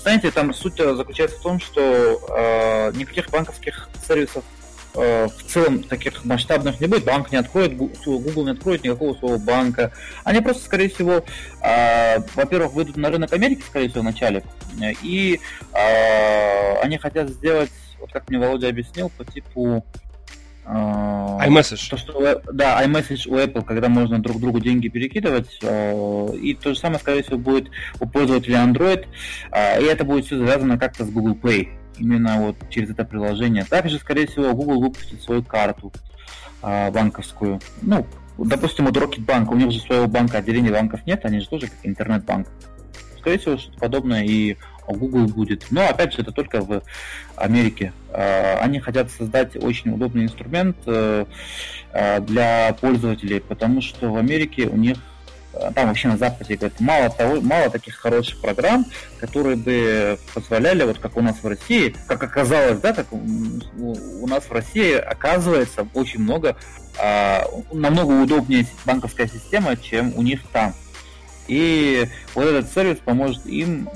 знаете, 0.00 0.30
там 0.30 0.54
суть 0.54 0.76
заключается 0.76 1.38
в 1.38 1.42
том, 1.42 1.60
что 1.60 2.20
а, 2.30 2.90
никаких 2.92 3.28
банковских 3.30 3.90
сервисов 4.06 4.44
Э, 4.44 4.61
в 4.94 5.42
целом 5.46 5.82
таких 5.82 6.24
масштабных 6.24 6.80
не 6.80 6.86
будет. 6.86 7.04
Банк 7.04 7.32
не 7.32 7.38
откроет, 7.38 7.76
Google 7.76 8.44
не 8.44 8.50
откроет 8.50 8.84
никакого 8.84 9.14
своего 9.14 9.38
банка. 9.38 9.92
Они 10.24 10.40
просто, 10.40 10.64
скорее 10.64 10.90
всего, 10.90 11.24
э, 11.62 12.18
во-первых, 12.34 12.74
выйдут 12.74 12.96
на 12.96 13.10
рынок 13.10 13.32
Америки, 13.32 13.62
скорее 13.66 13.88
всего, 13.88 14.02
в 14.02 14.04
начале. 14.04 14.44
И 15.02 15.40
э, 15.72 16.74
они 16.82 16.98
хотят 16.98 17.30
сделать, 17.30 17.70
вот 18.00 18.12
как 18.12 18.28
мне 18.28 18.38
Володя 18.38 18.68
объяснил, 18.68 19.10
по 19.10 19.24
типу 19.24 19.84
iMessage. 20.64 21.90
То, 21.90 21.96
что, 21.96 22.42
да, 22.52 22.84
iMessage 22.84 23.28
у 23.28 23.36
Apple, 23.36 23.64
когда 23.64 23.88
можно 23.88 24.20
друг 24.20 24.40
другу 24.40 24.60
деньги 24.60 24.88
перекидывать. 24.88 25.58
И 25.60 26.58
то 26.62 26.74
же 26.74 26.76
самое, 26.78 27.00
скорее 27.00 27.22
всего, 27.22 27.38
будет 27.38 27.68
у 27.98 28.06
пользователя 28.06 28.58
Android. 28.58 29.06
И 29.50 29.84
это 29.84 30.04
будет 30.04 30.26
все 30.26 30.38
завязано 30.38 30.78
как-то 30.78 31.04
с 31.04 31.10
Google 31.10 31.34
Play 31.34 31.81
именно 31.98 32.38
вот 32.38 32.56
через 32.70 32.90
это 32.90 33.04
приложение. 33.04 33.64
Также, 33.64 33.98
скорее 33.98 34.26
всего, 34.26 34.52
Google 34.54 34.80
выпустит 34.80 35.22
свою 35.22 35.42
карту 35.42 35.92
а, 36.62 36.90
банковскую. 36.90 37.60
Ну, 37.82 38.06
допустим, 38.38 38.86
вот 38.86 38.96
Рокетбанк, 38.96 39.50
у 39.50 39.56
них 39.56 39.70
же 39.70 39.80
своего 39.80 40.06
банка, 40.06 40.38
отделения 40.38 40.70
банков 40.70 41.00
нет, 41.06 41.24
они 41.24 41.40
же 41.40 41.48
тоже 41.48 41.66
как 41.66 41.78
интернет-банк. 41.82 42.48
Скорее 43.18 43.38
всего, 43.38 43.56
что-то 43.56 43.78
подобное 43.78 44.24
и 44.24 44.56
Google 44.88 45.26
будет. 45.26 45.66
Но, 45.70 45.88
опять 45.88 46.12
же, 46.12 46.22
это 46.22 46.32
только 46.32 46.60
в 46.60 46.82
Америке. 47.36 47.92
А, 48.10 48.58
они 48.60 48.80
хотят 48.80 49.10
создать 49.10 49.56
очень 49.56 49.92
удобный 49.92 50.24
инструмент 50.24 50.76
э, 50.86 51.24
а, 51.92 52.20
для 52.20 52.76
пользователей, 52.80 53.40
потому 53.40 53.80
что 53.80 54.10
в 54.10 54.16
Америке 54.16 54.66
у 54.66 54.76
них 54.76 54.98
там 55.74 55.88
вообще 55.88 56.08
на 56.08 56.16
Западе 56.16 56.56
говорят, 56.56 56.80
мало 56.80 57.10
того, 57.10 57.40
мало 57.40 57.70
таких 57.70 57.96
хороших 57.96 58.40
программ, 58.40 58.86
которые 59.20 59.56
бы 59.56 60.18
позволяли, 60.34 60.84
вот 60.84 60.98
как 60.98 61.16
у 61.16 61.20
нас 61.20 61.36
в 61.42 61.46
России, 61.46 61.94
как 62.06 62.22
оказалось, 62.22 62.80
да, 62.80 62.92
как 62.92 63.12
у 63.12 64.26
нас 64.26 64.44
в 64.44 64.52
России 64.52 64.94
оказывается 64.94 65.86
очень 65.94 66.20
много, 66.20 66.56
намного 67.72 68.22
удобнее 68.22 68.66
банковская 68.84 69.28
система, 69.28 69.76
чем 69.76 70.12
у 70.16 70.22
них 70.22 70.40
там. 70.52 70.74
И 71.48 72.06
вот 72.34 72.46
этот 72.46 72.72
сервис 72.72 72.98
поможет 73.04 73.44
им 73.46 73.88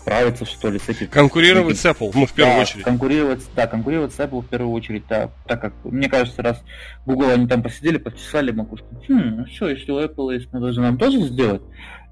справиться, 0.00 0.44
что 0.44 0.70
ли, 0.70 0.78
с 0.78 0.88
этим. 0.88 1.08
Конкурировать 1.08 1.78
с 1.78 1.84
Apple, 1.84 2.10
ну, 2.14 2.26
в 2.26 2.32
первую 2.32 2.56
да, 2.56 2.62
очередь. 2.62 2.84
Конкурировать, 2.84 3.42
да, 3.54 3.66
конкурировать 3.66 4.14
с 4.14 4.18
Apple 4.18 4.42
в 4.42 4.46
первую 4.46 4.72
очередь, 4.72 5.04
да, 5.08 5.30
так 5.46 5.60
как, 5.60 5.72
мне 5.84 6.08
кажется, 6.08 6.42
раз 6.42 6.62
Google 7.06 7.30
они 7.30 7.46
там 7.46 7.62
посидели, 7.62 7.98
почесали 7.98 8.50
макушку, 8.50 8.86
хм, 9.08 9.36
ну 9.36 9.46
что, 9.46 9.68
если 9.68 9.92
у 9.92 10.00
Apple 10.00 10.34
есть, 10.34 10.52
надо 10.52 10.72
же 10.72 10.80
нам 10.80 10.98
тоже 10.98 11.20
сделать. 11.22 11.62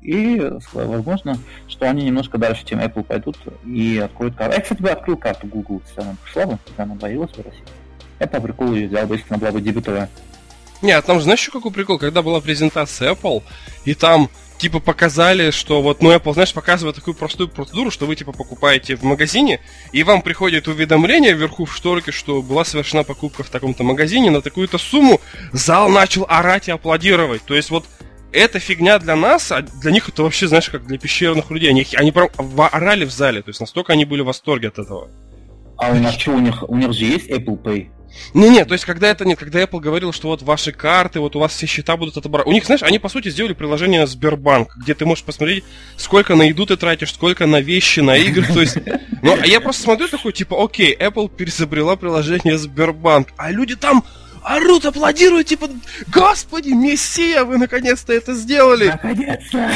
И 0.00 0.40
возможно, 0.72 1.38
что 1.66 1.90
они 1.90 2.04
немножко 2.04 2.38
дальше, 2.38 2.64
чем 2.64 2.78
Apple 2.78 3.02
пойдут 3.02 3.36
и 3.66 3.98
откроют 3.98 4.36
карту. 4.36 4.54
Я, 4.54 4.62
кстати, 4.62 4.80
бы 4.80 4.90
открыл 4.90 5.16
карту 5.16 5.48
Google, 5.48 5.82
если 5.86 6.02
она 6.02 6.16
пришла 6.22 6.46
бы, 6.46 6.58
когда 6.66 6.84
она 6.84 6.94
появилась 6.94 7.32
в 7.32 7.38
России. 7.38 7.64
Я 8.20 8.26
по 8.28 8.40
приколу 8.40 8.74
ее 8.74 8.88
взял 8.88 9.06
бы, 9.06 9.16
если 9.16 9.26
она 9.28 9.38
была 9.38 9.50
бы 9.50 9.60
дебютовая. 9.60 10.08
Не, 10.82 10.92
а 10.92 11.02
там, 11.02 11.20
знаешь, 11.20 11.40
еще 11.40 11.50
какой 11.50 11.72
прикол? 11.72 11.98
Когда 11.98 12.22
была 12.22 12.40
презентация 12.40 13.12
Apple, 13.12 13.42
и 13.84 13.94
там 13.94 14.30
типа 14.58 14.80
показали, 14.80 15.50
что 15.50 15.80
вот, 15.80 16.02
ну, 16.02 16.12
Apple, 16.12 16.34
знаешь, 16.34 16.52
показывает 16.52 16.96
такую 16.96 17.14
простую 17.14 17.48
процедуру, 17.48 17.90
что 17.90 18.06
вы, 18.06 18.16
типа, 18.16 18.32
покупаете 18.32 18.96
в 18.96 19.02
магазине, 19.02 19.60
и 19.92 20.02
вам 20.02 20.22
приходит 20.22 20.68
уведомление 20.68 21.32
вверху 21.32 21.64
в 21.64 21.74
шторке, 21.74 22.12
что 22.12 22.42
была 22.42 22.64
совершена 22.64 23.04
покупка 23.04 23.42
в 23.42 23.50
таком-то 23.50 23.84
магазине 23.84 24.30
на 24.30 24.42
такую-то 24.42 24.78
сумму, 24.78 25.20
зал 25.52 25.88
начал 25.88 26.26
орать 26.28 26.68
и 26.68 26.72
аплодировать. 26.72 27.42
То 27.44 27.54
есть 27.54 27.70
вот 27.70 27.84
эта 28.32 28.58
фигня 28.58 28.98
для 28.98 29.16
нас, 29.16 29.50
а 29.52 29.62
для 29.62 29.90
них 29.90 30.08
это 30.08 30.22
вообще, 30.22 30.48
знаешь, 30.48 30.68
как 30.68 30.86
для 30.86 30.98
пещерных 30.98 31.50
людей. 31.50 31.70
Они, 31.70 31.86
они 31.94 32.12
прям 32.12 32.28
орали 32.58 33.04
в 33.04 33.10
зале, 33.10 33.42
то 33.42 33.50
есть 33.50 33.60
настолько 33.60 33.92
они 33.92 34.04
были 34.04 34.20
в 34.22 34.26
восторге 34.26 34.68
от 34.68 34.78
этого. 34.78 35.08
А 35.76 35.90
у 35.92 35.94
нас 35.94 36.14
что, 36.16 36.32
у 36.32 36.40
них, 36.40 36.68
у 36.68 36.76
них 36.76 36.92
же 36.92 37.04
есть 37.04 37.30
Apple 37.30 37.62
Pay? 37.62 37.88
Не-не, 38.34 38.64
то 38.64 38.72
есть 38.74 38.84
когда 38.84 39.08
это 39.08 39.24
нет, 39.24 39.38
когда 39.38 39.62
Apple 39.62 39.80
говорил, 39.80 40.12
что 40.12 40.28
вот 40.28 40.42
ваши 40.42 40.72
карты, 40.72 41.20
вот 41.20 41.36
у 41.36 41.38
вас 41.38 41.52
все 41.52 41.66
счета 41.66 41.96
будут 41.96 42.16
отобраны. 42.16 42.48
У 42.48 42.52
них, 42.52 42.64
знаешь, 42.64 42.82
они 42.82 42.98
по 42.98 43.08
сути 43.08 43.28
сделали 43.28 43.52
приложение 43.52 44.06
Сбербанк, 44.06 44.76
где 44.76 44.94
ты 44.94 45.06
можешь 45.06 45.24
посмотреть, 45.24 45.64
сколько 45.96 46.34
на 46.34 46.42
еду 46.42 46.66
ты 46.66 46.76
тратишь, 46.76 47.12
сколько 47.12 47.46
на 47.46 47.60
вещи, 47.60 48.00
на 48.00 48.16
игры, 48.16 48.46
то 48.52 48.60
есть... 48.60 48.78
Ну, 49.22 49.36
а 49.40 49.46
я 49.46 49.60
просто 49.60 49.82
смотрю 49.82 50.08
такой, 50.08 50.32
типа, 50.32 50.62
окей, 50.62 50.96
Apple 50.96 51.28
перезабрела 51.28 51.96
приложение 51.96 52.56
Сбербанк, 52.56 53.28
а 53.36 53.50
люди 53.50 53.76
там 53.76 54.04
орут, 54.48 54.86
аплодируют, 54.86 55.46
типа, 55.46 55.68
господи, 56.08 56.70
мессия, 56.70 57.44
вы 57.44 57.58
наконец-то 57.58 58.12
это 58.12 58.34
сделали. 58.34 58.86
Наконец-то. 58.86 59.70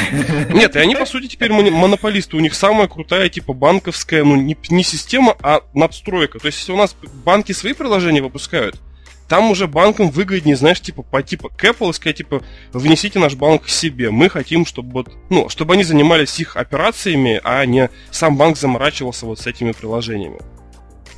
Нет, 0.52 0.74
и 0.76 0.78
они, 0.78 0.96
по 0.96 1.06
сути, 1.06 1.26
теперь 1.26 1.52
монополисты. 1.52 2.36
У 2.36 2.40
них 2.40 2.54
самая 2.54 2.88
крутая, 2.88 3.28
типа, 3.28 3.52
банковская, 3.52 4.24
ну, 4.24 4.36
не, 4.36 4.56
не 4.70 4.82
система, 4.82 5.36
а 5.42 5.60
надстройка. 5.74 6.38
То 6.38 6.46
есть, 6.46 6.58
если 6.58 6.72
у 6.72 6.76
нас 6.76 6.96
банки 7.24 7.52
свои 7.52 7.74
приложения 7.74 8.22
выпускают, 8.22 8.80
там 9.28 9.50
уже 9.50 9.66
банкам 9.66 10.10
выгоднее, 10.10 10.56
знаешь, 10.56 10.80
типа, 10.80 11.02
по 11.02 11.22
типа 11.22 11.48
к 11.48 11.64
Apple 11.64 11.90
и 11.90 11.92
сказать, 11.92 12.18
типа, 12.18 12.42
внесите 12.72 13.18
наш 13.18 13.34
банк 13.34 13.64
к 13.64 13.68
себе. 13.68 14.10
Мы 14.10 14.28
хотим, 14.28 14.66
чтобы 14.66 14.92
вот, 14.92 15.12
ну, 15.30 15.48
чтобы 15.48 15.74
они 15.74 15.84
занимались 15.84 16.38
их 16.38 16.56
операциями, 16.56 17.40
а 17.44 17.64
не 17.64 17.88
сам 18.10 18.36
банк 18.36 18.58
заморачивался 18.58 19.26
вот 19.26 19.38
с 19.38 19.46
этими 19.46 19.72
приложениями. 19.72 20.38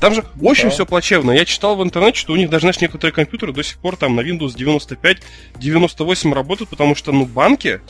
Там 0.00 0.14
же 0.14 0.24
очень 0.40 0.64
да. 0.64 0.70
все 0.70 0.86
плачевно. 0.86 1.30
Я 1.30 1.44
читал 1.44 1.76
в 1.76 1.82
интернете, 1.82 2.18
что 2.18 2.32
у 2.32 2.36
них 2.36 2.50
даже, 2.50 2.62
знаешь, 2.62 2.80
некоторые 2.80 3.12
компьютеры 3.12 3.52
до 3.52 3.62
сих 3.62 3.78
пор 3.78 3.96
там 3.96 4.16
на 4.16 4.20
Windows 4.20 4.54
95, 4.56 5.18
98 5.56 6.32
работают, 6.32 6.70
потому 6.70 6.94
что, 6.94 7.12
ну, 7.12 7.26
банки, 7.26 7.80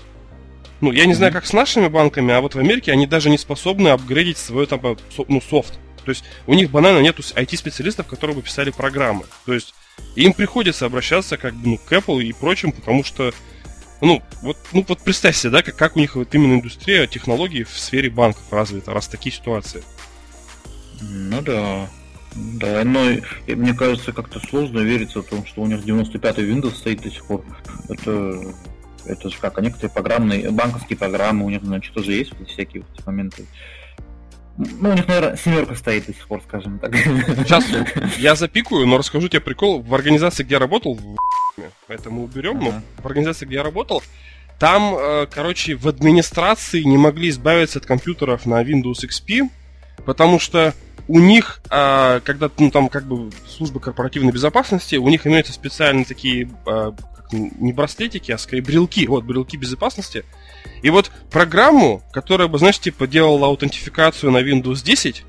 ну, 0.80 0.92
я 0.92 1.06
не 1.06 1.12
mm-hmm. 1.12 1.16
знаю, 1.16 1.32
как 1.32 1.46
с 1.46 1.52
нашими 1.52 1.88
банками, 1.88 2.34
а 2.34 2.40
вот 2.40 2.54
в 2.54 2.58
Америке 2.58 2.92
они 2.92 3.06
даже 3.06 3.30
не 3.30 3.38
способны 3.38 3.88
апгрейдить 3.88 4.38
свой 4.38 4.66
там, 4.66 4.80
э, 4.84 4.96
ну, 5.28 5.40
софт. 5.40 5.78
То 6.04 6.10
есть 6.10 6.24
у 6.46 6.54
них 6.54 6.70
банально 6.70 7.00
нету 7.00 7.22
IT-специалистов, 7.22 8.06
которые 8.06 8.36
бы 8.36 8.42
писали 8.42 8.70
программы. 8.70 9.24
То 9.46 9.54
есть 9.54 9.74
им 10.16 10.32
приходится 10.32 10.86
обращаться 10.86 11.36
как 11.36 11.54
бы 11.54 11.68
ну, 11.70 11.78
к 11.78 11.92
Apple 11.92 12.22
и 12.22 12.32
прочим, 12.32 12.72
потому 12.72 13.04
что 13.04 13.32
ну, 14.00 14.22
вот, 14.42 14.56
ну, 14.72 14.84
вот 14.86 15.00
представь 15.00 15.36
себе, 15.36 15.50
да, 15.50 15.62
как, 15.62 15.76
как 15.76 15.96
у 15.96 16.00
них 16.00 16.16
вот 16.16 16.34
именно 16.34 16.54
индустрия 16.54 17.06
технологий 17.06 17.64
в 17.64 17.78
сфере 17.78 18.10
банков 18.10 18.42
развита, 18.50 18.92
раз 18.92 19.08
такие 19.08 19.34
ситуации. 19.34 19.82
Ну 21.10 21.42
да. 21.42 21.88
Да, 22.34 22.82
но 22.84 23.00
мне 23.46 23.74
кажется, 23.74 24.12
как-то 24.12 24.40
сложно 24.40 24.80
вериться 24.80 25.22
в 25.22 25.26
том, 25.26 25.46
что 25.46 25.62
у 25.62 25.66
них 25.66 25.84
95-й 25.84 26.50
Windows 26.50 26.74
стоит 26.74 27.02
до 27.02 27.10
сих 27.10 27.24
пор. 27.26 27.44
Это, 27.88 28.40
это 29.06 29.30
же 29.30 29.38
как, 29.38 29.56
а 29.56 29.60
некоторые 29.60 29.90
программные, 29.90 30.50
банковские 30.50 30.98
программы, 30.98 31.44
у 31.44 31.50
них, 31.50 31.62
значит, 31.62 31.94
тоже 31.94 32.12
есть 32.12 32.32
вот 32.36 32.48
всякие 32.48 32.82
вот 32.82 32.90
эти 32.92 33.06
моменты. 33.06 33.46
Ну, 34.56 34.90
у 34.90 34.92
них, 34.92 35.06
наверное, 35.06 35.36
семерка 35.36 35.74
стоит 35.74 36.06
до 36.06 36.14
сих 36.14 36.26
пор, 36.26 36.42
скажем 36.42 36.78
так. 36.78 36.94
Сейчас 36.96 37.66
я 38.18 38.34
запикаю, 38.34 38.86
но 38.86 38.98
расскажу 38.98 39.28
тебе 39.28 39.40
прикол. 39.40 39.80
В 39.80 39.94
организации, 39.94 40.42
где 40.42 40.54
я 40.54 40.58
работал, 40.60 40.96
в 40.96 41.16
это 41.88 42.10
мы 42.10 42.24
уберем, 42.24 42.58
ага. 42.58 42.82
но 42.96 43.02
в 43.02 43.06
организации, 43.06 43.46
где 43.46 43.56
я 43.56 43.62
работал, 43.62 44.02
там, 44.58 44.94
э, 44.96 45.26
короче, 45.30 45.74
в 45.74 45.88
администрации 45.88 46.82
не 46.82 46.96
могли 46.96 47.30
избавиться 47.30 47.78
от 47.78 47.86
компьютеров 47.86 48.46
на 48.46 48.62
Windows 48.62 49.04
XP, 49.04 49.48
потому 50.04 50.38
что 50.38 50.74
у 51.08 51.18
них, 51.18 51.60
а, 51.70 52.20
когда 52.20 52.50
ну, 52.58 52.70
там 52.70 52.88
как 52.88 53.04
бы 53.04 53.30
служба 53.48 53.80
корпоративной 53.80 54.32
безопасности, 54.32 54.96
у 54.96 55.08
них 55.08 55.26
имеются 55.26 55.52
специальные 55.52 56.04
такие 56.04 56.50
а, 56.66 56.94
не 57.32 57.72
браслетики, 57.72 58.32
а 58.32 58.38
скорее 58.38 58.62
брелки, 58.62 59.06
вот 59.06 59.24
брелки 59.24 59.56
безопасности. 59.56 60.24
И 60.82 60.90
вот 60.90 61.10
программу, 61.30 62.02
которая 62.12 62.48
бы, 62.48 62.58
знаешь, 62.58 62.78
типа 62.78 63.06
делала 63.06 63.46
аутентификацию 63.46 64.30
на 64.32 64.38
Windows 64.38 64.84
10, 64.84 65.24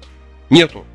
нету. 0.50 0.86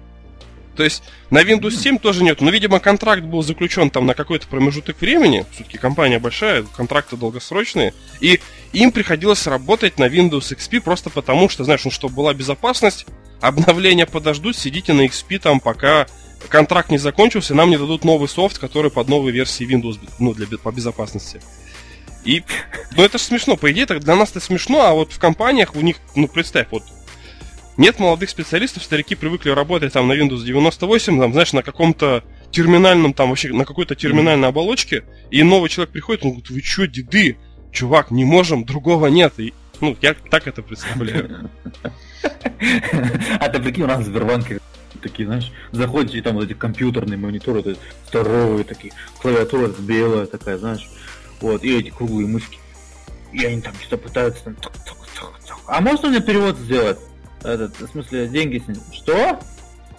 То 0.76 0.84
есть 0.84 1.02
на 1.30 1.42
Windows 1.42 1.72
7 1.72 1.98
тоже 1.98 2.22
нету. 2.22 2.44
Но, 2.44 2.50
видимо, 2.50 2.80
контракт 2.80 3.22
был 3.22 3.42
заключен 3.42 3.90
там 3.90 4.06
на 4.06 4.14
какой-то 4.14 4.46
промежуток 4.46 5.00
времени. 5.00 5.44
Все-таки 5.52 5.78
компания 5.78 6.18
большая, 6.18 6.64
контракты 6.76 7.16
долгосрочные. 7.16 7.92
И 8.20 8.40
им 8.72 8.92
приходилось 8.92 9.46
работать 9.46 9.98
на 9.98 10.04
Windows 10.04 10.56
XP 10.56 10.80
просто 10.80 11.10
потому, 11.10 11.48
что, 11.48 11.64
знаешь, 11.64 11.84
ну, 11.84 11.90
чтобы 11.90 12.14
была 12.14 12.34
безопасность, 12.34 13.06
обновления 13.40 14.06
подождут, 14.06 14.56
сидите 14.56 14.92
на 14.92 15.06
XP 15.06 15.38
там, 15.38 15.60
пока 15.60 16.06
контракт 16.48 16.90
не 16.90 16.98
закончился, 16.98 17.54
нам 17.54 17.70
не 17.70 17.76
дадут 17.76 18.04
новый 18.04 18.28
софт, 18.28 18.58
который 18.58 18.90
под 18.90 19.08
новой 19.08 19.32
версией 19.32 19.70
Windows, 19.70 19.98
ну, 20.18 20.34
для, 20.34 20.46
по 20.58 20.72
безопасности. 20.72 21.40
И, 22.24 22.42
ну, 22.96 23.02
это 23.02 23.18
же 23.18 23.24
смешно, 23.24 23.56
по 23.56 23.70
идее, 23.72 23.86
так 23.86 24.00
для 24.00 24.14
нас 24.14 24.30
это 24.30 24.40
смешно, 24.40 24.82
а 24.82 24.92
вот 24.92 25.12
в 25.12 25.18
компаниях 25.18 25.74
у 25.74 25.80
них, 25.80 25.96
ну, 26.14 26.28
представь, 26.28 26.68
вот, 26.70 26.82
нет 27.80 27.98
молодых 27.98 28.28
специалистов, 28.28 28.82
старики 28.84 29.14
привыкли 29.14 29.50
работать 29.50 29.94
там 29.94 30.06
на 30.06 30.12
Windows 30.12 30.44
98, 30.44 31.18
там, 31.18 31.32
знаешь, 31.32 31.54
на 31.54 31.62
каком-то 31.62 32.22
терминальном, 32.50 33.14
там, 33.14 33.30
вообще, 33.30 33.48
на 33.54 33.64
какой-то 33.64 33.94
терминальной 33.94 34.48
оболочке, 34.48 35.04
и 35.30 35.42
новый 35.42 35.70
человек 35.70 35.90
приходит, 35.90 36.22
он 36.22 36.30
говорит, 36.32 36.50
вы 36.50 36.60
чё, 36.60 36.86
деды, 36.86 37.38
чувак, 37.72 38.10
не 38.10 38.24
можем, 38.26 38.66
другого 38.66 39.06
нет, 39.06 39.32
и, 39.38 39.54
ну, 39.80 39.96
я 40.02 40.14
так 40.30 40.46
это 40.46 40.62
представляю. 40.62 41.50
А 43.40 43.48
ты 43.48 43.58
прикинь, 43.58 43.84
у 43.84 43.86
нас 43.86 44.00
в 44.00 44.06
Сбербанке 44.06 44.60
такие, 45.00 45.26
знаешь, 45.26 45.50
заходите, 45.72 46.18
и 46.18 46.20
там 46.20 46.34
вот 46.34 46.44
эти 46.44 46.52
компьютерные 46.52 47.16
мониторы, 47.16 47.60
это 47.60 47.76
здоровые 48.08 48.64
такие, 48.64 48.92
клавиатура 49.22 49.68
белая 49.68 50.26
такая, 50.26 50.58
знаешь, 50.58 50.86
вот, 51.40 51.64
и 51.64 51.78
эти 51.78 51.88
круглые 51.88 52.26
мышки. 52.26 52.58
И 53.32 53.42
они 53.42 53.62
там 53.62 53.72
что-то 53.80 53.96
пытаются 53.96 54.44
там... 54.44 54.56
А 55.66 55.80
можно 55.80 56.10
мне 56.10 56.20
перевод 56.20 56.58
сделать? 56.58 56.98
Этот, 57.42 57.78
в 57.80 57.90
смысле, 57.90 58.28
деньги 58.28 58.62
с. 58.66 58.94
Что? 58.94 59.40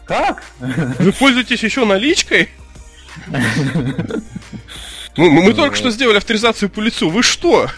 Как? 0.06 0.44
Вы 0.60 1.12
пользуетесь 1.14 1.64
еще 1.64 1.86
наличкой? 1.86 2.50
Мы, 5.18 5.30
мы 5.30 5.54
только 5.54 5.76
что 5.76 5.92
сделали 5.92 6.18
авторизацию 6.18 6.70
по 6.70 6.80
лицу. 6.80 7.10
Вы 7.10 7.24
что? 7.24 7.70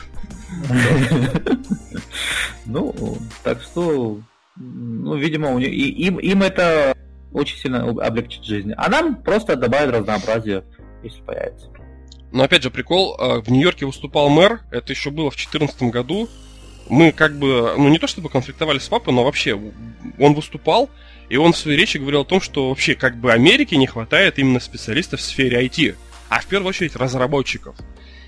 Ну, 2.66 3.18
так 3.44 3.62
что 3.62 4.20
ну, 4.56 5.16
видимо, 5.16 5.52
у 5.52 5.60
них, 5.60 5.70
и, 5.70 5.90
им, 5.90 6.18
им 6.20 6.44
это 6.44 6.96
очень 7.32 7.58
сильно 7.58 7.90
облегчит 7.90 8.44
жизнь. 8.44 8.74
А 8.78 8.90
нам 8.90 9.16
просто 9.16 9.56
добавит 9.56 9.94
разнообразие, 9.94 10.64
если 11.04 11.22
появится. 11.22 11.70
Но 12.32 12.44
опять 12.44 12.64
же, 12.64 12.70
прикол, 12.70 13.16
а, 13.20 13.42
в 13.42 13.50
Нью-Йорке 13.50 13.86
выступал 13.86 14.30
мэр, 14.30 14.62
это 14.72 14.94
еще 14.94 15.10
было 15.10 15.30
в 15.30 15.36
2014 15.36 15.84
году. 15.84 16.30
Мы 16.90 17.12
как 17.12 17.38
бы, 17.38 17.76
ну 17.78 17.90
не 17.90 18.00
то 18.00 18.08
чтобы 18.08 18.30
конфликтовали 18.30 18.80
с 18.80 18.88
папой, 18.88 19.14
но 19.14 19.24
вообще 19.24 19.60
он 20.20 20.34
выступал, 20.34 20.90
и 21.30 21.38
он 21.38 21.54
в 21.54 21.58
своей 21.58 21.78
речи 21.78 21.98
говорил 21.98 22.22
о 22.22 22.26
том, 22.26 22.42
что 22.42 22.70
вообще 22.70 22.96
как 22.96 23.18
бы 23.18 23.32
Америке 23.32 23.78
не 23.78 23.88
хватает 23.88 24.38
именно 24.40 24.60
специалистов 24.60 25.20
в 25.20 25.24
сфере 25.24 25.66
IT. 25.66 25.96
а 26.30 26.40
в 26.40 26.46
первую 26.46 26.70
очередь 26.70 26.96
разработчиков. 26.96 27.76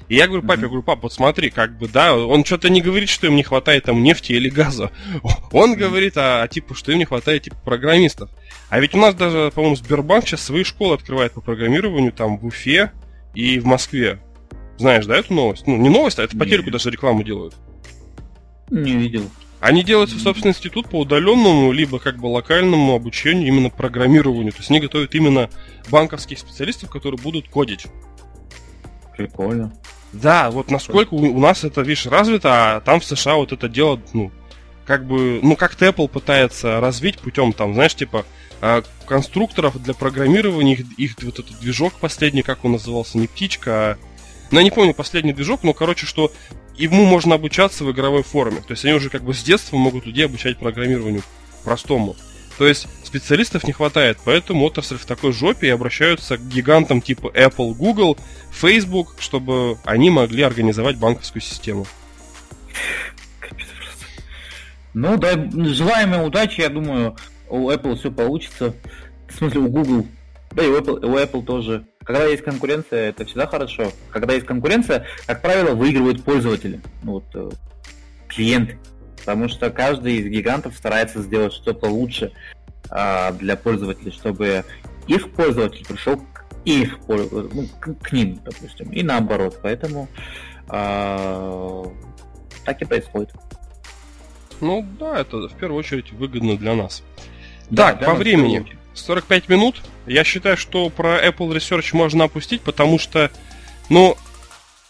И 0.07 0.15
я 0.15 0.27
говорю, 0.27 0.43
папе, 0.43 0.61
я 0.61 0.67
говорю, 0.67 0.83
пап, 0.83 1.01
вот 1.01 1.13
смотри, 1.13 1.49
как 1.49 1.77
бы, 1.77 1.87
да, 1.87 2.15
он 2.15 2.45
что-то 2.45 2.69
не 2.69 2.81
говорит, 2.81 3.09
что 3.09 3.25
им 3.25 3.35
не 3.35 3.43
хватает 3.43 3.85
там 3.85 4.03
нефти 4.03 4.33
или 4.33 4.49
газа. 4.49 4.91
Он 5.51 5.75
говорит, 5.75 6.15
а, 6.17 6.43
а 6.43 6.47
типа, 6.47 6.75
что 6.75 6.91
им 6.91 6.99
не 6.99 7.05
хватает 7.05 7.43
типа 7.43 7.57
программистов. 7.65 8.29
А 8.69 8.79
ведь 8.79 8.93
у 8.93 8.97
нас 8.97 9.15
даже, 9.15 9.51
по-моему, 9.55 9.75
Сбербанк 9.75 10.27
сейчас 10.27 10.43
свои 10.43 10.63
школы 10.63 10.93
открывает 10.93 11.33
по 11.33 11.41
программированию 11.41 12.11
там 12.11 12.37
в 12.37 12.45
Уфе 12.45 12.91
и 13.33 13.57
в 13.57 13.65
Москве. 13.65 14.19
Знаешь, 14.77 15.05
да, 15.05 15.15
эту 15.15 15.33
новость? 15.33 15.65
Ну, 15.65 15.77
не 15.77 15.89
новость, 15.89 16.19
а 16.19 16.23
это 16.23 16.37
по 16.37 16.45
телеку 16.45 16.69
даже 16.69 16.91
рекламу 16.91 17.23
делают. 17.23 17.55
Не 18.69 18.93
видел. 18.93 19.29
Они 19.59 19.83
делают 19.83 20.11
собственный 20.11 20.51
институт 20.51 20.89
по 20.89 20.99
удаленному, 20.99 21.71
либо 21.71 21.97
как 21.97 22.17
бы 22.17 22.27
локальному 22.27 22.93
обучению 22.93 23.47
именно 23.47 23.69
программированию. 23.69 24.51
То 24.51 24.59
есть 24.59 24.69
они 24.69 24.79
готовят 24.79 25.15
именно 25.15 25.49
банковских 25.89 26.39
специалистов, 26.39 26.89
которые 26.89 27.19
будут 27.19 27.47
кодить. 27.49 27.87
Прикольно. 29.15 29.73
Да, 30.13 30.51
вот 30.51 30.69
насколько 30.69 31.13
у, 31.13 31.19
у 31.19 31.39
нас 31.39 31.63
это, 31.63 31.81
видишь, 31.81 32.05
развито, 32.05 32.75
а 32.75 32.79
там 32.81 32.99
в 32.99 33.05
США 33.05 33.35
вот 33.35 33.51
это 33.53 33.67
дело, 33.67 33.99
ну, 34.13 34.31
как 34.85 35.05
бы, 35.05 35.39
ну, 35.41 35.55
как 35.55 35.73
Apple 35.81 36.07
пытается 36.07 36.79
развить 36.79 37.19
путем, 37.19 37.51
там, 37.51 37.73
знаешь, 37.73 37.95
типа, 37.95 38.25
э, 38.61 38.81
конструкторов 39.07 39.81
для 39.81 39.93
программирования, 39.93 40.73
их, 40.73 40.85
их 40.97 41.15
вот 41.23 41.39
этот 41.39 41.59
движок 41.59 41.93
последний, 41.99 42.43
как 42.43 42.63
он 42.65 42.73
назывался, 42.73 43.17
не 43.17 43.27
птичка, 43.27 43.71
а... 43.71 43.97
Ну, 44.51 44.59
я 44.59 44.63
не 44.63 44.71
помню 44.71 44.93
последний 44.93 45.33
движок, 45.33 45.63
но, 45.63 45.73
короче, 45.73 46.05
что 46.05 46.31
ему 46.77 47.05
можно 47.05 47.35
обучаться 47.35 47.83
в 47.83 47.91
игровой 47.91 48.23
форме. 48.23 48.61
То 48.61 48.71
есть 48.71 48.85
они 48.85 48.93
уже 48.93 49.09
как 49.09 49.23
бы 49.23 49.33
с 49.33 49.43
детства 49.43 49.77
могут 49.77 50.05
людей 50.05 50.25
обучать 50.25 50.57
программированию 50.57 51.23
простому. 51.63 52.15
То 52.57 52.65
есть 52.67 52.87
специалистов 53.03 53.65
не 53.65 53.73
хватает, 53.73 54.17
поэтому 54.23 54.65
отрасль 54.65 54.97
в 54.97 55.05
такой 55.05 55.33
жопе 55.33 55.67
и 55.67 55.71
обращаются 55.71 56.37
к 56.37 56.47
гигантам 56.47 57.01
типа 57.01 57.27
Apple, 57.35 57.73
Google, 57.73 58.17
Facebook, 58.51 59.15
чтобы 59.19 59.77
они 59.83 60.09
могли 60.09 60.43
организовать 60.43 60.97
банковскую 60.97 61.41
систему. 61.41 61.85
Ну 64.93 65.17
да, 65.17 65.33
желаем 65.51 66.13
им 66.13 66.21
удачи, 66.21 66.61
я 66.61 66.69
думаю, 66.69 67.17
у 67.49 67.69
Apple 67.69 67.97
все 67.97 68.11
получится. 68.11 68.73
В 69.27 69.37
смысле, 69.37 69.59
у 69.59 69.67
Google. 69.67 70.07
Да 70.55 70.63
и 70.63 70.67
у 70.67 70.77
Apple, 70.77 71.05
у 71.05 71.17
Apple 71.17 71.43
тоже. 71.43 71.85
Когда 72.03 72.25
есть 72.25 72.43
конкуренция, 72.43 73.09
это 73.09 73.25
всегда 73.25 73.45
хорошо. 73.45 73.91
Когда 74.09 74.33
есть 74.33 74.45
конкуренция, 74.45 75.05
как 75.27 75.41
правило, 75.41 75.75
выигрывают 75.75 76.23
пользователи. 76.23 76.79
Ну, 77.03 77.13
вот, 77.13 77.25
э, 77.33 77.49
клиенты. 78.29 78.79
Потому 79.17 79.49
что 79.49 79.69
каждый 79.69 80.17
из 80.17 80.27
гигантов 80.27 80.77
старается 80.77 81.21
сделать 81.21 81.51
что-то 81.51 81.87
лучше 81.87 82.31
а, 82.89 83.31
для 83.33 83.57
пользователей, 83.57 84.11
чтобы 84.11 84.63
их 85.07 85.31
пользователь 85.31 85.85
пришел 85.85 86.17
к 86.17 86.45
их 86.63 86.99
ну, 87.07 87.67
к, 87.79 87.93
к 87.95 88.11
ним, 88.11 88.39
допустим, 88.43 88.91
и 88.91 89.03
наоборот. 89.03 89.59
Поэтому 89.61 90.07
а, 90.67 91.85
так 92.65 92.81
и 92.81 92.85
происходит. 92.85 93.31
Ну 94.61 94.85
да, 94.99 95.19
это 95.19 95.47
в 95.47 95.53
первую 95.53 95.79
очередь 95.79 96.11
выгодно 96.11 96.55
для 96.57 96.75
нас. 96.75 97.03
Да, 97.69 97.93
так, 97.93 98.05
по 98.05 98.13
времени. 98.13 98.65
45 98.95 99.49
минут. 99.49 99.81
Я 100.07 100.23
считаю, 100.23 100.57
что 100.57 100.89
про 100.89 101.23
Apple 101.25 101.49
Research 101.55 101.89
можно 101.93 102.25
опустить, 102.25 102.61
потому 102.61 102.99
что, 102.99 103.31
ну, 103.89 104.17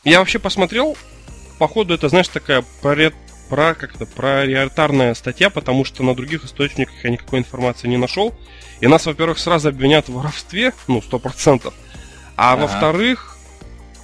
я 0.04 0.20
вообще 0.20 0.40
посмотрел, 0.40 0.98
походу 1.58 1.94
это, 1.94 2.10
знаешь, 2.10 2.28
такая 2.28 2.64
про 2.82 3.76
как 3.76 3.98
то 3.98 4.06
приоритарная 4.06 5.14
статья, 5.14 5.50
потому 5.50 5.86
что 5.86 6.04
на 6.04 6.16
других 6.16 6.44
источниках 6.46 6.96
я 7.04 7.12
никакой 7.12 7.40
информации 7.40 7.88
не 7.88 7.98
нашел. 7.98 8.34
И 8.82 8.88
нас, 8.88 9.06
во-первых, 9.06 9.38
сразу 9.38 9.70
обвинят 9.70 10.10
в 10.10 10.14
воровстве, 10.14 10.74
ну, 10.88 11.02
сто 11.02 11.20
процентов. 11.20 11.74
А 12.36 12.54
ага. 12.54 12.62
во-вторых, 12.64 13.38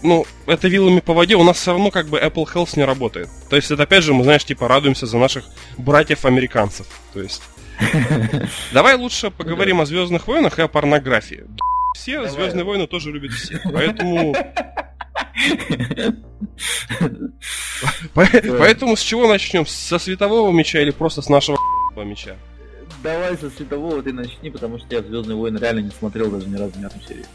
ну, 0.03 0.25
это 0.45 0.67
вилами 0.67 0.99
по 0.99 1.13
воде, 1.13 1.35
у 1.35 1.43
нас 1.43 1.57
все 1.57 1.71
равно 1.71 1.91
как 1.91 2.07
бы 2.07 2.19
Apple 2.19 2.45
Health 2.51 2.77
не 2.77 2.85
работает. 2.85 3.29
То 3.49 3.55
есть 3.55 3.69
это 3.71 3.83
опять 3.83 4.03
же, 4.03 4.13
мы, 4.13 4.23
знаешь, 4.23 4.45
типа 4.45 4.67
радуемся 4.67 5.05
за 5.05 5.17
наших 5.17 5.45
братьев-американцев. 5.77 6.87
То 7.13 7.21
есть. 7.21 7.41
Давай 8.73 8.95
лучше 8.95 9.31
поговорим 9.31 9.81
о 9.81 9.85
Звездных 9.85 10.27
войнах 10.27 10.59
и 10.59 10.61
о 10.61 10.67
порнографии. 10.67 11.45
Все 11.95 12.27
Звездные 12.27 12.63
войны 12.63 12.87
тоже 12.87 13.11
любят 13.11 13.31
все. 13.31 13.59
Поэтому 13.71 14.35
Поэтому 18.13 18.95
с 18.95 19.01
чего 19.01 19.27
начнем? 19.27 19.65
Со 19.65 19.99
светового 19.99 20.51
меча 20.51 20.79
или 20.79 20.91
просто 20.91 21.21
с 21.21 21.29
нашего 21.29 21.57
меча? 21.97 22.35
Давай 23.03 23.37
со 23.37 23.49
светового 23.49 24.03
ты 24.03 24.13
начни, 24.13 24.49
потому 24.49 24.77
что 24.77 24.87
я 24.91 25.01
Звездные 25.01 25.35
войны 25.35 25.57
реально 25.57 25.79
не 25.79 25.91
смотрел 25.91 26.29
даже 26.29 26.47
ни 26.47 26.55
разу 26.55 26.79
ни 26.79 26.85
одну 26.85 27.01
серию. 27.07 27.25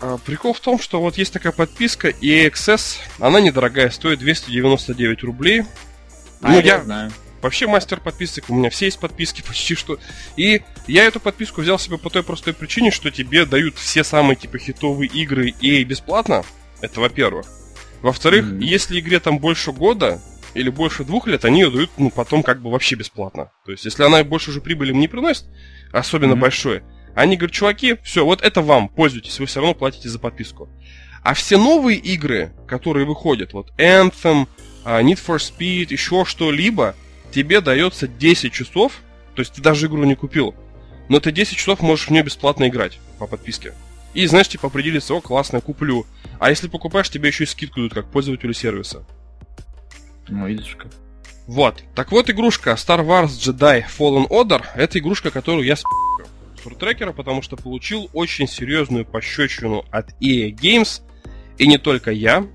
А, 0.00 0.16
прикол 0.16 0.54
в 0.54 0.60
том, 0.60 0.80
что 0.80 1.00
вот 1.00 1.18
есть 1.18 1.32
такая 1.32 1.52
подписка 1.52 2.08
EXS, 2.08 2.98
она 3.18 3.40
недорогая, 3.40 3.90
стоит 3.90 4.18
299 4.20 5.22
рублей. 5.24 5.64
А, 6.40 6.48
ну, 6.52 6.60
я, 6.60 6.60
я 6.60 6.82
знаю. 6.82 7.12
Вообще 7.42 7.66
мастер 7.66 8.00
подписок, 8.00 8.44
у 8.48 8.54
меня 8.54 8.70
все 8.70 8.86
есть 8.86 8.98
подписки 8.98 9.42
почти 9.46 9.74
что. 9.74 9.98
И 10.36 10.62
я 10.86 11.04
эту 11.04 11.20
подписку 11.20 11.62
взял 11.62 11.78
себе 11.78 11.98
по 11.98 12.10
той 12.10 12.22
простой 12.22 12.54
причине, 12.54 12.90
что 12.90 13.10
тебе 13.10 13.46
дают 13.46 13.76
все 13.76 14.04
самые 14.04 14.36
типа 14.36 14.58
хитовые 14.58 15.08
игры 15.08 15.54
и 15.60 15.82
бесплатно. 15.84 16.44
Это 16.80 17.00
во-первых. 17.00 17.46
Во-вторых, 18.02 18.46
mm-hmm. 18.46 18.62
если 18.62 18.98
игре 18.98 19.20
там 19.20 19.38
больше 19.38 19.72
года 19.72 20.20
или 20.54 20.70
больше 20.70 21.04
двух 21.04 21.26
лет, 21.26 21.44
они 21.44 21.60
ее 21.60 21.70
дают 21.70 21.90
ну, 21.98 22.10
потом 22.10 22.42
как 22.42 22.62
бы 22.62 22.70
вообще 22.70 22.94
бесплатно. 22.96 23.52
То 23.64 23.72
есть, 23.72 23.84
если 23.84 24.02
она 24.02 24.24
больше 24.24 24.50
уже 24.50 24.60
прибыли 24.60 24.90
им 24.90 25.00
не 25.00 25.08
приносит, 25.08 25.44
особенно 25.92 26.32
mm-hmm. 26.32 26.36
большой, 26.36 26.82
они 27.14 27.36
говорят, 27.36 27.54
чуваки, 27.54 27.98
все, 28.02 28.24
вот 28.24 28.40
это 28.42 28.62
вам, 28.62 28.88
пользуйтесь, 28.88 29.38
вы 29.38 29.46
все 29.46 29.60
равно 29.60 29.74
платите 29.74 30.08
за 30.08 30.18
подписку. 30.18 30.68
А 31.22 31.34
все 31.34 31.58
новые 31.58 31.98
игры, 31.98 32.52
которые 32.66 33.04
выходят, 33.04 33.52
вот 33.52 33.70
Anthem, 33.78 34.46
а, 34.84 35.02
Need 35.02 35.18
for 35.24 35.36
Speed, 35.36 35.92
еще 35.92 36.24
что-либо, 36.24 36.94
тебе 37.30 37.60
дается 37.60 38.08
10 38.08 38.52
часов, 38.52 39.00
то 39.34 39.40
есть 39.40 39.54
ты 39.54 39.62
даже 39.62 39.86
игру 39.86 40.04
не 40.04 40.14
купил, 40.14 40.54
но 41.08 41.20
ты 41.20 41.32
10 41.32 41.56
часов 41.56 41.80
можешь 41.80 42.08
в 42.08 42.10
нее 42.10 42.22
бесплатно 42.22 42.68
играть 42.68 42.98
по 43.18 43.26
подписке. 43.26 43.74
И, 44.12 44.26
знаешь, 44.26 44.48
типа 44.48 44.66
определиться, 44.66 45.14
о, 45.14 45.20
классно, 45.20 45.60
куплю. 45.60 46.04
А 46.38 46.50
если 46.50 46.68
покупаешь, 46.68 47.10
тебе 47.10 47.28
еще 47.28 47.44
и 47.44 47.46
скидку 47.46 47.80
дают, 47.80 47.94
как 47.94 48.10
пользователю 48.10 48.52
сервиса. 48.54 49.04
Ну, 50.28 50.46
видишь 50.46 50.76
как. 50.76 50.90
Вот. 51.46 51.82
Так 51.94 52.12
вот, 52.12 52.30
игрушка 52.30 52.70
Star 52.72 53.04
Wars 53.04 53.28
Jedi 53.28 53.84
Fallen 53.86 54.28
Order– 54.28 54.64
это 54.74 54.98
игрушка, 54.98 55.30
которую 55.30 55.64
я 55.64 55.76
с 55.76 55.82
Суртрекера, 56.62 57.12
потому 57.12 57.42
что 57.42 57.56
получил 57.56 58.10
очень 58.12 58.46
серьезную 58.46 59.04
пощечину 59.04 59.84
от 59.90 60.10
EA 60.20 60.50
Games, 60.50 61.02
и 61.58 61.66
не 61.66 61.78
только 61.78 62.10
я. 62.10 62.46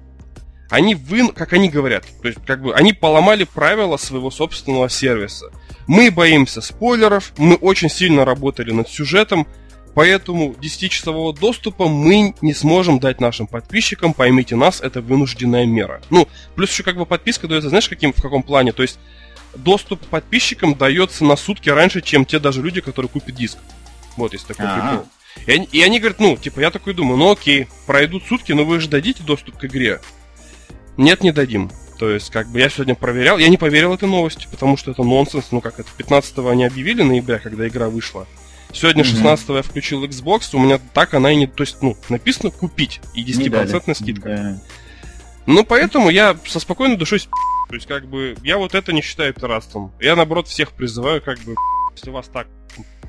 Они 0.69 0.95
вы, 0.95 1.31
как 1.31 1.53
они 1.53 1.69
говорят, 1.69 2.05
то 2.21 2.27
есть 2.27 2.39
как 2.45 2.61
бы 2.61 2.73
они 2.73 2.93
поломали 2.93 3.43
правила 3.43 3.97
своего 3.97 4.31
собственного 4.31 4.89
сервиса. 4.89 5.51
Мы 5.87 6.09
боимся 6.09 6.61
спойлеров, 6.61 7.33
мы 7.37 7.55
очень 7.55 7.89
сильно 7.89 8.25
работали 8.25 8.71
над 8.71 8.89
сюжетом, 8.89 9.47
Поэтому 9.95 10.51
10-часового 10.51 11.33
доступа 11.33 11.87
мы 11.87 12.35
не 12.41 12.53
сможем 12.53 12.99
дать 12.99 13.21
нашим 13.21 13.47
подписчикам, 13.47 14.13
поймите 14.13 14.57
нас, 14.57 14.81
это 14.81 15.01
вынужденная 15.01 15.65
мера. 15.65 16.01
Ну, 16.09 16.27
плюс 16.55 16.69
еще 16.69 16.83
как 16.83 16.97
бы 16.97 17.05
подписка 17.05 17.47
дается, 17.47 17.69
знаешь, 17.69 17.87
каким, 17.87 18.11
в 18.11 18.21
каком 18.21 18.43
плане? 18.43 18.73
То 18.73 18.81
есть 18.81 18.99
доступ 19.55 20.05
подписчикам 20.07 20.75
дается 20.75 21.23
на 21.23 21.37
сутки 21.37 21.69
раньше, 21.69 22.01
чем 22.01 22.25
те 22.25 22.39
даже 22.39 22.61
люди, 22.61 22.81
которые 22.81 23.09
купят 23.09 23.35
диск. 23.35 23.57
Вот 24.17 24.33
есть 24.33 24.47
такой 24.47 24.65
прикол. 24.65 25.05
И 25.45 25.51
они, 25.51 25.69
и 25.71 25.81
они 25.81 25.99
говорят, 25.99 26.19
ну, 26.19 26.35
типа, 26.35 26.59
я 26.59 26.71
такой 26.71 26.93
думаю, 26.93 27.17
ну 27.17 27.31
окей, 27.31 27.67
пройдут 27.85 28.23
сутки, 28.25 28.51
но 28.51 28.65
вы 28.65 28.81
же 28.81 28.89
дадите 28.89 29.23
доступ 29.23 29.57
к 29.57 29.65
игре. 29.65 30.01
Нет, 30.97 31.21
не 31.21 31.31
дадим. 31.31 31.71
То 31.97 32.09
есть, 32.09 32.29
как 32.29 32.47
бы 32.49 32.59
я 32.59 32.69
сегодня 32.69 32.95
проверял, 32.95 33.37
я 33.37 33.47
не 33.47 33.57
поверил 33.57 33.93
этой 33.93 34.09
новости, 34.09 34.47
потому 34.51 34.75
что 34.75 34.91
это 34.91 35.03
нонсенс, 35.03 35.45
ну 35.51 35.61
как 35.61 35.79
это, 35.79 35.89
15-го 35.97 36.49
они 36.49 36.65
объявили 36.65 37.03
ноября, 37.03 37.39
когда 37.39 37.67
игра 37.67 37.87
вышла. 37.89 38.27
Сегодня 38.73 39.05
16 39.05 39.49
я 39.49 39.61
включил 39.61 40.03
Xbox, 40.03 40.49
у 40.53 40.59
меня 40.59 40.79
так 40.93 41.13
она 41.13 41.31
и 41.31 41.37
не... 41.37 41.47
То 41.47 41.63
есть, 41.63 41.77
ну, 41.81 41.95
написано 42.09 42.51
купить 42.51 42.99
и 43.13 43.23
10% 43.23 43.95
скидка. 43.95 44.27
Да. 44.27 44.61
Ну, 45.45 45.63
поэтому 45.63 46.09
я 46.09 46.35
со 46.45 46.59
спокойной 46.59 46.97
душой 46.97 47.19
то 47.69 47.75
есть, 47.75 47.87
как 47.87 48.07
бы, 48.07 48.35
я 48.43 48.57
вот 48.57 48.75
это 48.75 48.91
не 48.91 49.01
считаю 49.01 49.33
пиратством. 49.33 49.93
Я, 50.01 50.17
наоборот, 50.17 50.47
всех 50.47 50.73
призываю, 50.73 51.21
как 51.21 51.39
бы, 51.39 51.55
если 51.95 52.09
вас 52.09 52.27
так, 52.27 52.47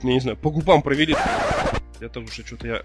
я 0.03 0.13
не 0.13 0.21
знаю, 0.21 0.37
по 0.37 0.51
губам 0.51 0.83
провели, 0.83 1.17
это 2.01 2.21
уже 2.21 2.47
что-то 2.47 2.69
я. 2.69 2.83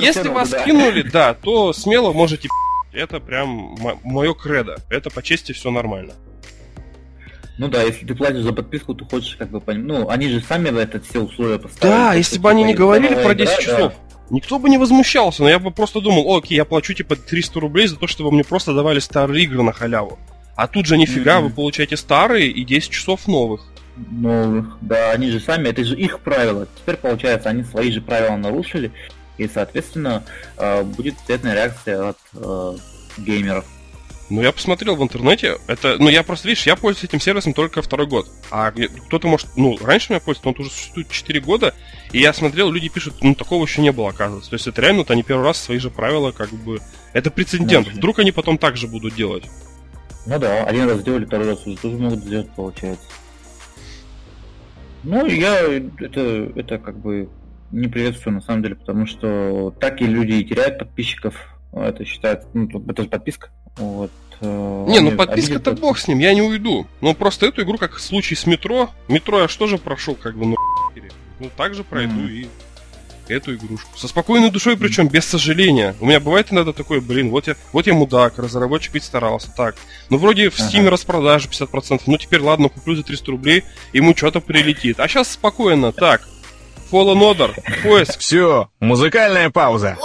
Если 0.00 0.28
вас 0.28 0.54
кинули, 0.64 1.02
да, 1.02 1.34
то 1.34 1.72
смело 1.72 2.12
можете 2.12 2.48
это 2.92 3.20
прям 3.20 3.76
мое 4.04 4.34
кредо. 4.34 4.76
Это 4.90 5.10
по 5.10 5.22
чести 5.22 5.52
все 5.52 5.70
нормально. 5.70 6.14
Ну 7.58 7.68
да, 7.68 7.82
если 7.82 8.06
ты 8.06 8.14
платишь 8.14 8.42
за 8.42 8.52
подписку, 8.52 8.94
ты 8.94 9.04
хочешь 9.04 9.36
как 9.36 9.50
бы 9.50 9.60
понять. 9.60 9.84
Ну, 9.84 10.08
они 10.08 10.28
же 10.28 10.40
сами 10.40 10.70
в 10.70 10.78
это 10.78 11.00
все 11.00 11.20
условия 11.20 11.58
поставили. 11.58 11.96
Да, 11.96 12.14
если 12.14 12.38
бы 12.38 12.50
они 12.50 12.64
не 12.64 12.74
говорили 12.74 13.14
про 13.14 13.34
10 13.34 13.52
игра, 13.52 13.62
часов, 13.62 13.92
да. 13.92 14.16
никто 14.30 14.58
бы 14.58 14.70
не 14.70 14.78
возмущался, 14.78 15.42
но 15.42 15.50
я 15.50 15.58
бы 15.58 15.70
просто 15.70 16.00
думал, 16.00 16.34
окей, 16.34 16.56
я 16.56 16.64
плачу 16.64 16.94
типа 16.94 17.16
300 17.16 17.60
рублей 17.60 17.86
за 17.88 17.96
то, 17.96 18.06
чтобы 18.06 18.32
мне 18.32 18.42
просто 18.42 18.74
давали 18.74 19.00
старые 19.00 19.44
игры 19.44 19.62
на 19.62 19.72
халяву. 19.72 20.18
А 20.56 20.66
тут 20.66 20.86
же 20.86 20.96
нифига, 20.96 21.38
mm-hmm. 21.38 21.42
вы 21.42 21.50
получаете 21.50 21.96
старые 21.96 22.48
и 22.48 22.64
10 22.64 22.90
часов 22.90 23.26
новых. 23.26 23.66
Новых, 23.96 24.78
да, 24.80 25.10
они 25.10 25.30
же 25.30 25.38
сами, 25.38 25.68
это 25.68 25.84
же 25.84 25.94
их 25.94 26.20
правила. 26.20 26.66
Теперь 26.78 26.96
получается, 26.96 27.50
они 27.50 27.62
свои 27.62 27.90
же 27.92 28.00
правила 28.00 28.36
нарушили, 28.36 28.92
и 29.44 29.50
соответственно, 29.52 30.24
э, 30.56 30.82
будет 30.82 31.14
ответная 31.22 31.54
реакция 31.54 32.10
от 32.10 32.18
э, 32.34 32.76
геймеров. 33.18 33.64
Ну, 34.30 34.40
я 34.40 34.50
посмотрел 34.52 34.96
в 34.96 35.02
интернете, 35.02 35.58
это, 35.66 35.96
ну, 35.98 36.08
я 36.08 36.22
просто, 36.22 36.48
видишь, 36.48 36.66
я 36.66 36.74
пользуюсь 36.74 37.04
этим 37.04 37.20
сервисом 37.20 37.52
только 37.52 37.82
второй 37.82 38.06
год. 38.06 38.30
А 38.50 38.70
кто-то 38.70 39.28
может, 39.28 39.48
ну, 39.56 39.76
раньше 39.76 40.10
меня 40.10 40.20
пользовался, 40.20 40.58
он 40.58 40.66
уже 40.66 40.74
существует 40.74 41.10
4 41.10 41.40
года, 41.40 41.74
и 42.12 42.20
я 42.20 42.32
смотрел, 42.32 42.70
люди 42.70 42.88
пишут, 42.88 43.16
ну, 43.20 43.34
такого 43.34 43.64
еще 43.64 43.82
не 43.82 43.92
было, 43.92 44.08
оказывается. 44.08 44.48
То 44.48 44.54
есть 44.54 44.66
это 44.66 44.80
реально, 44.80 45.00
вот 45.00 45.10
они 45.10 45.22
первый 45.22 45.44
раз 45.44 45.58
свои 45.60 45.78
же 45.78 45.90
правила, 45.90 46.32
как 46.32 46.48
бы, 46.50 46.80
это 47.12 47.30
прецедент. 47.30 47.88
Ну, 47.88 47.96
Вдруг 47.98 48.20
они 48.20 48.32
потом 48.32 48.56
так 48.56 48.78
же 48.78 48.86
будут 48.88 49.14
делать. 49.14 49.44
Ну 50.24 50.38
да, 50.38 50.64
один 50.64 50.88
раз 50.88 51.00
сделали, 51.00 51.26
второй 51.26 51.48
раз 51.48 51.66
уже 51.66 51.76
тоже 51.76 51.96
могут 51.98 52.20
сделать, 52.20 52.48
получается. 52.54 53.04
Ну, 55.02 55.26
я 55.26 55.60
это, 55.60 56.52
это 56.54 56.78
как 56.78 56.96
бы 56.96 57.28
не 57.72 57.88
приветствую 57.88 58.34
на 58.34 58.40
самом 58.40 58.62
деле, 58.62 58.74
потому 58.76 59.06
что 59.06 59.74
так 59.80 60.00
и 60.00 60.06
люди 60.06 60.32
и 60.32 60.44
теряют 60.44 60.78
подписчиков. 60.78 61.34
Это 61.72 62.04
считается, 62.04 62.48
ну, 62.52 62.68
это 62.88 63.02
же 63.02 63.08
подписка. 63.08 63.48
Вот. 63.76 64.10
Э, 64.40 64.84
не, 64.88 65.00
ну 65.00 65.12
подписка-то 65.12 65.72
бог 65.72 65.98
с 65.98 66.06
ним, 66.06 66.18
я 66.18 66.34
не 66.34 66.42
уйду. 66.42 66.86
Ну 67.00 67.14
просто 67.14 67.46
эту 67.46 67.62
игру, 67.62 67.78
как 67.78 67.94
в 67.94 68.00
случае 68.00 68.36
с 68.36 68.46
метро, 68.46 68.90
метро 69.08 69.40
я 69.40 69.48
что 69.48 69.66
же 69.66 69.78
прошел, 69.78 70.14
как 70.14 70.36
бы, 70.36 70.46
ну, 70.46 70.56
ну 71.40 71.50
так 71.56 71.74
же 71.74 71.82
пройду 71.82 72.20
mm-hmm. 72.20 72.42
и 72.42 72.48
эту 73.28 73.54
игрушку. 73.54 73.96
Со 73.96 74.08
спокойной 74.08 74.50
душой, 74.50 74.76
причем 74.76 75.08
без 75.08 75.24
сожаления. 75.24 75.94
У 76.00 76.06
меня 76.06 76.20
бывает 76.20 76.52
иногда 76.52 76.72
такое, 76.72 77.00
блин, 77.00 77.30
вот 77.30 77.46
я, 77.46 77.56
вот 77.72 77.86
я 77.86 77.94
мудак, 77.94 78.38
разработчик 78.38 78.94
ведь 78.94 79.04
старался, 79.04 79.50
так. 79.56 79.76
Ну, 80.10 80.18
вроде 80.18 80.50
в 80.50 80.58
Steam 80.58 80.80
ага. 80.80 80.90
распродажа 80.90 81.48
50%, 81.48 82.02
ну 82.06 82.18
теперь 82.18 82.40
ладно, 82.40 82.68
куплю 82.68 82.96
за 82.96 83.02
300 83.02 83.30
рублей, 83.30 83.64
ему 83.92 84.14
что-то 84.16 84.40
прилетит. 84.40 85.00
А 85.00 85.08
сейчас 85.08 85.32
спокойно, 85.32 85.92
так. 85.92 86.22
Fallen 86.90 87.18
Order, 87.18 87.54
поиск. 87.82 88.18
Все, 88.20 88.68
музыкальная 88.80 89.50
пауза. 89.50 89.96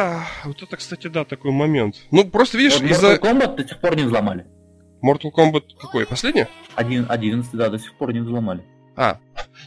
Да, 0.00 0.26
вот 0.44 0.62
это, 0.62 0.76
кстати, 0.76 1.08
да, 1.08 1.24
такой 1.24 1.52
момент. 1.52 1.96
Ну, 2.10 2.24
просто 2.24 2.58
видишь, 2.58 2.80
вот 2.80 2.90
из-за... 2.90 3.14
Mortal 3.14 3.20
Kombat 3.20 3.56
до 3.56 3.68
сих 3.68 3.80
пор 3.80 3.96
не 3.96 4.02
взломали. 4.04 4.46
Mortal 5.02 5.30
Kombat 5.34 5.64
какой? 5.78 6.06
Последний? 6.06 6.46
Один, 6.74 7.06
11, 7.08 7.52
да, 7.52 7.68
до 7.68 7.78
сих 7.78 7.94
пор 7.94 8.12
не 8.12 8.20
взломали. 8.20 8.62
А, 8.96 9.18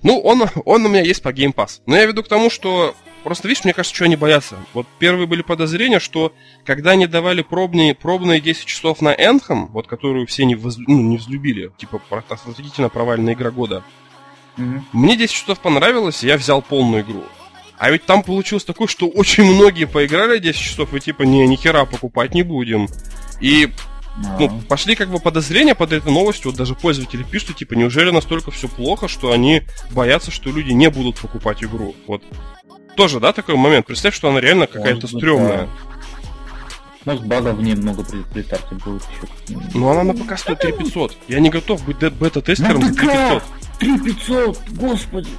ну, 0.01 0.19
он, 0.19 0.43
он 0.65 0.85
у 0.85 0.89
меня 0.89 1.01
есть 1.01 1.23
по 1.23 1.29
Game 1.29 1.53
Pass. 1.53 1.81
Но 1.85 1.95
я 1.95 2.05
веду 2.05 2.23
к 2.23 2.27
тому, 2.27 2.49
что 2.49 2.95
Просто, 3.23 3.47
видишь, 3.47 3.63
мне 3.63 3.73
кажется, 3.73 3.95
что 3.95 4.03
они 4.03 4.17
боятся. 4.17 4.57
Вот 4.73 4.85
первые 4.99 5.27
были 5.27 5.43
подозрения, 5.43 6.01
что 6.01 6.33
когда 6.65 6.91
они 6.91 7.07
давали 7.07 7.41
пробные, 7.41 7.95
пробные 7.95 8.41
10 8.41 8.65
часов 8.65 9.01
на 9.01 9.13
Энхам, 9.13 9.67
вот 9.67 9.87
которую 9.87 10.27
все 10.27 10.43
не, 10.43 10.55
воз, 10.55 10.77
ну, 10.77 11.01
не 11.01 11.15
взлюбили, 11.15 11.71
типа 11.77 12.01
отвратительно 12.09 12.89
провальная 12.89 13.33
игра 13.33 13.49
года, 13.49 13.81
mm-hmm. 14.57 14.81
мне 14.91 15.15
10 15.15 15.33
часов 15.33 15.59
понравилось, 15.61 16.21
и 16.25 16.27
я 16.27 16.35
взял 16.35 16.61
полную 16.61 17.03
игру. 17.03 17.23
А 17.77 17.91
ведь 17.91 18.05
там 18.05 18.23
получилось 18.23 18.63
такое, 18.63 18.87
что 18.87 19.07
очень 19.07 19.43
многие 19.43 19.85
поиграли 19.85 20.39
10 20.39 20.59
часов 20.59 20.93
и 20.93 20.99
типа, 20.99 21.23
не, 21.23 21.47
ни 21.47 21.55
хера 21.55 21.85
покупать 21.85 22.33
не 22.33 22.43
будем. 22.43 22.87
И 23.41 23.69
ну, 24.39 24.61
пошли 24.69 24.95
как 24.95 25.09
бы 25.09 25.19
подозрения 25.19 25.75
под 25.75 25.91
этой 25.91 26.11
новостью, 26.11 26.51
вот 26.51 26.57
даже 26.57 26.75
пользователи 26.75 27.23
пишут, 27.23 27.57
типа, 27.57 27.73
неужели 27.73 28.11
настолько 28.11 28.51
все 28.51 28.67
плохо, 28.67 29.07
что 29.07 29.31
они 29.31 29.63
боятся, 29.91 30.31
что 30.31 30.51
люди 30.51 30.71
не 30.71 30.89
будут 30.89 31.19
покупать 31.19 31.63
игру. 31.63 31.95
Вот. 32.07 32.23
Тоже, 32.95 33.19
да, 33.19 33.33
такой 33.33 33.55
момент? 33.55 33.87
Представь, 33.87 34.13
что 34.13 34.29
она 34.29 34.39
реально 34.39 34.67
какая-то 34.67 35.07
стрёмная. 35.07 35.67
Да. 35.67 35.69
Может, 37.05 37.25
багов 37.25 37.59
немного 37.59 38.03
при, 38.03 38.21
при 38.33 38.43
старте 38.43 38.75
будет 38.75 39.01
еще. 39.01 39.59
Ну, 39.73 39.89
она 39.89 40.03
на 40.03 40.13
ПК 40.13 40.37
стоит 40.37 40.59
3500. 40.59 41.17
Я 41.27 41.39
не 41.39 41.49
готов 41.49 41.83
быть 41.83 41.97
бета-тестером 41.97 42.81
за 42.81 42.93
3500. 42.93 43.43
3500, 43.79 44.59
господи. 44.69 45.29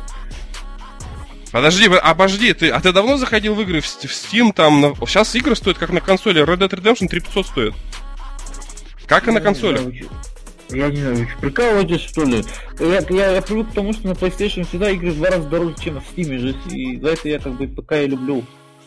Подожди, 1.55 1.87
обожди, 1.87 2.53
ты, 2.53 2.71
а 2.71 2.81
ты 2.81 2.91
давно 2.93 3.17
заходил 3.17 3.55
в 3.55 3.61
игры 3.61 3.81
в, 3.81 3.85
в 3.85 4.05
Steam, 4.07 4.53
там, 4.53 4.81
на, 4.81 4.93
сейчас 5.07 5.37
игры 5.37 5.55
стоят 5.55 5.79
как 5.79 5.91
на 5.91 6.01
консоли, 6.01 6.43
Red 6.43 6.59
Dead 6.59 6.69
Redemption 6.69 7.07
3500 7.07 7.47
стоит. 7.47 7.75
Как 9.07 9.29
и 9.29 9.31
на 9.31 9.41
консоли. 9.41 10.05
Я 10.71 10.89
не 10.89 10.97
знаю, 10.97 11.29
прикалываетесь 11.41 12.01
что 12.01 12.25
ли? 12.25 12.45
Я, 12.81 13.05
я, 13.09 13.31
я 13.35 13.41
привык 13.41 13.71
к 13.71 13.73
тому, 13.73 13.93
что 13.93 14.09
на 14.09 14.15
PlayStation 14.15 14.67
всегда 14.67 14.91
игры 14.91 15.13
в 15.13 15.19
два 15.19 15.29
раза 15.29 15.49
дороже, 15.49 15.77
чем 15.81 16.01
в 16.01 16.05
Steam 16.13 16.37
же, 16.41 16.57
и 16.75 17.01
за 17.01 17.11
это 17.11 17.29
я 17.29 17.39
как 17.39 17.53
бы 17.53 17.69
ПК 17.69 17.93
и 17.93 18.09
люблю. 18.09 18.45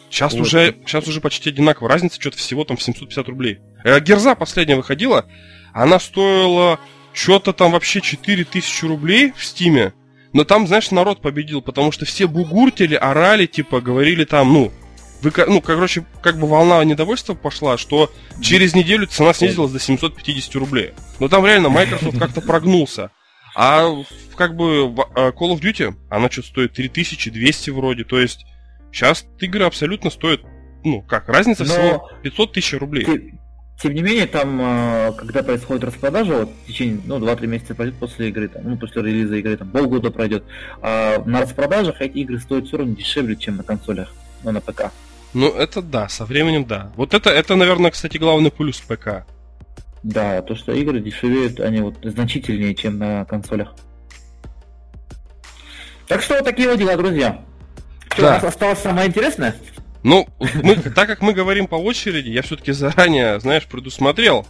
Сейчас 0.10 0.34
вот. 0.34 0.42
уже, 0.42 0.76
сейчас 0.86 1.08
уже 1.08 1.22
почти 1.22 1.52
одинаково, 1.52 1.88
разница 1.88 2.20
что-то 2.20 2.36
всего 2.36 2.66
там 2.66 2.76
в 2.76 2.84
750 2.84 3.30
рублей. 3.30 3.60
Э, 3.86 4.02
Герза 4.02 4.36
последняя 4.36 4.76
выходила, 4.76 5.26
она 5.72 6.02
стоила 6.02 6.82
что-то 7.14 7.54
там 7.54 7.72
вообще 7.72 8.02
4000 8.02 8.84
рублей 8.84 9.32
в 9.38 9.46
Стиме. 9.46 9.94
Но 10.34 10.44
там, 10.44 10.68
знаешь, 10.68 10.92
народ 10.92 11.22
победил, 11.22 11.62
потому 11.62 11.92
что 11.92 12.06
все 12.06 12.28
бугуртили, 12.28 12.96
орали, 12.96 13.46
типа, 13.46 13.82
говорили 13.82 14.26
там, 14.26 14.52
ну, 14.54 14.72
вы, 15.22 15.32
ну, 15.48 15.62
короче, 15.62 16.06
как 16.22 16.38
бы 16.38 16.48
волна 16.48 16.84
недовольства 16.84 17.34
пошла, 17.34 17.78
что 17.78 18.12
через 18.42 18.76
неделю 18.76 19.08
цена 19.08 19.34
снизилась 19.34 19.72
до 19.72 19.80
750 19.80 20.56
рублей. 20.56 20.94
Но 21.20 21.28
там 21.28 21.46
реально 21.46 21.70
Microsoft 21.70 22.18
как-то 22.20 22.42
прогнулся. 22.42 23.12
А 23.56 23.88
как 24.36 24.56
бы 24.56 24.94
а, 25.16 25.32
Call 25.32 25.56
of 25.56 25.62
Duty, 25.62 25.96
она 26.12 26.30
что 26.30 26.44
стоит 26.44 26.74
3200 26.74 27.72
вроде, 27.72 28.04
то 28.04 28.20
есть 28.20 28.46
сейчас 28.92 29.26
игры 29.40 29.66
абсолютно 29.66 30.12
стоят, 30.12 30.42
ну 30.84 31.02
как, 31.02 31.28
разница 31.28 31.64
Но 31.64 31.70
всего 31.70 32.10
500 32.22 32.54
тысяч 32.54 32.74
рублей. 32.74 33.34
Тем 33.82 33.94
не 33.94 34.02
менее, 34.02 34.26
там, 34.26 34.60
а, 34.60 35.12
когда 35.12 35.44
происходит 35.44 35.84
распродажа, 35.84 36.34
вот 36.34 36.50
в 36.64 36.68
течение, 36.68 37.00
ну, 37.06 37.20
2-3 37.20 37.46
месяца 37.46 37.76
пройдет 37.76 38.00
после 38.00 38.30
игры, 38.30 38.48
там, 38.48 38.64
ну, 38.66 38.78
после 38.78 39.04
релиза 39.04 39.36
игры, 39.36 39.56
там, 39.56 39.70
полгода 39.70 40.10
пройдет, 40.10 40.44
а 40.82 41.22
на 41.26 41.42
распродажах 41.42 42.02
эти 42.02 42.18
игры 42.18 42.40
стоят 42.40 42.66
все 42.66 42.78
равно 42.78 42.96
дешевле, 42.96 43.36
чем 43.36 43.58
на 43.58 43.64
консолях, 43.64 44.12
ну, 44.44 44.52
на 44.52 44.62
ПК. 44.62 44.92
Ну, 45.34 45.50
это 45.50 45.84
да, 45.84 46.10
со 46.10 46.26
временем 46.26 46.66
да. 46.66 46.92
Вот 46.96 47.14
это, 47.14 47.30
это, 47.30 47.56
наверное, 47.56 47.92
кстати, 47.92 48.18
главный 48.18 48.50
плюс 48.50 48.80
ПК. 48.80 49.26
Да, 50.02 50.42
то, 50.42 50.56
что 50.56 50.72
игры 50.72 51.00
дешевеют, 51.00 51.60
они 51.60 51.82
вот 51.82 51.96
значительнее, 52.02 52.74
чем 52.74 52.98
на 52.98 53.26
консолях. 53.26 53.76
Так 56.08 56.24
что 56.24 56.36
вот 56.36 56.46
такие 56.46 56.70
вот 56.70 56.80
дела, 56.80 56.96
друзья. 56.96 57.42
Что, 58.14 58.22
да. 58.22 58.28
у 58.30 58.32
нас 58.32 58.44
осталось 58.46 58.80
самое 58.80 59.08
интересное? 59.08 59.56
Ну, 60.04 60.28
мы, 60.64 60.76
так 60.76 61.08
как 61.08 61.22
мы 61.22 61.34
говорим 61.34 61.68
по 61.68 61.76
очереди, 61.76 62.30
я 62.30 62.42
все-таки 62.42 62.72
заранее, 62.72 63.40
знаешь, 63.40 63.66
предусмотрел, 63.66 64.46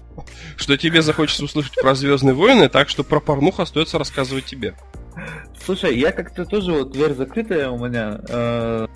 что 0.56 0.78
тебе 0.78 1.02
захочется 1.02 1.46
услышать 1.46 1.76
про 1.82 1.96
Звездные 1.96 2.34
войны, 2.34 2.70
так 2.70 2.90
что 2.90 3.04
про 3.04 3.20
порнух 3.20 3.60
остается 3.60 3.98
рассказывать 3.98 4.46
тебе. 4.46 4.76
Слушай, 5.64 5.98
я 5.98 6.12
как-то 6.12 6.46
тоже 6.46 6.72
вот 6.72 6.92
дверь 6.92 7.14
закрытая 7.14 7.70
у 7.70 7.86
меня. 7.86 8.20
Э, 8.30 8.88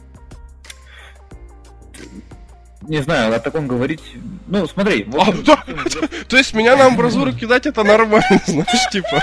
не 2.82 3.02
знаю, 3.02 3.34
о 3.36 3.40
таком 3.40 3.68
говорить. 3.68 4.02
Ну, 4.48 4.68
смотри. 4.68 5.04
Вот, 5.06 5.28
а, 5.28 5.34
да, 5.44 5.64
то 6.28 6.38
есть 6.38 6.54
меня 6.54 6.76
на 6.76 6.88
амбразуру 6.88 7.34
кидать 7.34 7.66
это 7.66 7.84
нормально, 7.84 8.42
знаешь, 8.48 8.90
типа. 8.92 9.22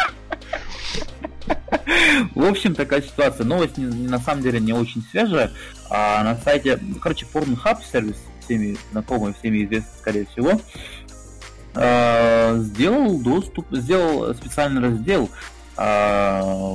В 2.35 2.45
общем, 2.45 2.75
такая 2.75 3.03
ситуация. 3.03 3.45
Новость 3.45 3.79
на 3.79 4.19
самом 4.19 4.43
деле 4.43 4.61
не 4.61 4.73
очень 4.73 5.03
свежая. 5.11 5.51
А 5.91 6.23
на 6.25 6.37
сайте, 6.37 6.79
короче, 7.01 7.27
Pornhub 7.33 7.79
сервис, 7.91 8.17
всеми 8.45 8.77
знакомый, 8.93 9.35
всеми 9.35 9.65
известный, 9.65 9.99
скорее 9.99 10.27
всего, 10.27 10.61
а, 11.75 12.57
сделал 12.59 13.21
доступ, 13.21 13.67
сделал 13.71 14.35
специальный 14.35 14.81
раздел 14.81 15.31
а, 15.77 16.75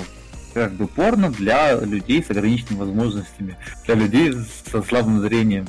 как 0.53 0.73
бы 0.73 0.87
порно 0.87 1.31
для 1.31 1.79
людей 1.79 2.23
с 2.23 2.29
ограниченными 2.29 2.79
возможностями, 2.79 3.57
для 3.85 3.95
людей 3.95 4.33
со 4.71 4.81
слабым 4.83 5.19
зрением. 5.21 5.67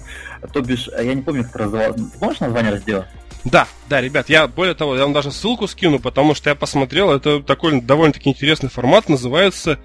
То 0.52 0.60
бишь, 0.60 0.88
я 0.88 1.14
не 1.14 1.22
помню, 1.22 1.42
как 1.44 1.54
это 1.54 1.64
называлось. 1.64 2.00
Помнишь 2.20 2.40
название 2.40 2.72
раздела? 2.72 3.08
Да, 3.44 3.68
да, 3.88 4.00
ребят, 4.00 4.28
я 4.30 4.46
более 4.48 4.74
того, 4.74 4.96
я 4.96 5.02
вам 5.02 5.12
даже 5.12 5.30
ссылку 5.30 5.66
скину, 5.68 5.98
потому 5.98 6.34
что 6.34 6.50
я 6.50 6.56
посмотрел, 6.56 7.12
это 7.12 7.42
такой 7.42 7.80
довольно-таки 7.80 8.30
интересный 8.30 8.70
формат, 8.70 9.08
называется 9.08 9.78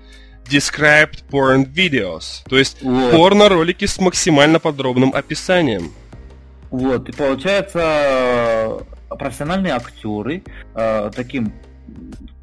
Described 0.50 1.24
Porn 1.30 1.72
Videos. 1.72 2.44
То 2.50 2.58
есть 2.58 2.82
Вот. 2.82 3.12
порно-ролики 3.12 3.86
с 3.86 4.00
максимально 4.00 4.60
подробным 4.60 5.14
описанием. 5.14 5.92
Вот, 6.72 7.10
и 7.10 7.12
получается, 7.12 7.80
э, 7.82 8.80
профессиональные 9.18 9.74
актеры 9.74 10.44
э, 10.76 11.12
таким 11.16 11.52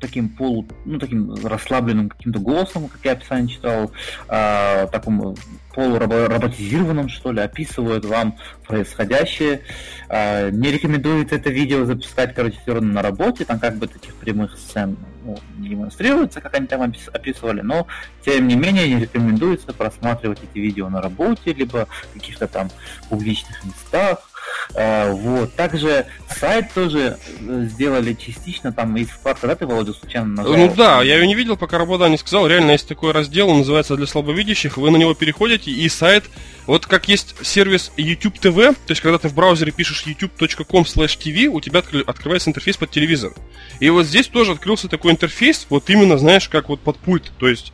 таким 0.00 0.28
полу, 0.28 0.66
ну 0.84 0.98
таким 0.98 1.34
расслабленным 1.44 2.08
каким-то 2.08 2.38
голосом, 2.38 2.88
как 2.88 3.00
я 3.04 3.12
описание 3.12 3.48
читал, 3.48 3.90
э, 4.28 4.86
таком 4.92 5.36
полуроботизированном, 5.74 7.08
что 7.08 7.32
ли, 7.32 7.40
описывают 7.40 8.04
вам 8.04 8.36
происходящее. 8.66 9.60
Э, 10.08 10.50
не 10.50 10.70
рекомендуется 10.70 11.36
это 11.36 11.50
видео 11.50 11.84
запускать, 11.84 12.34
короче, 12.34 12.58
все 12.62 12.74
равно 12.74 12.92
на 12.92 13.02
работе, 13.02 13.44
там 13.44 13.58
как 13.58 13.76
бы 13.76 13.86
таких 13.86 14.14
прямых 14.14 14.58
сцен 14.58 14.96
ну, 15.24 15.38
не 15.58 15.70
демонстрируется, 15.70 16.40
как 16.40 16.54
они 16.54 16.66
там 16.66 16.82
опис- 16.82 17.10
описывали, 17.12 17.60
но 17.60 17.86
тем 18.24 18.48
не 18.48 18.54
менее 18.54 18.88
не 18.88 19.00
рекомендуется 19.02 19.72
просматривать 19.72 20.38
эти 20.42 20.58
видео 20.58 20.88
на 20.88 21.02
работе, 21.02 21.52
либо 21.52 21.86
в 21.86 22.14
каких-то 22.14 22.46
там 22.46 22.70
публичных 23.08 23.64
местах. 23.64 24.30
Э, 24.74 25.10
Вот. 25.12 25.54
Также 25.54 26.06
сайт 26.28 26.72
тоже 26.74 27.18
э, 27.40 27.66
сделали 27.70 28.14
частично, 28.14 28.72
там 28.72 28.94
есть 28.96 29.10
вкладка, 29.10 29.46
да, 29.46 29.54
ты, 29.54 29.66
Володя, 29.66 29.92
случайно 29.92 30.28
нажал? 30.28 30.56
Ну 30.56 30.74
да, 30.76 31.02
я 31.02 31.16
ее 31.16 31.26
не 31.26 31.34
видел, 31.34 31.56
пока 31.56 31.78
работа 31.78 32.08
не 32.08 32.18
сказал. 32.18 32.46
Реально 32.46 32.72
есть 32.72 32.88
такой 32.88 33.12
раздел, 33.12 33.48
он 33.48 33.58
называется 33.58 33.96
для 33.96 34.06
слабовидящих. 34.06 34.76
Вы 34.76 34.90
на 34.90 34.96
него 34.96 35.14
переходите, 35.14 35.70
и 35.70 35.88
сайт, 35.88 36.24
вот 36.66 36.86
как 36.86 37.08
есть 37.08 37.34
сервис 37.42 37.92
YouTube 37.96 38.36
TV, 38.38 38.72
то 38.74 38.90
есть 38.90 39.00
когда 39.00 39.18
ты 39.18 39.28
в 39.28 39.34
браузере 39.34 39.72
пишешь 39.72 40.04
youtube.com 40.06 40.82
tv, 40.82 41.46
у 41.46 41.60
тебя 41.60 41.80
откры- 41.80 42.04
открывается 42.04 42.50
интерфейс 42.50 42.76
под 42.76 42.90
телевизор. 42.90 43.32
И 43.80 43.88
вот 43.90 44.04
здесь 44.06 44.26
тоже 44.26 44.52
открылся 44.52 44.88
такой 44.88 45.12
интерфейс, 45.12 45.66
вот 45.70 45.88
именно, 45.90 46.18
знаешь, 46.18 46.48
как 46.48 46.68
вот 46.68 46.80
под 46.80 46.98
пульт. 46.98 47.30
То 47.38 47.48
есть, 47.48 47.72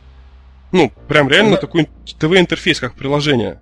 ну, 0.71 0.91
прям 1.07 1.27
реально 1.29 1.55
Да. 1.55 1.57
такой 1.57 1.89
ТВ-интерфейс, 2.19 2.79
как 2.79 2.93
приложение. 2.95 3.59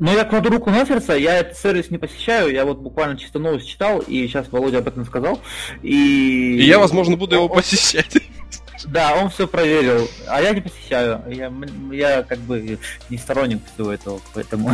Ну, 0.00 0.12
я 0.12 0.24
кладу 0.24 0.50
руку 0.50 0.70
на 0.70 0.84
сердце, 0.84 1.14
я 1.14 1.38
этот 1.38 1.56
сервис 1.56 1.90
не 1.90 1.98
посещаю, 1.98 2.52
я 2.52 2.64
вот 2.64 2.78
буквально 2.78 3.16
чисто 3.16 3.38
новость 3.38 3.68
читал, 3.68 4.00
и 4.00 4.26
сейчас 4.26 4.48
Володя 4.50 4.78
об 4.78 4.88
этом 4.88 5.04
сказал, 5.04 5.40
и... 5.82 6.56
И 6.58 6.64
я, 6.64 6.80
возможно, 6.80 7.16
буду 7.16 7.36
его 7.36 7.48
посещать. 7.48 8.16
Да, 8.86 9.14
он 9.14 9.30
все 9.30 9.46
проверил, 9.46 10.08
а 10.26 10.42
я 10.42 10.50
не 10.50 10.60
посещаю, 10.60 11.22
я, 11.28 11.52
я 11.92 12.22
как 12.24 12.38
бы 12.40 12.78
не 13.08 13.18
сторонник 13.18 13.60
всего 13.72 13.92
этого, 13.92 14.20
поэтому... 14.34 14.72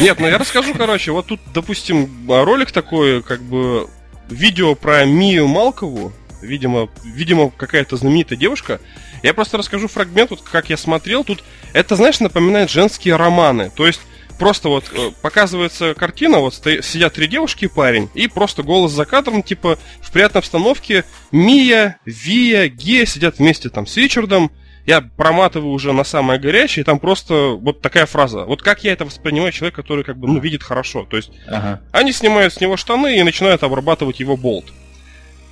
Нет, 0.00 0.18
ну 0.18 0.26
я 0.26 0.38
расскажу, 0.38 0.72
короче, 0.74 1.12
вот 1.12 1.26
тут, 1.26 1.40
допустим, 1.52 2.08
ролик 2.26 2.72
такой, 2.72 3.22
как 3.22 3.42
бы, 3.42 3.88
видео 4.30 4.74
про 4.74 5.04
Мию 5.04 5.48
Малкову, 5.48 6.12
видимо, 6.40 6.88
видимо, 7.04 7.50
какая-то 7.50 7.96
знаменитая 7.96 8.38
девушка. 8.38 8.80
Я 9.22 9.34
просто 9.34 9.58
расскажу 9.58 9.86
фрагмент, 9.86 10.30
вот 10.30 10.40
как 10.40 10.70
я 10.70 10.78
смотрел, 10.78 11.24
тут, 11.24 11.44
это, 11.74 11.94
знаешь, 11.94 12.20
напоминает 12.20 12.70
женские 12.70 13.16
романы, 13.16 13.70
то 13.76 13.86
есть 13.86 14.00
Просто 14.38 14.68
вот 14.68 14.84
э, 14.92 15.12
показывается 15.22 15.94
картина, 15.94 16.38
вот 16.38 16.54
сто- 16.54 16.82
сидят 16.82 17.14
три 17.14 17.26
девушки 17.26 17.64
и 17.64 17.68
парень, 17.68 18.10
и 18.14 18.28
просто 18.28 18.62
голос 18.62 18.92
за 18.92 19.04
кадром, 19.06 19.42
типа, 19.42 19.78
в 20.02 20.12
приятной 20.12 20.40
обстановке 20.40 21.04
Мия, 21.32 21.98
Вия, 22.04 22.68
Гея 22.68 23.06
сидят 23.06 23.38
вместе 23.38 23.68
там 23.70 23.86
с 23.86 23.96
Ричардом, 23.96 24.50
я 24.84 25.00
проматываю 25.00 25.72
уже 25.72 25.92
на 25.92 26.04
самое 26.04 26.38
горячее, 26.38 26.82
и 26.82 26.84
там 26.84 26.98
просто 27.00 27.56
вот 27.60 27.80
такая 27.80 28.06
фраза. 28.06 28.44
Вот 28.44 28.62
как 28.62 28.84
я 28.84 28.92
это 28.92 29.04
воспринимаю, 29.04 29.52
человек, 29.52 29.74
который 29.74 30.04
как 30.04 30.16
бы, 30.16 30.28
ну, 30.28 30.38
видит 30.38 30.62
хорошо. 30.62 31.04
То 31.10 31.16
есть 31.16 31.30
Ага. 31.48 31.80
они 31.90 32.12
снимают 32.12 32.52
с 32.52 32.60
него 32.60 32.76
штаны 32.76 33.18
и 33.18 33.22
начинают 33.22 33.62
обрабатывать 33.64 34.20
его 34.20 34.36
болт. 34.36 34.66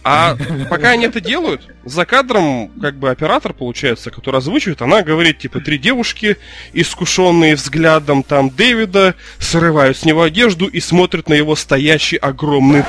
А 0.05 0.37
пока 0.69 0.91
они 0.91 1.07
это 1.07 1.19
делают, 1.19 1.63
за 1.83 2.05
кадром, 2.05 2.71
как 2.81 2.97
бы 2.97 3.09
оператор, 3.11 3.55
получается, 3.55 4.11
который 4.11 4.37
озвучивает, 4.37 4.83
она 4.83 5.03
говорит, 5.03 5.39
типа, 5.39 5.61
три 5.61 5.79
девушки, 5.79 6.37
искушенные 6.75 7.55
взглядом 7.55 8.23
там 8.23 8.51
Дэвида, 8.51 9.15
срывают 9.39 9.97
с 9.97 10.05
него 10.05 10.23
одежду 10.23 10.67
и 10.67 10.79
смотрят 10.81 11.31
на 11.31 11.35
его 11.35 11.57
стоящий 11.57 12.19
огромный... 12.19 12.85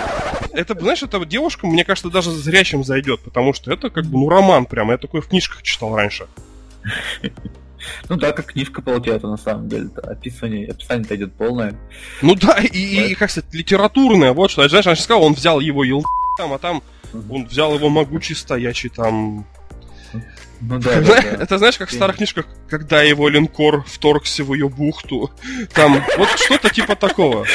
Это, 0.52 0.78
знаешь, 0.78 1.04
эта 1.04 1.24
девушка, 1.26 1.68
мне 1.68 1.86
кажется, 1.86 2.10
даже 2.10 2.32
зрячим 2.32 2.84
зайдет, 2.84 3.22
потому 3.22 3.54
что 3.54 3.72
это 3.72 3.90
как 3.90 4.06
бы, 4.06 4.18
ну, 4.18 4.30
роман 4.30 4.66
прям, 4.66 4.92
я 4.92 4.98
такой 4.98 5.22
в 5.22 5.28
книжках 5.28 5.64
читал 5.64 5.96
раньше. 5.96 6.28
Ну 8.10 8.16
да, 8.16 8.32
как 8.32 8.48
книжка 8.48 8.82
получается 8.82 9.28
на 9.28 9.38
самом 9.38 9.70
деле. 9.70 9.90
Описание, 10.02 10.68
описание-то 10.70 11.16
идет 11.16 11.34
полное. 11.34 11.76
Ну 12.24 12.34
да, 12.34 12.58
и, 12.58 13.12
и, 13.12 13.14
как 13.14 13.30
сказать, 13.30 13.54
литературное, 13.54 14.34
вот 14.34 14.50
что. 14.50 14.68
Знаешь, 14.68 14.88
она 14.88 14.96
сказал, 14.96 15.22
он 15.22 15.36
взял 15.36 15.60
его 15.60 15.84
ел 15.84 16.04
там, 16.36 16.54
а 16.54 16.58
там 16.58 16.82
он 17.30 17.46
взял 17.46 17.74
его 17.74 17.90
могучий 17.90 18.36
стоячий 18.36 18.90
там. 18.90 19.46
Ну 20.62 20.80
да, 20.80 21.02
да, 21.02 21.02
да. 21.02 21.18
Это 21.20 21.58
знаешь, 21.58 21.78
как 21.78 21.90
в 21.90 21.94
старых 21.94 22.18
книжках, 22.18 22.46
когда 22.70 23.02
его 23.02 23.28
линкор 23.28 23.84
вторгся 23.86 24.44
в 24.44 24.54
ее 24.54 24.70
бухту. 24.70 25.32
Там, 25.74 26.04
вот 26.18 26.30
что-то 26.40 26.70
типа 26.70 26.96
такого. 26.96 27.46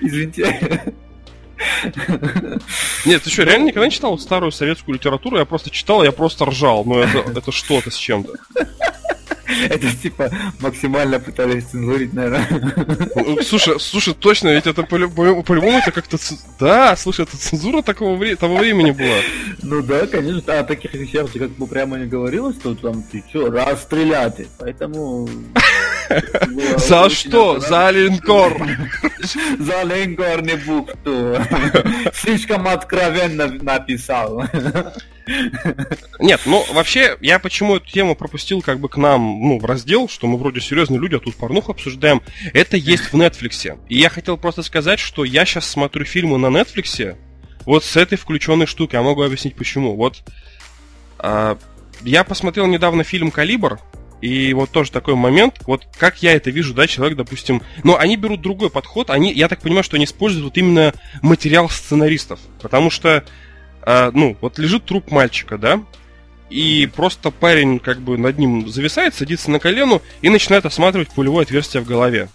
Извините. 0.00 0.94
Нет, 3.04 3.22
ты 3.22 3.30
что, 3.30 3.42
реально 3.42 3.66
никогда 3.66 3.86
не 3.86 3.92
читал 3.92 4.18
старую 4.18 4.52
советскую 4.52 4.94
литературу? 4.94 5.38
Я 5.38 5.44
просто 5.44 5.70
читал, 5.70 6.04
я 6.04 6.12
просто 6.12 6.44
ржал. 6.44 6.84
Ну, 6.84 7.00
это, 7.00 7.18
это 7.18 7.52
что-то 7.52 7.90
с 7.90 7.96
чем-то. 7.96 8.32
Это 9.68 9.94
типа 9.96 10.30
максимально 10.60 11.18
пытались 11.20 11.64
цензурить, 11.64 12.12
наверное. 12.12 12.46
Ну, 13.14 13.42
Слушай, 13.42 13.78
слушай, 13.80 14.14
точно, 14.14 14.48
ведь 14.54 14.66
это 14.66 14.82
полю- 14.82 15.10
по- 15.10 15.42
по-любому 15.42 15.78
это 15.78 15.90
как-то... 15.92 16.18
Да, 16.60 16.96
слушай, 16.96 17.22
это 17.24 17.36
цензура 17.36 17.82
такого 17.82 18.16
времени 18.16 18.90
была. 18.90 19.16
Ну 19.62 19.82
да, 19.82 20.06
конечно, 20.06 20.42
а 20.54 20.60
о 20.60 20.64
таких 20.64 20.94
вещах 20.94 21.32
как 21.32 21.50
бы 21.50 21.66
прямо 21.66 21.98
не 21.98 22.06
говорилось, 22.06 22.56
то 22.56 22.74
там 22.74 23.02
ты 23.02 23.22
чё, 23.32 23.50
расстреляты. 23.50 24.48
Поэтому... 24.58 25.28
За 26.76 27.10
что? 27.10 27.60
За 27.60 27.90
линкор. 27.90 28.66
За 29.58 29.82
линкорный 29.82 30.56
бухту. 30.56 31.36
Слишком 32.14 32.66
откровенно 32.66 33.46
написал. 33.46 34.44
Нет, 36.20 36.40
ну 36.46 36.64
вообще, 36.72 37.16
я 37.20 37.38
почему 37.38 37.76
эту 37.76 37.86
тему 37.90 38.14
пропустил 38.14 38.62
как 38.62 38.80
бы 38.80 38.88
к 38.88 38.96
нам, 38.96 39.20
ну, 39.20 39.58
в 39.58 39.64
раздел, 39.66 40.08
что 40.08 40.26
мы 40.26 40.38
вроде 40.38 40.60
серьезные 40.60 40.98
люди, 40.98 41.16
а 41.16 41.18
тут 41.18 41.36
порнуху 41.36 41.72
обсуждаем. 41.72 42.22
Это 42.54 42.76
есть 42.76 43.12
в 43.12 43.14
Netflix. 43.14 43.78
И 43.88 43.98
я 43.98 44.08
хотел 44.08 44.38
просто 44.38 44.62
сказать, 44.62 44.98
что 44.98 45.24
я 45.24 45.44
сейчас 45.44 45.68
смотрю 45.68 46.04
фильмы 46.04 46.38
на 46.38 46.46
Netflix 46.46 47.16
вот 47.66 47.84
с 47.84 47.96
этой 47.96 48.16
включенной 48.16 48.66
штукой. 48.66 48.98
Я 48.98 49.04
могу 49.04 49.22
объяснить 49.22 49.54
почему. 49.54 49.94
Вот 49.96 50.22
а, 51.18 51.58
я 52.02 52.24
посмотрел 52.24 52.66
недавно 52.66 53.04
фильм 53.04 53.30
Калибр. 53.30 53.78
И 54.20 54.52
вот 54.52 54.70
тоже 54.70 54.90
такой 54.90 55.14
момент, 55.14 55.60
вот 55.66 55.86
как 55.96 56.22
я 56.22 56.32
это 56.32 56.50
вижу, 56.50 56.74
да, 56.74 56.86
человек, 56.86 57.16
допустим, 57.16 57.62
но 57.84 57.96
они 57.96 58.16
берут 58.16 58.40
другой 58.40 58.68
подход, 58.68 59.10
они, 59.10 59.32
я 59.32 59.48
так 59.48 59.60
понимаю, 59.60 59.84
что 59.84 59.96
они 59.96 60.06
используют 60.06 60.44
вот 60.44 60.56
именно 60.56 60.92
материал 61.22 61.68
сценаристов, 61.68 62.40
потому 62.60 62.90
что 62.90 63.24
а, 63.82 64.10
ну, 64.12 64.36
вот 64.40 64.58
лежит 64.58 64.84
труп 64.84 65.10
мальчика, 65.10 65.56
да, 65.56 65.80
и 66.50 66.90
просто 66.94 67.30
парень 67.30 67.78
как 67.78 68.00
бы 68.00 68.18
над 68.18 68.38
ним 68.38 68.68
зависает, 68.68 69.14
садится 69.14 69.50
на 69.50 69.60
колено 69.60 70.00
и 70.20 70.28
начинает 70.30 70.66
осматривать 70.66 71.10
пулевое 71.10 71.44
отверстие 71.44 71.82
в 71.82 71.86
голове. 71.86 72.28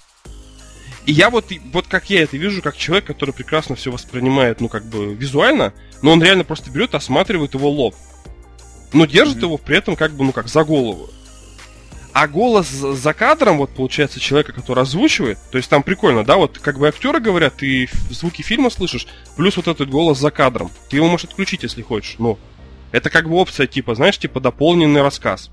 И 1.05 1.11
я 1.11 1.29
вот, 1.29 1.51
вот 1.73 1.88
как 1.88 2.09
я 2.09 2.23
это 2.23 2.38
вижу, 2.38 2.61
как 2.61 2.77
человек, 2.77 3.05
который 3.05 3.34
прекрасно 3.34 3.75
все 3.75 3.91
воспринимает, 3.91 4.61
ну, 4.61 4.69
как 4.69 4.86
бы 4.86 5.13
визуально, 5.13 5.73
но 6.01 6.11
он 6.11 6.23
реально 6.23 6.45
просто 6.45 6.71
берет, 6.71 6.95
осматривает 6.95 7.55
его 7.55 7.69
лоб. 7.69 7.95
Но 8.93 9.05
держит 9.05 9.41
его 9.41 9.57
при 9.57 9.77
этом 9.77 9.95
как 9.95 10.13
бы, 10.13 10.23
ну, 10.23 10.31
как 10.31 10.47
за 10.47 10.63
голову. 10.63 11.09
А 12.14 12.28
голос 12.28 12.70
за 12.70 13.14
кадром, 13.14 13.57
вот 13.57 13.72
получается, 13.72 14.20
человека, 14.20 14.53
который 14.53 14.84
озвучивает, 14.84 15.39
то 15.51 15.57
есть 15.57 15.68
там 15.68 15.82
прикольно, 15.82 16.24
да, 16.24 16.38
вот 16.38 16.59
как 16.59 16.78
бы 16.78 16.88
актеры 16.88 17.20
говорят, 17.20 17.55
ты 17.57 17.89
звуки 18.11 18.43
фильма 18.43 18.70
слышишь, 18.70 19.07
плюс 19.36 19.57
вот 19.57 19.68
этот 19.68 19.89
голос 19.89 20.20
за 20.20 20.30
кадром. 20.30 20.70
Ты 20.89 20.97
его 20.97 21.07
можешь 21.07 21.26
отключить, 21.26 21.64
если 21.64 21.82
хочешь, 21.82 22.16
ну. 22.20 22.38
Это 22.91 23.09
как 23.09 23.28
бы 23.28 23.36
опция, 23.36 23.66
типа, 23.66 23.95
знаешь, 23.95 24.20
типа 24.20 24.39
дополненный 24.39 25.01
рассказ. 25.01 25.49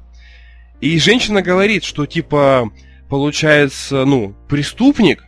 И 0.83 0.99
женщина 0.99 1.41
говорит, 1.41 1.85
что, 1.85 2.05
типа, 2.05 2.71
получается, 3.09 4.05
ну, 4.05 4.35
преступник 4.47 5.25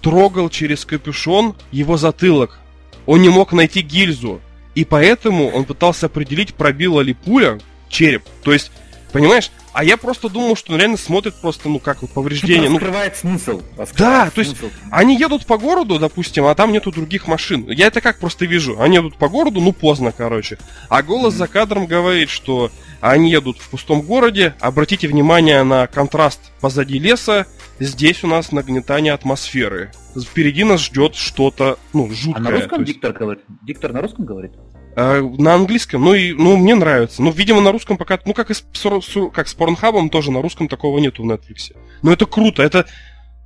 трогал 0.00 0.48
через 0.50 0.84
капюшон 0.84 1.56
его 1.72 1.96
затылок. 1.96 2.60
Он 3.06 3.20
не 3.20 3.30
мог 3.30 3.52
найти 3.52 3.80
гильзу. 3.80 4.40
И 4.74 4.84
поэтому 4.84 5.48
он 5.48 5.64
пытался 5.64 6.06
определить, 6.06 6.54
пробила 6.54 7.00
ли 7.00 7.14
пуля 7.14 7.58
череп. 7.88 8.22
То 8.42 8.52
есть, 8.52 8.70
понимаешь, 9.14 9.52
а 9.72 9.84
я 9.84 9.96
просто 9.96 10.28
думал, 10.28 10.56
что 10.56 10.72
он 10.72 10.78
реально 10.78 10.96
смотрит 10.96 11.34
просто, 11.36 11.68
ну, 11.68 11.78
как 11.78 12.02
вот 12.02 12.10
повреждение. 12.10 12.68
Ну, 12.68 12.78
Раскрывает 12.78 13.16
смысл. 13.16 13.62
раскрывает 13.78 13.96
да, 13.96 14.30
то 14.30 14.40
есть 14.40 14.58
смысл. 14.58 14.74
они 14.90 15.16
едут 15.16 15.46
по 15.46 15.56
городу, 15.56 16.00
допустим, 16.00 16.44
а 16.46 16.54
там 16.56 16.72
нету 16.72 16.90
других 16.90 17.28
машин. 17.28 17.70
Я 17.70 17.86
это 17.86 18.00
как 18.00 18.18
просто 18.18 18.44
вижу. 18.44 18.80
Они 18.80 18.96
едут 18.96 19.16
по 19.16 19.28
городу, 19.28 19.60
ну, 19.60 19.72
поздно, 19.72 20.12
короче. 20.12 20.58
А 20.88 21.02
голос 21.02 21.34
за 21.34 21.46
кадром 21.46 21.86
говорит, 21.86 22.28
что 22.28 22.72
они 23.00 23.30
едут 23.30 23.58
в 23.58 23.70
пустом 23.70 24.02
городе. 24.02 24.54
Обратите 24.60 25.06
внимание 25.06 25.62
на 25.62 25.86
контраст 25.86 26.40
позади 26.60 26.98
леса. 26.98 27.46
Здесь 27.78 28.24
у 28.24 28.26
нас 28.26 28.50
нагнетание 28.50 29.12
атмосферы. 29.12 29.92
Впереди 30.20 30.64
нас 30.64 30.80
ждет 30.80 31.14
что-то, 31.14 31.78
ну, 31.92 32.10
жуткое. 32.12 32.40
А 32.40 32.40
на 32.40 32.50
русском 32.50 32.80
есть, 32.80 32.92
диктор 32.92 33.12
говорит? 33.12 33.44
Диктор 33.62 33.92
на 33.92 34.00
русском 34.00 34.24
говорит? 34.24 34.52
Э, 34.96 35.20
на 35.20 35.54
английском, 35.54 36.02
ну 36.04 36.14
и, 36.14 36.32
ну, 36.32 36.56
мне 36.56 36.74
нравится. 36.74 37.22
Ну, 37.22 37.30
видимо, 37.30 37.60
на 37.60 37.72
русском 37.72 37.96
пока, 37.96 38.18
ну, 38.24 38.34
как 38.34 38.50
и 38.50 38.54
с, 38.54 38.64
с- 38.72 39.30
как 39.32 39.48
с 39.48 39.54
Порнхабом, 39.54 40.10
тоже 40.10 40.30
на 40.30 40.42
русском 40.42 40.68
такого 40.68 40.98
нету 40.98 41.22
в 41.22 41.26
Netflix. 41.26 41.74
Но 42.02 42.12
это 42.12 42.26
круто, 42.26 42.62
это, 42.62 42.86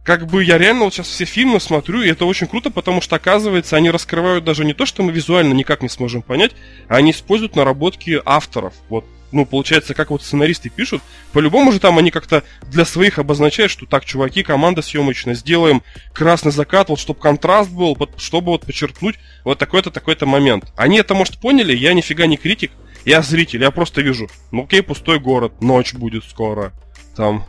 как 0.04 0.26
бы 0.26 0.42
я 0.42 0.58
реально 0.58 0.84
вот 0.84 0.94
сейчас 0.94 1.08
все 1.08 1.24
фильмы 1.24 1.60
смотрю, 1.60 2.02
и 2.02 2.08
это 2.08 2.24
очень 2.24 2.46
круто, 2.46 2.70
потому 2.70 3.00
что, 3.00 3.16
оказывается, 3.16 3.76
они 3.76 3.90
раскрывают 3.90 4.44
даже 4.44 4.64
не 4.64 4.72
то, 4.74 4.86
что 4.86 5.02
мы 5.02 5.12
визуально 5.12 5.52
никак 5.52 5.82
не 5.82 5.88
сможем 5.88 6.22
понять, 6.22 6.52
а 6.88 6.96
они 6.96 7.10
используют 7.10 7.56
наработки 7.56 8.20
авторов. 8.24 8.74
Вот, 8.88 9.04
ну, 9.32 9.44
получается, 9.46 9.94
как 9.94 10.10
вот 10.10 10.22
сценаристы 10.22 10.70
пишут, 10.70 11.02
по-любому 11.32 11.72
же 11.72 11.80
там 11.80 11.98
они 11.98 12.10
как-то 12.10 12.42
для 12.62 12.84
своих 12.84 13.18
обозначают, 13.18 13.70
что 13.70 13.86
так, 13.86 14.04
чуваки, 14.04 14.42
команда 14.42 14.82
съемочная, 14.82 15.34
сделаем 15.34 15.82
красный 16.12 16.52
закат, 16.52 16.88
вот 16.88 16.98
чтобы 16.98 17.20
контраст 17.20 17.70
был, 17.70 17.94
под- 17.96 18.20
чтобы 18.20 18.52
вот 18.52 18.64
подчеркнуть 18.64 19.16
вот 19.44 19.58
такой-то, 19.58 19.90
такой-то 19.90 20.26
момент. 20.26 20.72
Они 20.76 20.98
это, 20.98 21.14
может, 21.14 21.38
поняли, 21.38 21.74
я 21.74 21.94
нифига 21.94 22.26
не 22.26 22.36
критик, 22.36 22.72
я 23.04 23.22
зритель, 23.22 23.62
я 23.62 23.70
просто 23.70 24.00
вижу, 24.00 24.28
ну 24.50 24.64
окей, 24.64 24.82
пустой 24.82 25.18
город, 25.18 25.60
ночь 25.60 25.94
будет 25.94 26.24
скоро, 26.24 26.72
там. 27.16 27.46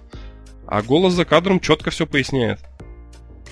А 0.68 0.82
голос 0.82 1.14
за 1.14 1.26
кадром 1.26 1.60
четко 1.60 1.90
все 1.90 2.06
поясняет. 2.06 2.60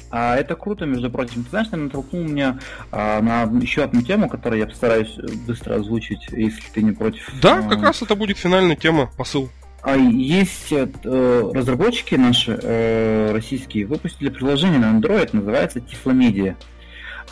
А 0.10 0.36
это 0.36 0.56
круто, 0.56 0.86
между 0.86 1.10
прочим. 1.10 1.44
Ты 1.44 1.50
знаешь, 1.50 1.68
ты 1.68 1.78
натолкнул 1.78 2.24
меня 2.24 2.60
а, 2.92 3.22
на 3.22 3.44
еще 3.62 3.84
одну 3.84 4.02
тему, 4.02 4.30
которую 4.30 4.60
я 4.60 4.68
постараюсь 4.68 5.14
э, 5.18 5.28
быстро 5.46 5.76
озвучить, 5.76 6.28
если 6.32 6.62
ты 6.74 6.82
не 6.82 6.92
против. 6.92 7.30
Да, 7.42 7.60
А, 7.60 7.70
как 7.70 7.82
раз 7.82 8.02
это 8.02 8.16
будет 8.16 8.38
финальная 8.38 8.76
тема, 8.76 9.12
посыл. 9.18 9.50
А 9.82 9.96
есть 9.96 10.72
э, 10.72 11.52
разработчики 11.54 12.16
наши 12.16 12.58
э, 12.62 13.32
российские 13.32 13.86
выпустили 13.86 14.30
приложение 14.30 14.80
на 14.80 14.98
Android, 14.98 15.30
называется 15.34 15.80
Tiflomedia. 15.80 16.56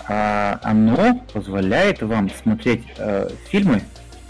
А, 0.08 0.60
оно 0.64 1.20
позволяет 1.34 2.02
вам 2.02 2.30
смотреть 2.30 2.84
э, 2.98 3.30
фильмы, 3.50 3.82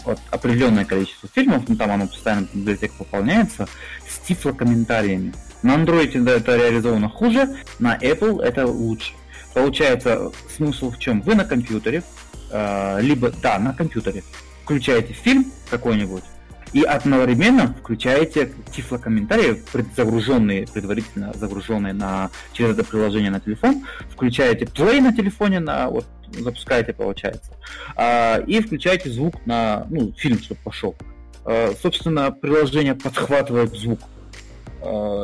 вот 0.04 0.18
определенное 0.30 0.84
количество 0.84 1.28
фильмов, 1.32 1.64
ну 1.68 1.76
там 1.76 1.90
оно 1.90 2.06
постоянно 2.06 2.46
библиотека 2.54 2.94
пополняется, 2.98 3.68
с 4.08 4.18
тифлокомментариями. 4.20 5.34
На 5.62 5.76
Android 5.76 6.20
да, 6.22 6.32
это 6.32 6.56
реализовано 6.56 7.08
хуже, 7.08 7.56
на 7.78 7.96
Apple 7.96 8.42
это 8.42 8.66
лучше. 8.66 9.12
Получается, 9.54 10.32
смысл 10.54 10.90
в 10.90 10.98
чем? 10.98 11.22
Вы 11.22 11.34
на 11.34 11.44
компьютере, 11.44 12.02
э, 12.50 13.00
либо, 13.00 13.30
да, 13.42 13.58
на 13.58 13.72
компьютере, 13.72 14.22
включаете 14.64 15.12
фильм 15.12 15.50
какой-нибудь, 15.70 16.24
и 16.72 16.82
одновременно 16.82 17.74
включаете 17.80 18.52
тифлокомментарии, 18.70 19.62
загруженные, 19.96 20.66
предварительно 20.66 21.32
загруженные 21.34 21.94
на, 21.94 22.30
через 22.52 22.72
это 22.72 22.84
приложение 22.84 23.30
на 23.30 23.40
телефон, 23.40 23.86
включаете 24.10 24.66
плей 24.66 25.00
на 25.00 25.14
телефоне, 25.14 25.60
на, 25.60 25.88
вот, 25.88 26.04
запускаете, 26.38 26.92
получается, 26.92 27.52
а, 27.96 28.38
и 28.46 28.60
включаете 28.60 29.10
звук 29.10 29.34
на, 29.46 29.86
ну, 29.88 30.12
фильм, 30.16 30.38
чтобы 30.38 30.60
пошел. 30.62 30.94
А, 31.44 31.72
собственно, 31.80 32.30
приложение 32.30 32.94
подхватывает 32.94 33.72
звук 33.74 34.00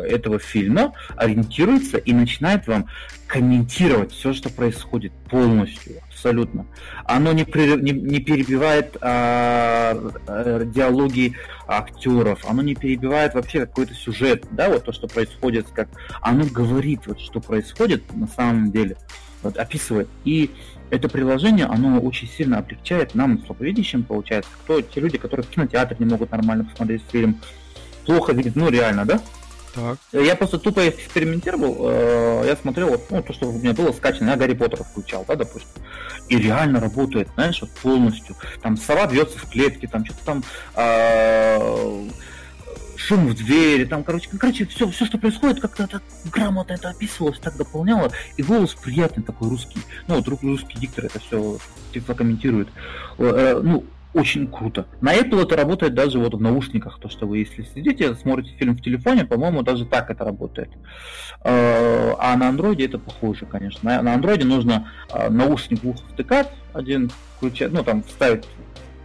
этого 0.06 0.38
фильма, 0.38 0.92
ориентируется 1.16 1.98
и 1.98 2.12
начинает 2.12 2.66
вам 2.66 2.86
комментировать 3.26 4.12
все, 4.12 4.34
что 4.34 4.50
происходит 4.50 5.12
полностью, 5.30 6.02
абсолютно. 6.10 6.66
Оно 7.04 7.32
не, 7.32 7.44
прерыв- 7.44 7.80
не, 7.80 7.92
не 7.92 8.20
перебивает 8.20 8.98
а, 9.00 9.96
а, 10.26 10.64
диалоги 10.66 11.34
актеров, 11.66 12.44
оно 12.46 12.60
не 12.60 12.74
перебивает 12.74 13.32
вообще 13.34 13.60
какой-то 13.60 13.94
сюжет, 13.94 14.44
да, 14.50 14.68
вот 14.68 14.84
то, 14.84 14.92
что 14.92 15.08
происходит, 15.08 15.66
как 15.72 15.88
оно 16.20 16.44
говорит, 16.44 17.06
вот 17.06 17.20
что 17.20 17.40
происходит 17.40 18.02
на 18.14 18.26
самом 18.26 18.70
деле, 18.70 18.96
вот 19.42 19.56
описывает. 19.56 20.08
И 20.24 20.50
это 20.90 21.08
приложение, 21.08 21.64
оно 21.64 22.00
очень 22.00 22.28
сильно 22.28 22.58
облегчает 22.58 23.14
нам, 23.14 23.42
слабовидящим, 23.46 24.02
получается, 24.02 24.50
кто 24.62 24.82
те 24.82 25.00
люди, 25.00 25.16
которые 25.16 25.46
в 25.46 25.48
кинотеатре 25.48 25.96
не 25.98 26.04
могут 26.04 26.30
нормально 26.32 26.64
посмотреть 26.64 27.02
фильм, 27.10 27.40
плохо 28.04 28.34
видят, 28.34 28.56
ну 28.56 28.68
реально, 28.68 29.06
да? 29.06 29.22
Так. 29.74 29.98
Я 30.12 30.36
просто 30.36 30.58
тупо 30.58 30.86
экспериментировал, 30.88 31.76
э, 31.90 32.44
я 32.46 32.56
смотрел, 32.56 33.00
ну, 33.10 33.22
то, 33.22 33.32
что 33.32 33.48
у 33.48 33.52
меня 33.58 33.72
было 33.72 33.92
скачано, 33.92 34.30
я 34.30 34.36
Гарри 34.36 34.52
Поттера 34.54 34.84
включал, 34.84 35.24
да, 35.26 35.34
допустим, 35.34 35.70
и 36.28 36.36
реально 36.36 36.78
работает, 36.80 37.28
знаешь, 37.34 37.60
вот 37.62 37.70
полностью. 37.70 38.36
Там 38.62 38.76
сова 38.76 39.06
бьется 39.06 39.38
в 39.38 39.48
клетке, 39.50 39.88
там 39.88 40.04
что-то 40.04 40.24
там 40.24 40.44
э, 40.74 42.08
шум 42.96 43.26
в 43.28 43.34
двери, 43.34 43.84
там, 43.84 44.04
короче, 44.04 44.28
ну, 44.32 44.38
короче, 44.38 44.66
все, 44.66 44.88
все, 44.90 45.06
что 45.06 45.18
происходит, 45.18 45.60
как-то 45.60 45.86
так 45.86 46.02
грамотно 46.32 46.74
это 46.74 46.90
описывалось, 46.90 47.38
так 47.38 47.56
дополняло, 47.56 48.10
и 48.36 48.42
голос 48.42 48.74
приятный 48.74 49.22
такой 49.24 49.48
русский. 49.48 49.80
Ну, 50.06 50.16
вот 50.16 50.28
ру- 50.28 50.38
русский 50.42 50.78
диктор 50.78 51.06
это 51.06 51.18
все 51.18 51.58
типа 51.92 52.14
комментирует. 52.14 52.68
Э, 53.18 53.60
Ну, 53.62 53.84
очень 54.14 54.46
круто. 54.46 54.86
На 55.00 55.14
Apple 55.16 55.42
это 55.42 55.56
работает 55.56 55.94
даже 55.94 56.18
вот 56.18 56.34
в 56.34 56.40
наушниках, 56.40 56.98
то, 57.00 57.08
что 57.08 57.26
вы, 57.26 57.38
если 57.38 57.62
сидите, 57.62 58.14
смотрите 58.14 58.50
фильм 58.58 58.74
в 58.74 58.82
телефоне, 58.82 59.24
по-моему, 59.24 59.62
даже 59.62 59.86
так 59.86 60.10
это 60.10 60.24
работает. 60.24 60.70
Э, 61.44 62.12
А 62.18 62.36
на 62.36 62.50
Android 62.50 62.84
это 62.84 62.98
похоже, 62.98 63.46
конечно. 63.46 64.02
На 64.02 64.14
Android 64.14 64.44
нужно 64.44 64.90
э, 65.12 65.30
наушник 65.30 65.82
в 65.82 65.88
ухо 65.88 66.04
втыкать, 66.12 66.50
один 66.72 67.10
включать, 67.36 67.72
ну, 67.72 67.82
там, 67.82 68.02
вставить 68.02 68.44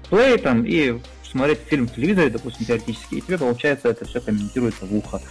плей 0.09 0.37
там 0.37 0.63
и 0.65 0.99
смотреть 1.23 1.59
фильм 1.59 1.87
в 1.87 1.93
телевизоре, 1.93 2.29
допустим, 2.29 2.65
теоретически, 2.65 3.15
и 3.15 3.21
тебе, 3.21 3.37
получается, 3.37 3.89
это 3.89 4.05
все 4.05 4.19
комментируется 4.21 4.85
в 4.85 4.95
ухо. 4.95 5.21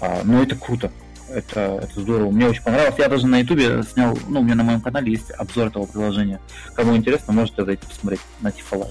А, 0.00 0.20
Но 0.24 0.42
это 0.42 0.56
круто. 0.56 0.90
Это, 1.30 1.80
это 1.82 2.00
здорово. 2.00 2.30
Мне 2.30 2.46
очень 2.46 2.62
понравилось. 2.62 2.98
Я 2.98 3.08
даже 3.08 3.26
на 3.26 3.40
ютубе 3.40 3.82
снял, 3.82 4.18
ну, 4.28 4.40
у 4.40 4.42
меня 4.42 4.54
на 4.54 4.64
моем 4.64 4.80
канале 4.80 5.12
есть 5.12 5.30
обзор 5.32 5.66
этого 5.66 5.84
приложения. 5.84 6.40
Кому 6.74 6.96
интересно, 6.96 7.34
можете 7.34 7.64
зайти 7.64 7.86
посмотреть 7.86 8.20
на 8.40 8.50
Тифалай. 8.50 8.88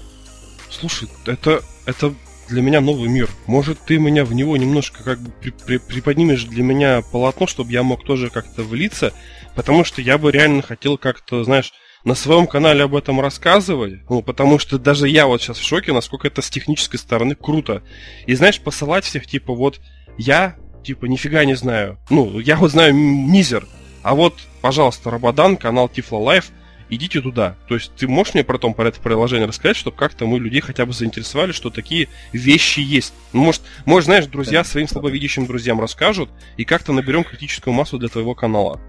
Слушай, 0.70 1.08
это, 1.26 1.62
это 1.86 2.14
для 2.48 2.62
меня 2.62 2.80
новый 2.80 3.08
мир. 3.08 3.28
Может, 3.46 3.78
ты 3.80 3.98
меня 3.98 4.24
в 4.24 4.32
него 4.32 4.56
немножко 4.56 5.02
как 5.02 5.20
бы 5.20 5.30
при- 5.30 5.50
при- 5.50 5.78
приподнимешь 5.78 6.44
для 6.44 6.62
меня 6.62 7.02
полотно, 7.12 7.46
чтобы 7.46 7.72
я 7.72 7.82
мог 7.82 8.04
тоже 8.04 8.30
как-то 8.30 8.62
влиться, 8.62 9.12
потому 9.54 9.84
что 9.84 10.00
я 10.00 10.18
бы 10.18 10.30
реально 10.30 10.62
хотел 10.62 10.98
как-то, 10.98 11.44
знаешь, 11.44 11.72
на 12.04 12.14
своем 12.14 12.46
канале 12.46 12.84
об 12.84 12.94
этом 12.94 13.20
рассказывать, 13.20 14.08
ну, 14.08 14.22
потому 14.22 14.58
что 14.58 14.78
даже 14.78 15.08
я 15.08 15.26
вот 15.26 15.42
сейчас 15.42 15.58
в 15.58 15.66
шоке, 15.66 15.92
насколько 15.92 16.28
это 16.28 16.42
с 16.42 16.48
технической 16.48 16.98
стороны 16.98 17.34
круто. 17.34 17.82
И 18.26 18.34
знаешь, 18.34 18.60
посылать 18.60 19.04
всех, 19.04 19.26
типа, 19.26 19.52
вот 19.54 19.80
я, 20.16 20.56
типа, 20.84 21.06
нифига 21.06 21.44
не 21.44 21.54
знаю. 21.54 21.98
Ну, 22.08 22.38
я 22.38 22.56
вот 22.56 22.70
знаю 22.70 22.94
мизер. 22.94 23.66
А 24.02 24.14
вот, 24.14 24.34
пожалуйста, 24.62 25.10
Рабадан, 25.10 25.56
канал 25.56 25.88
Тифло 25.88 26.18
Life, 26.18 26.50
идите 26.88 27.20
туда. 27.20 27.56
То 27.68 27.74
есть 27.74 27.92
ты 27.96 28.08
можешь 28.08 28.34
мне 28.34 28.44
про 28.44 28.58
том 28.58 28.74
про 28.74 28.88
это 28.88 29.00
приложение 29.00 29.46
рассказать, 29.46 29.76
чтобы 29.76 29.96
как-то 29.96 30.26
мы 30.26 30.38
людей 30.38 30.60
хотя 30.60 30.86
бы 30.86 30.92
заинтересовали, 30.92 31.52
что 31.52 31.70
такие 31.70 32.08
вещи 32.32 32.80
есть. 32.80 33.14
Ну, 33.32 33.44
может, 33.44 33.62
может, 33.84 34.06
знаешь, 34.06 34.26
друзья 34.26 34.64
своим 34.64 34.88
слабовидящим 34.88 35.46
друзьям 35.46 35.80
расскажут, 35.80 36.30
и 36.56 36.64
как-то 36.64 36.92
наберем 36.92 37.24
критическую 37.24 37.74
массу 37.74 37.98
для 37.98 38.08
твоего 38.08 38.34
канала. 38.34 38.80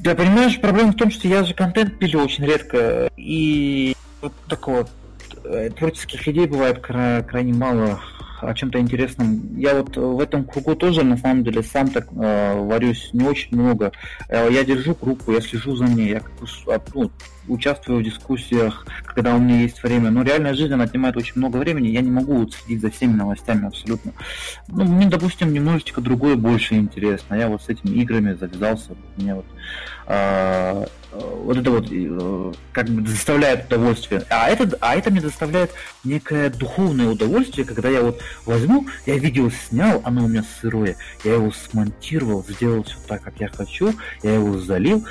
Да, 0.00 0.14
понимаешь, 0.14 0.60
проблема 0.60 0.92
в 0.92 0.96
том, 0.96 1.10
что 1.10 1.28
я 1.28 1.44
же 1.44 1.54
контент 1.54 1.98
пилю 1.98 2.20
очень 2.20 2.44
редко, 2.44 3.10
и 3.16 3.94
вот 4.20 4.32
такого 4.48 4.88
э, 5.44 5.70
творческих 5.70 6.26
идей 6.28 6.46
бывает 6.46 6.80
кра- 6.80 7.22
крайне 7.22 7.52
мало 7.52 8.00
о 8.48 8.54
чем-то 8.54 8.78
интересном. 8.78 9.58
Я 9.58 9.74
вот 9.74 9.96
в 9.96 10.20
этом 10.20 10.44
кругу 10.44 10.74
тоже, 10.74 11.02
на 11.02 11.16
самом 11.16 11.44
деле, 11.44 11.62
сам 11.62 11.88
так 11.88 12.06
э, 12.12 12.54
варюсь 12.54 13.10
не 13.12 13.24
очень 13.24 13.56
много. 13.56 13.92
Э, 14.28 14.48
я 14.50 14.64
держу 14.64 14.96
группу, 15.00 15.32
я 15.32 15.40
слежу 15.40 15.76
за 15.76 15.84
ней, 15.84 16.10
я 16.10 16.20
как 16.20 16.32
бы 16.40 16.46
а, 16.68 16.80
ну, 16.94 17.10
участвую 17.48 18.00
в 18.00 18.02
дискуссиях, 18.02 18.86
когда 19.04 19.34
у 19.34 19.38
меня 19.38 19.60
есть 19.60 19.82
время. 19.82 20.10
Но 20.10 20.22
реальная 20.22 20.54
жизнь, 20.54 20.72
она 20.72 20.84
отнимает 20.84 21.16
очень 21.16 21.34
много 21.36 21.56
времени, 21.56 21.88
я 21.88 22.00
не 22.00 22.10
могу 22.10 22.36
вот 22.36 22.54
следить 22.54 22.82
за 22.82 22.90
всеми 22.90 23.14
новостями 23.14 23.66
абсолютно. 23.66 24.12
Ну, 24.68 24.84
мне, 24.84 25.06
допустим, 25.06 25.52
немножечко 25.52 26.00
другое 26.00 26.36
больше 26.36 26.74
интересно. 26.74 27.34
Я 27.34 27.48
вот 27.48 27.62
с 27.62 27.68
этими 27.68 27.96
играми 27.96 28.34
завязался, 28.34 28.92
мне 29.16 29.34
вот 29.34 29.46
а, 30.06 30.86
вот 31.12 31.56
это 31.56 31.70
вот 31.70 31.86
э, 31.90 32.52
как 32.72 32.88
бы 32.88 33.02
доставляет 33.02 33.66
удовольствие. 33.66 34.24
А 34.28 34.50
это, 34.50 34.76
а 34.80 34.96
это 34.96 35.10
мне 35.10 35.20
доставляет 35.20 35.70
некое 36.02 36.50
духовное 36.50 37.08
удовольствие, 37.08 37.64
когда 37.64 37.88
я 37.88 38.02
вот 38.02 38.20
возьму, 38.44 38.86
я 39.06 39.16
видео 39.16 39.50
снял, 39.50 40.02
оно 40.04 40.24
у 40.24 40.28
меня 40.28 40.44
сырое, 40.60 40.96
я 41.22 41.34
его 41.34 41.52
смонтировал, 41.52 42.44
сделал 42.46 42.82
все 42.82 42.96
так, 43.06 43.22
как 43.22 43.40
я 43.40 43.48
хочу, 43.48 43.94
я 44.22 44.34
его 44.34 44.58
залил, 44.58 45.06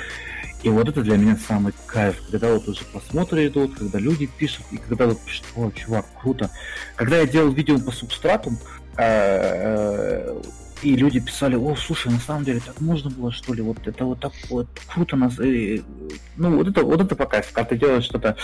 И 0.64 0.70
вот 0.70 0.88
это 0.88 1.02
для 1.02 1.18
меня 1.18 1.36
самый 1.36 1.74
кайф, 1.86 2.22
когда 2.30 2.54
вот 2.54 2.66
уже 2.66 2.84
просмотры 2.86 3.46
идут, 3.48 3.74
когда 3.74 3.98
люди 3.98 4.24
пишут, 4.26 4.64
и 4.70 4.78
когда 4.78 5.06
вот 5.06 5.20
пишут, 5.20 5.44
о, 5.56 5.70
чувак, 5.70 6.06
круто. 6.18 6.50
Когда 6.96 7.18
я 7.18 7.26
делал 7.26 7.50
видео 7.50 7.78
по 7.78 7.90
субстрату, 7.90 8.52
э, 8.96 10.40
и 10.80 10.96
люди 10.96 11.20
писали, 11.20 11.56
о, 11.56 11.76
слушай, 11.76 12.10
на 12.10 12.18
самом 12.18 12.44
деле 12.44 12.60
так 12.64 12.80
можно 12.80 13.10
было, 13.10 13.30
что 13.30 13.52
ли, 13.52 13.60
вот 13.60 13.86
это 13.86 14.06
вот 14.06 14.20
так 14.20 14.32
вот 14.48 14.66
круто 14.86 15.16
нас, 15.16 15.38
э, 15.38 15.80
ну 16.36 16.56
вот 16.56 16.68
это 16.68 16.82
вот 16.82 16.98
это 16.98 17.14
по 17.14 17.26
кайфу, 17.26 17.52
когда 17.52 17.68
ты 17.68 17.76
делаешь 17.76 18.04
что-то 18.04 18.34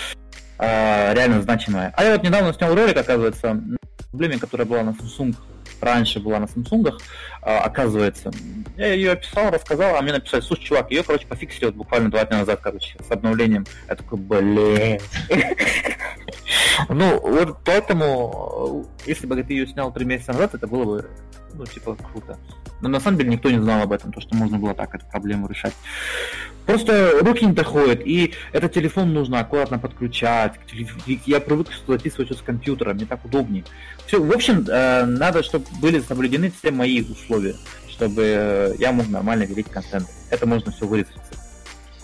э, 0.58 1.14
реально 1.14 1.40
значимое. 1.40 1.90
А 1.96 2.04
я 2.04 2.12
вот 2.12 2.22
недавно 2.22 2.52
снял 2.52 2.74
ролик, 2.74 2.98
оказывается, 2.98 3.62
проблеме, 4.10 4.38
которая 4.38 4.66
была 4.66 4.82
на 4.82 4.90
Samsung, 4.90 5.34
раньше 5.82 6.20
была 6.20 6.38
на 6.38 6.44
Samsung, 6.44 6.92
э, 7.42 7.56
оказывается. 7.56 8.30
Я 8.76 8.92
ее 8.92 9.12
описал, 9.12 9.50
рассказал, 9.50 9.96
а 9.96 10.02
мне 10.02 10.12
написали, 10.12 10.40
слушай, 10.40 10.62
чувак, 10.62 10.90
ее, 10.90 11.02
короче, 11.02 11.26
пофиксили 11.26 11.66
вот 11.66 11.74
буквально 11.74 12.10
два 12.10 12.24
дня 12.24 12.38
назад, 12.38 12.60
короче, 12.62 12.96
с 13.06 13.10
обновлением. 13.10 13.66
Я 13.88 13.96
такой, 13.96 14.18
блин. 14.18 15.00
Ну, 16.88 17.20
вот 17.20 17.58
поэтому, 17.64 18.86
если 19.06 19.26
бы 19.26 19.40
ты 19.42 19.52
ее 19.52 19.66
снял 19.66 19.92
три 19.92 20.04
месяца 20.04 20.32
назад, 20.32 20.54
это 20.54 20.66
было 20.66 20.84
бы 20.84 21.10
ну, 21.54 21.66
типа, 21.66 21.96
круто. 21.96 22.38
Но 22.80 22.88
на 22.88 23.00
самом 23.00 23.18
деле 23.18 23.30
никто 23.30 23.50
не 23.50 23.58
знал 23.58 23.82
об 23.82 23.92
этом, 23.92 24.12
то, 24.12 24.20
что 24.20 24.34
можно 24.34 24.58
было 24.58 24.74
так 24.74 24.94
эту 24.94 25.04
проблему 25.06 25.48
решать. 25.48 25.74
Просто 26.64 27.18
руки 27.20 27.44
не 27.44 27.52
доходят, 27.52 28.00
и 28.04 28.34
этот 28.52 28.72
телефон 28.72 29.12
нужно 29.12 29.40
аккуратно 29.40 29.78
подключать. 29.78 30.54
Я 31.26 31.40
привык 31.40 31.68
записывать 31.86 32.36
с 32.36 32.40
компьютера, 32.42 32.94
мне 32.94 33.06
так 33.06 33.24
удобнее. 33.24 33.64
Все, 34.06 34.22
в 34.22 34.32
общем, 34.32 34.64
э, 34.68 35.04
надо, 35.04 35.42
чтобы 35.42 35.66
были 35.80 36.00
соблюдены 36.00 36.52
все 36.58 36.70
мои 36.70 37.02
условия, 37.02 37.56
чтобы 37.88 38.22
э, 38.24 38.74
я 38.78 38.92
мог 38.92 39.08
нормально 39.08 39.46
делить 39.46 39.68
контент. 39.68 40.08
Это 40.30 40.46
можно 40.46 40.72
все 40.72 40.86
вырезать. 40.86 41.14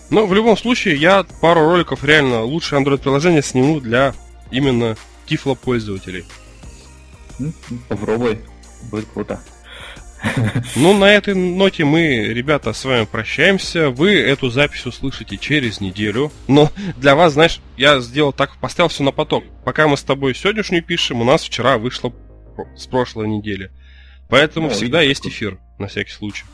Но 0.09 0.25
в 0.25 0.33
любом 0.33 0.57
случае, 0.57 0.95
я 0.95 1.25
пару 1.41 1.61
роликов 1.61 2.03
реально 2.03 2.43
лучше 2.43 2.75
Android-приложения 2.75 3.41
сниму 3.41 3.81
для 3.81 4.13
именно 4.51 4.95
Тифло 5.25 5.55
пользователей. 5.55 6.25
Попробуй 7.89 8.39
будет 8.89 9.07
круто. 9.13 9.39
Ну, 10.75 10.97
на 10.97 11.11
этой 11.11 11.35
ноте 11.35 11.85
мы, 11.85 12.25
ребята, 12.33 12.73
с 12.73 12.83
вами 12.85 13.05
прощаемся. 13.05 13.89
Вы 13.89 14.15
эту 14.15 14.49
запись 14.49 14.85
услышите 14.85 15.37
через 15.37 15.79
неделю. 15.79 16.31
Но 16.47 16.71
для 16.97 17.15
вас, 17.15 17.33
знаешь, 17.33 17.59
я 17.77 17.99
сделал 17.99 18.33
так, 18.33 18.57
поставил 18.57 18.89
все 18.89 19.03
на 19.03 19.11
поток. 19.11 19.43
Пока 19.63 19.87
мы 19.87 19.97
с 19.97 20.03
тобой 20.03 20.33
сегодняшнюю 20.35 20.83
пишем, 20.83 21.21
у 21.21 21.23
нас 21.23 21.43
вчера 21.43 21.77
вышло 21.77 22.11
с 22.75 22.87
прошлой 22.87 23.27
недели. 23.27 23.71
Поэтому 24.29 24.67
ну, 24.67 24.73
всегда 24.73 25.01
есть 25.01 25.25
эфир, 25.27 25.57
на 25.79 25.87
всякий 25.87 26.11
случай. 26.11 26.45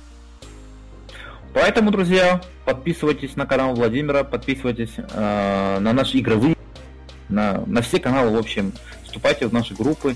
Поэтому, 1.54 1.91
друзья, 1.91 2.41
подписывайтесь 2.66 3.36
на 3.36 3.45
канал 3.45 3.76
Владимира, 3.76 4.24
подписывайтесь 4.24 4.93
э, 4.97 5.78
на 5.80 5.93
наши 5.93 6.20
игровые, 6.20 6.56
на, 7.30 7.64
на 7.66 7.82
все 7.82 7.99
каналы, 7.99 8.36
в 8.36 8.39
общем, 8.39 8.74
вступайте 9.04 9.47
в 9.47 9.54
наши 9.54 9.76
группы 9.76 10.16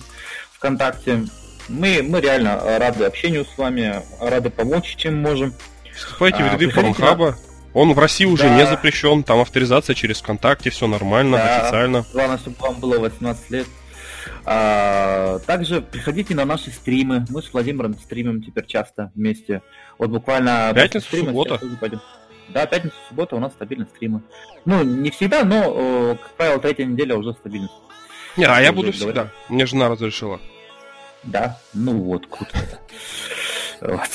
ВКонтакте, 0.53 1.25
мы, 1.69 2.01
мы 2.01 2.21
реально 2.21 2.59
рады 2.79 3.05
общению 3.05 3.45
с 3.45 3.57
вами, 3.57 4.01
рады 4.19 4.49
помочь, 4.49 4.95
чем 4.95 5.21
можем. 5.21 5.53
Вступайте 5.93 6.43
в 6.43 6.47
а, 6.47 6.53
ряды 6.53 6.69
Порнхаба. 6.69 7.37
Он 7.73 7.93
в 7.93 7.99
России 7.99 8.25
уже 8.25 8.43
да. 8.43 8.55
не 8.55 8.65
запрещен, 8.65 9.23
там 9.23 9.39
авторизация 9.39 9.93
через 9.93 10.19
ВКонтакте, 10.19 10.69
все 10.69 10.87
нормально, 10.87 11.37
да. 11.37 11.61
официально. 11.61 12.05
Главное, 12.13 12.37
чтобы 12.37 12.55
вам 12.59 12.79
было 12.79 12.99
18 12.99 13.51
лет. 13.51 13.67
А, 14.45 15.39
также 15.45 15.81
приходите 15.81 16.35
на 16.35 16.45
наши 16.45 16.71
стримы. 16.71 17.25
Мы 17.29 17.41
с 17.41 17.51
Владимиром 17.51 17.93
стримим 17.95 18.41
теперь 18.41 18.65
часто 18.65 19.11
вместе. 19.15 19.61
Вот 19.97 20.09
буквально... 20.09 20.71
Пятница, 20.73 21.07
суббота. 21.09 21.59
Да, 22.49 22.65
пятница, 22.65 22.95
суббота 23.09 23.35
у 23.35 23.39
нас 23.39 23.51
стабильно 23.53 23.85
стримы. 23.85 24.21
Ну, 24.65 24.83
не 24.83 25.11
всегда, 25.11 25.43
но, 25.43 26.17
как 26.21 26.31
правило, 26.31 26.59
третья 26.59 26.85
неделя 26.85 27.15
уже 27.15 27.33
стабильно. 27.33 27.69
Не, 28.37 28.45
а 28.45 28.61
я 28.61 28.71
буду 28.71 28.91
всегда. 28.91 29.31
Мне 29.49 29.65
жена 29.65 29.89
разрешила. 29.89 30.39
Да, 31.23 31.59
ну 31.73 31.93
вот, 32.03 32.27
круто. 32.27 32.57
Вот. 33.81 34.09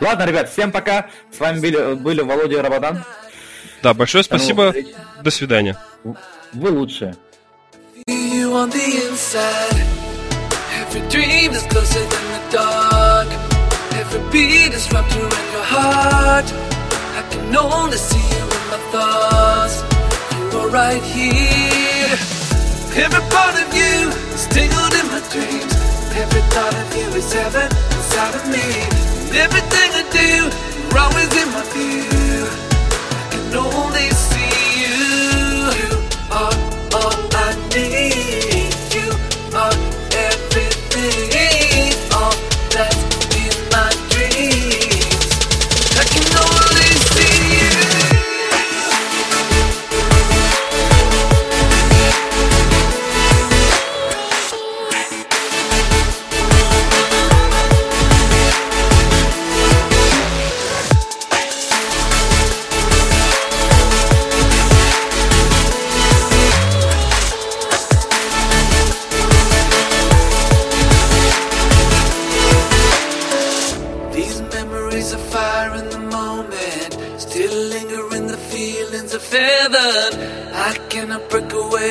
Ладно, 0.00 0.26
ребят, 0.26 0.48
всем 0.48 0.70
пока. 0.70 1.08
С 1.32 1.40
вами 1.40 1.60
были, 1.60 1.94
были 1.94 2.20
Володя 2.20 2.58
и 2.58 2.60
Рабадан. 2.60 3.02
Да, 3.82 3.94
большое 3.94 4.22
спасибо. 4.22 4.74
До 5.22 5.30
свидания. 5.30 5.76
Вы 6.52 6.70
лучшие. 6.70 7.16
Every 10.90 11.08
dream 11.08 11.52
is 11.52 11.62
closer 11.66 12.00
than 12.00 12.24
the 12.34 12.42
dark. 12.50 13.28
Every 13.94 14.20
beat 14.32 14.74
is 14.74 14.90
wrapped 14.92 15.14
around 15.14 15.48
your 15.54 15.62
heart. 15.62 16.46
I 17.14 17.22
can 17.30 17.54
only 17.54 17.96
see 17.96 18.26
you 18.34 18.42
in 18.42 18.64
my 18.72 18.80
thoughts. 18.90 19.76
You 20.34 20.58
are 20.58 20.68
right 20.68 21.02
here. 21.02 22.10
Every 23.04 23.24
part 23.30 23.54
of 23.62 23.68
you 23.70 24.10
is 24.34 24.46
tangled 24.50 24.94
in 24.98 25.06
my 25.14 25.22
dreams. 25.30 25.74
Every 26.18 26.42
thought 26.50 26.74
of 26.74 26.88
you 26.98 27.06
is 27.14 27.32
heaven 27.32 27.70
inside 27.94 28.34
of 28.34 28.44
me. 28.50 28.66
And 29.22 29.36
everything 29.46 29.90
I 29.94 30.04
do, 30.10 30.30
you're 30.50 30.98
always 30.98 31.30
in 31.42 31.48
my 31.54 31.62
view. 31.70 32.50
I 33.14 33.22
can 33.30 33.54
only 33.54 34.10
see 34.10 34.69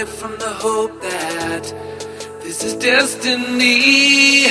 from 0.10 0.32
the 0.38 0.50
hope 0.50 1.02
that 1.02 1.64
this 2.42 2.64
is 2.64 2.74
destiny. 2.76 4.46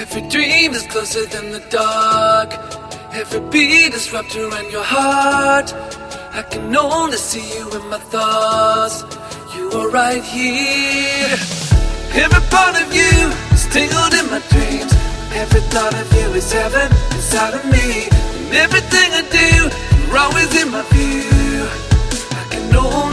Every 0.00 0.22
dream 0.28 0.72
is 0.72 0.86
closer 0.86 1.26
than 1.26 1.52
the 1.52 1.62
dark. 1.70 2.50
Every 3.12 3.40
beat 3.50 3.92
is 3.92 4.12
wrapped 4.12 4.34
around 4.36 4.70
your 4.70 4.84
heart. 4.84 5.72
I 6.32 6.42
can 6.42 6.74
only 6.74 7.16
see 7.16 7.46
you 7.56 7.70
in 7.70 7.88
my 7.88 7.98
thoughts. 7.98 9.02
You 9.54 9.70
are 9.78 9.90
right 9.90 10.22
here. 10.22 11.36
Every 12.24 12.44
part 12.50 12.74
of 12.82 12.88
you 12.94 13.14
is 13.56 13.66
tangled 13.74 14.14
in 14.20 14.26
my 14.30 14.40
dreams. 14.52 14.92
Every 15.42 15.60
thought 15.72 15.94
of 15.94 16.08
you 16.18 16.28
is 16.40 16.52
heaven 16.52 16.88
inside 17.16 17.54
of 17.54 17.64
me. 17.66 18.08
And 18.40 18.54
everything 18.64 19.08
I 19.20 19.22
do, 19.38 19.48
you're 20.06 20.18
always 20.18 20.50
in 20.62 20.70
my 20.70 20.82
view. 20.92 21.68
I 22.40 22.42
can 22.50 22.76
only. 22.76 23.09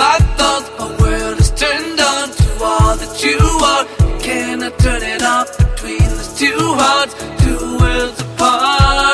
I 0.00 0.18
thought 0.36 0.64
my 0.78 0.86
world 1.00 1.38
is 1.38 1.50
turned 1.50 2.00
on 2.00 2.30
to 2.30 2.64
all 2.64 2.96
that 2.96 3.24
you 3.24 3.38
are. 3.72 3.84
Can 4.20 4.62
I 4.62 4.70
turn 4.70 5.02
it 5.02 5.22
off 5.22 5.56
between 5.58 5.98
these 5.98 6.34
two 6.38 6.56
hearts, 6.56 7.14
two 7.42 7.78
worlds 7.78 8.20
apart? 8.20 9.07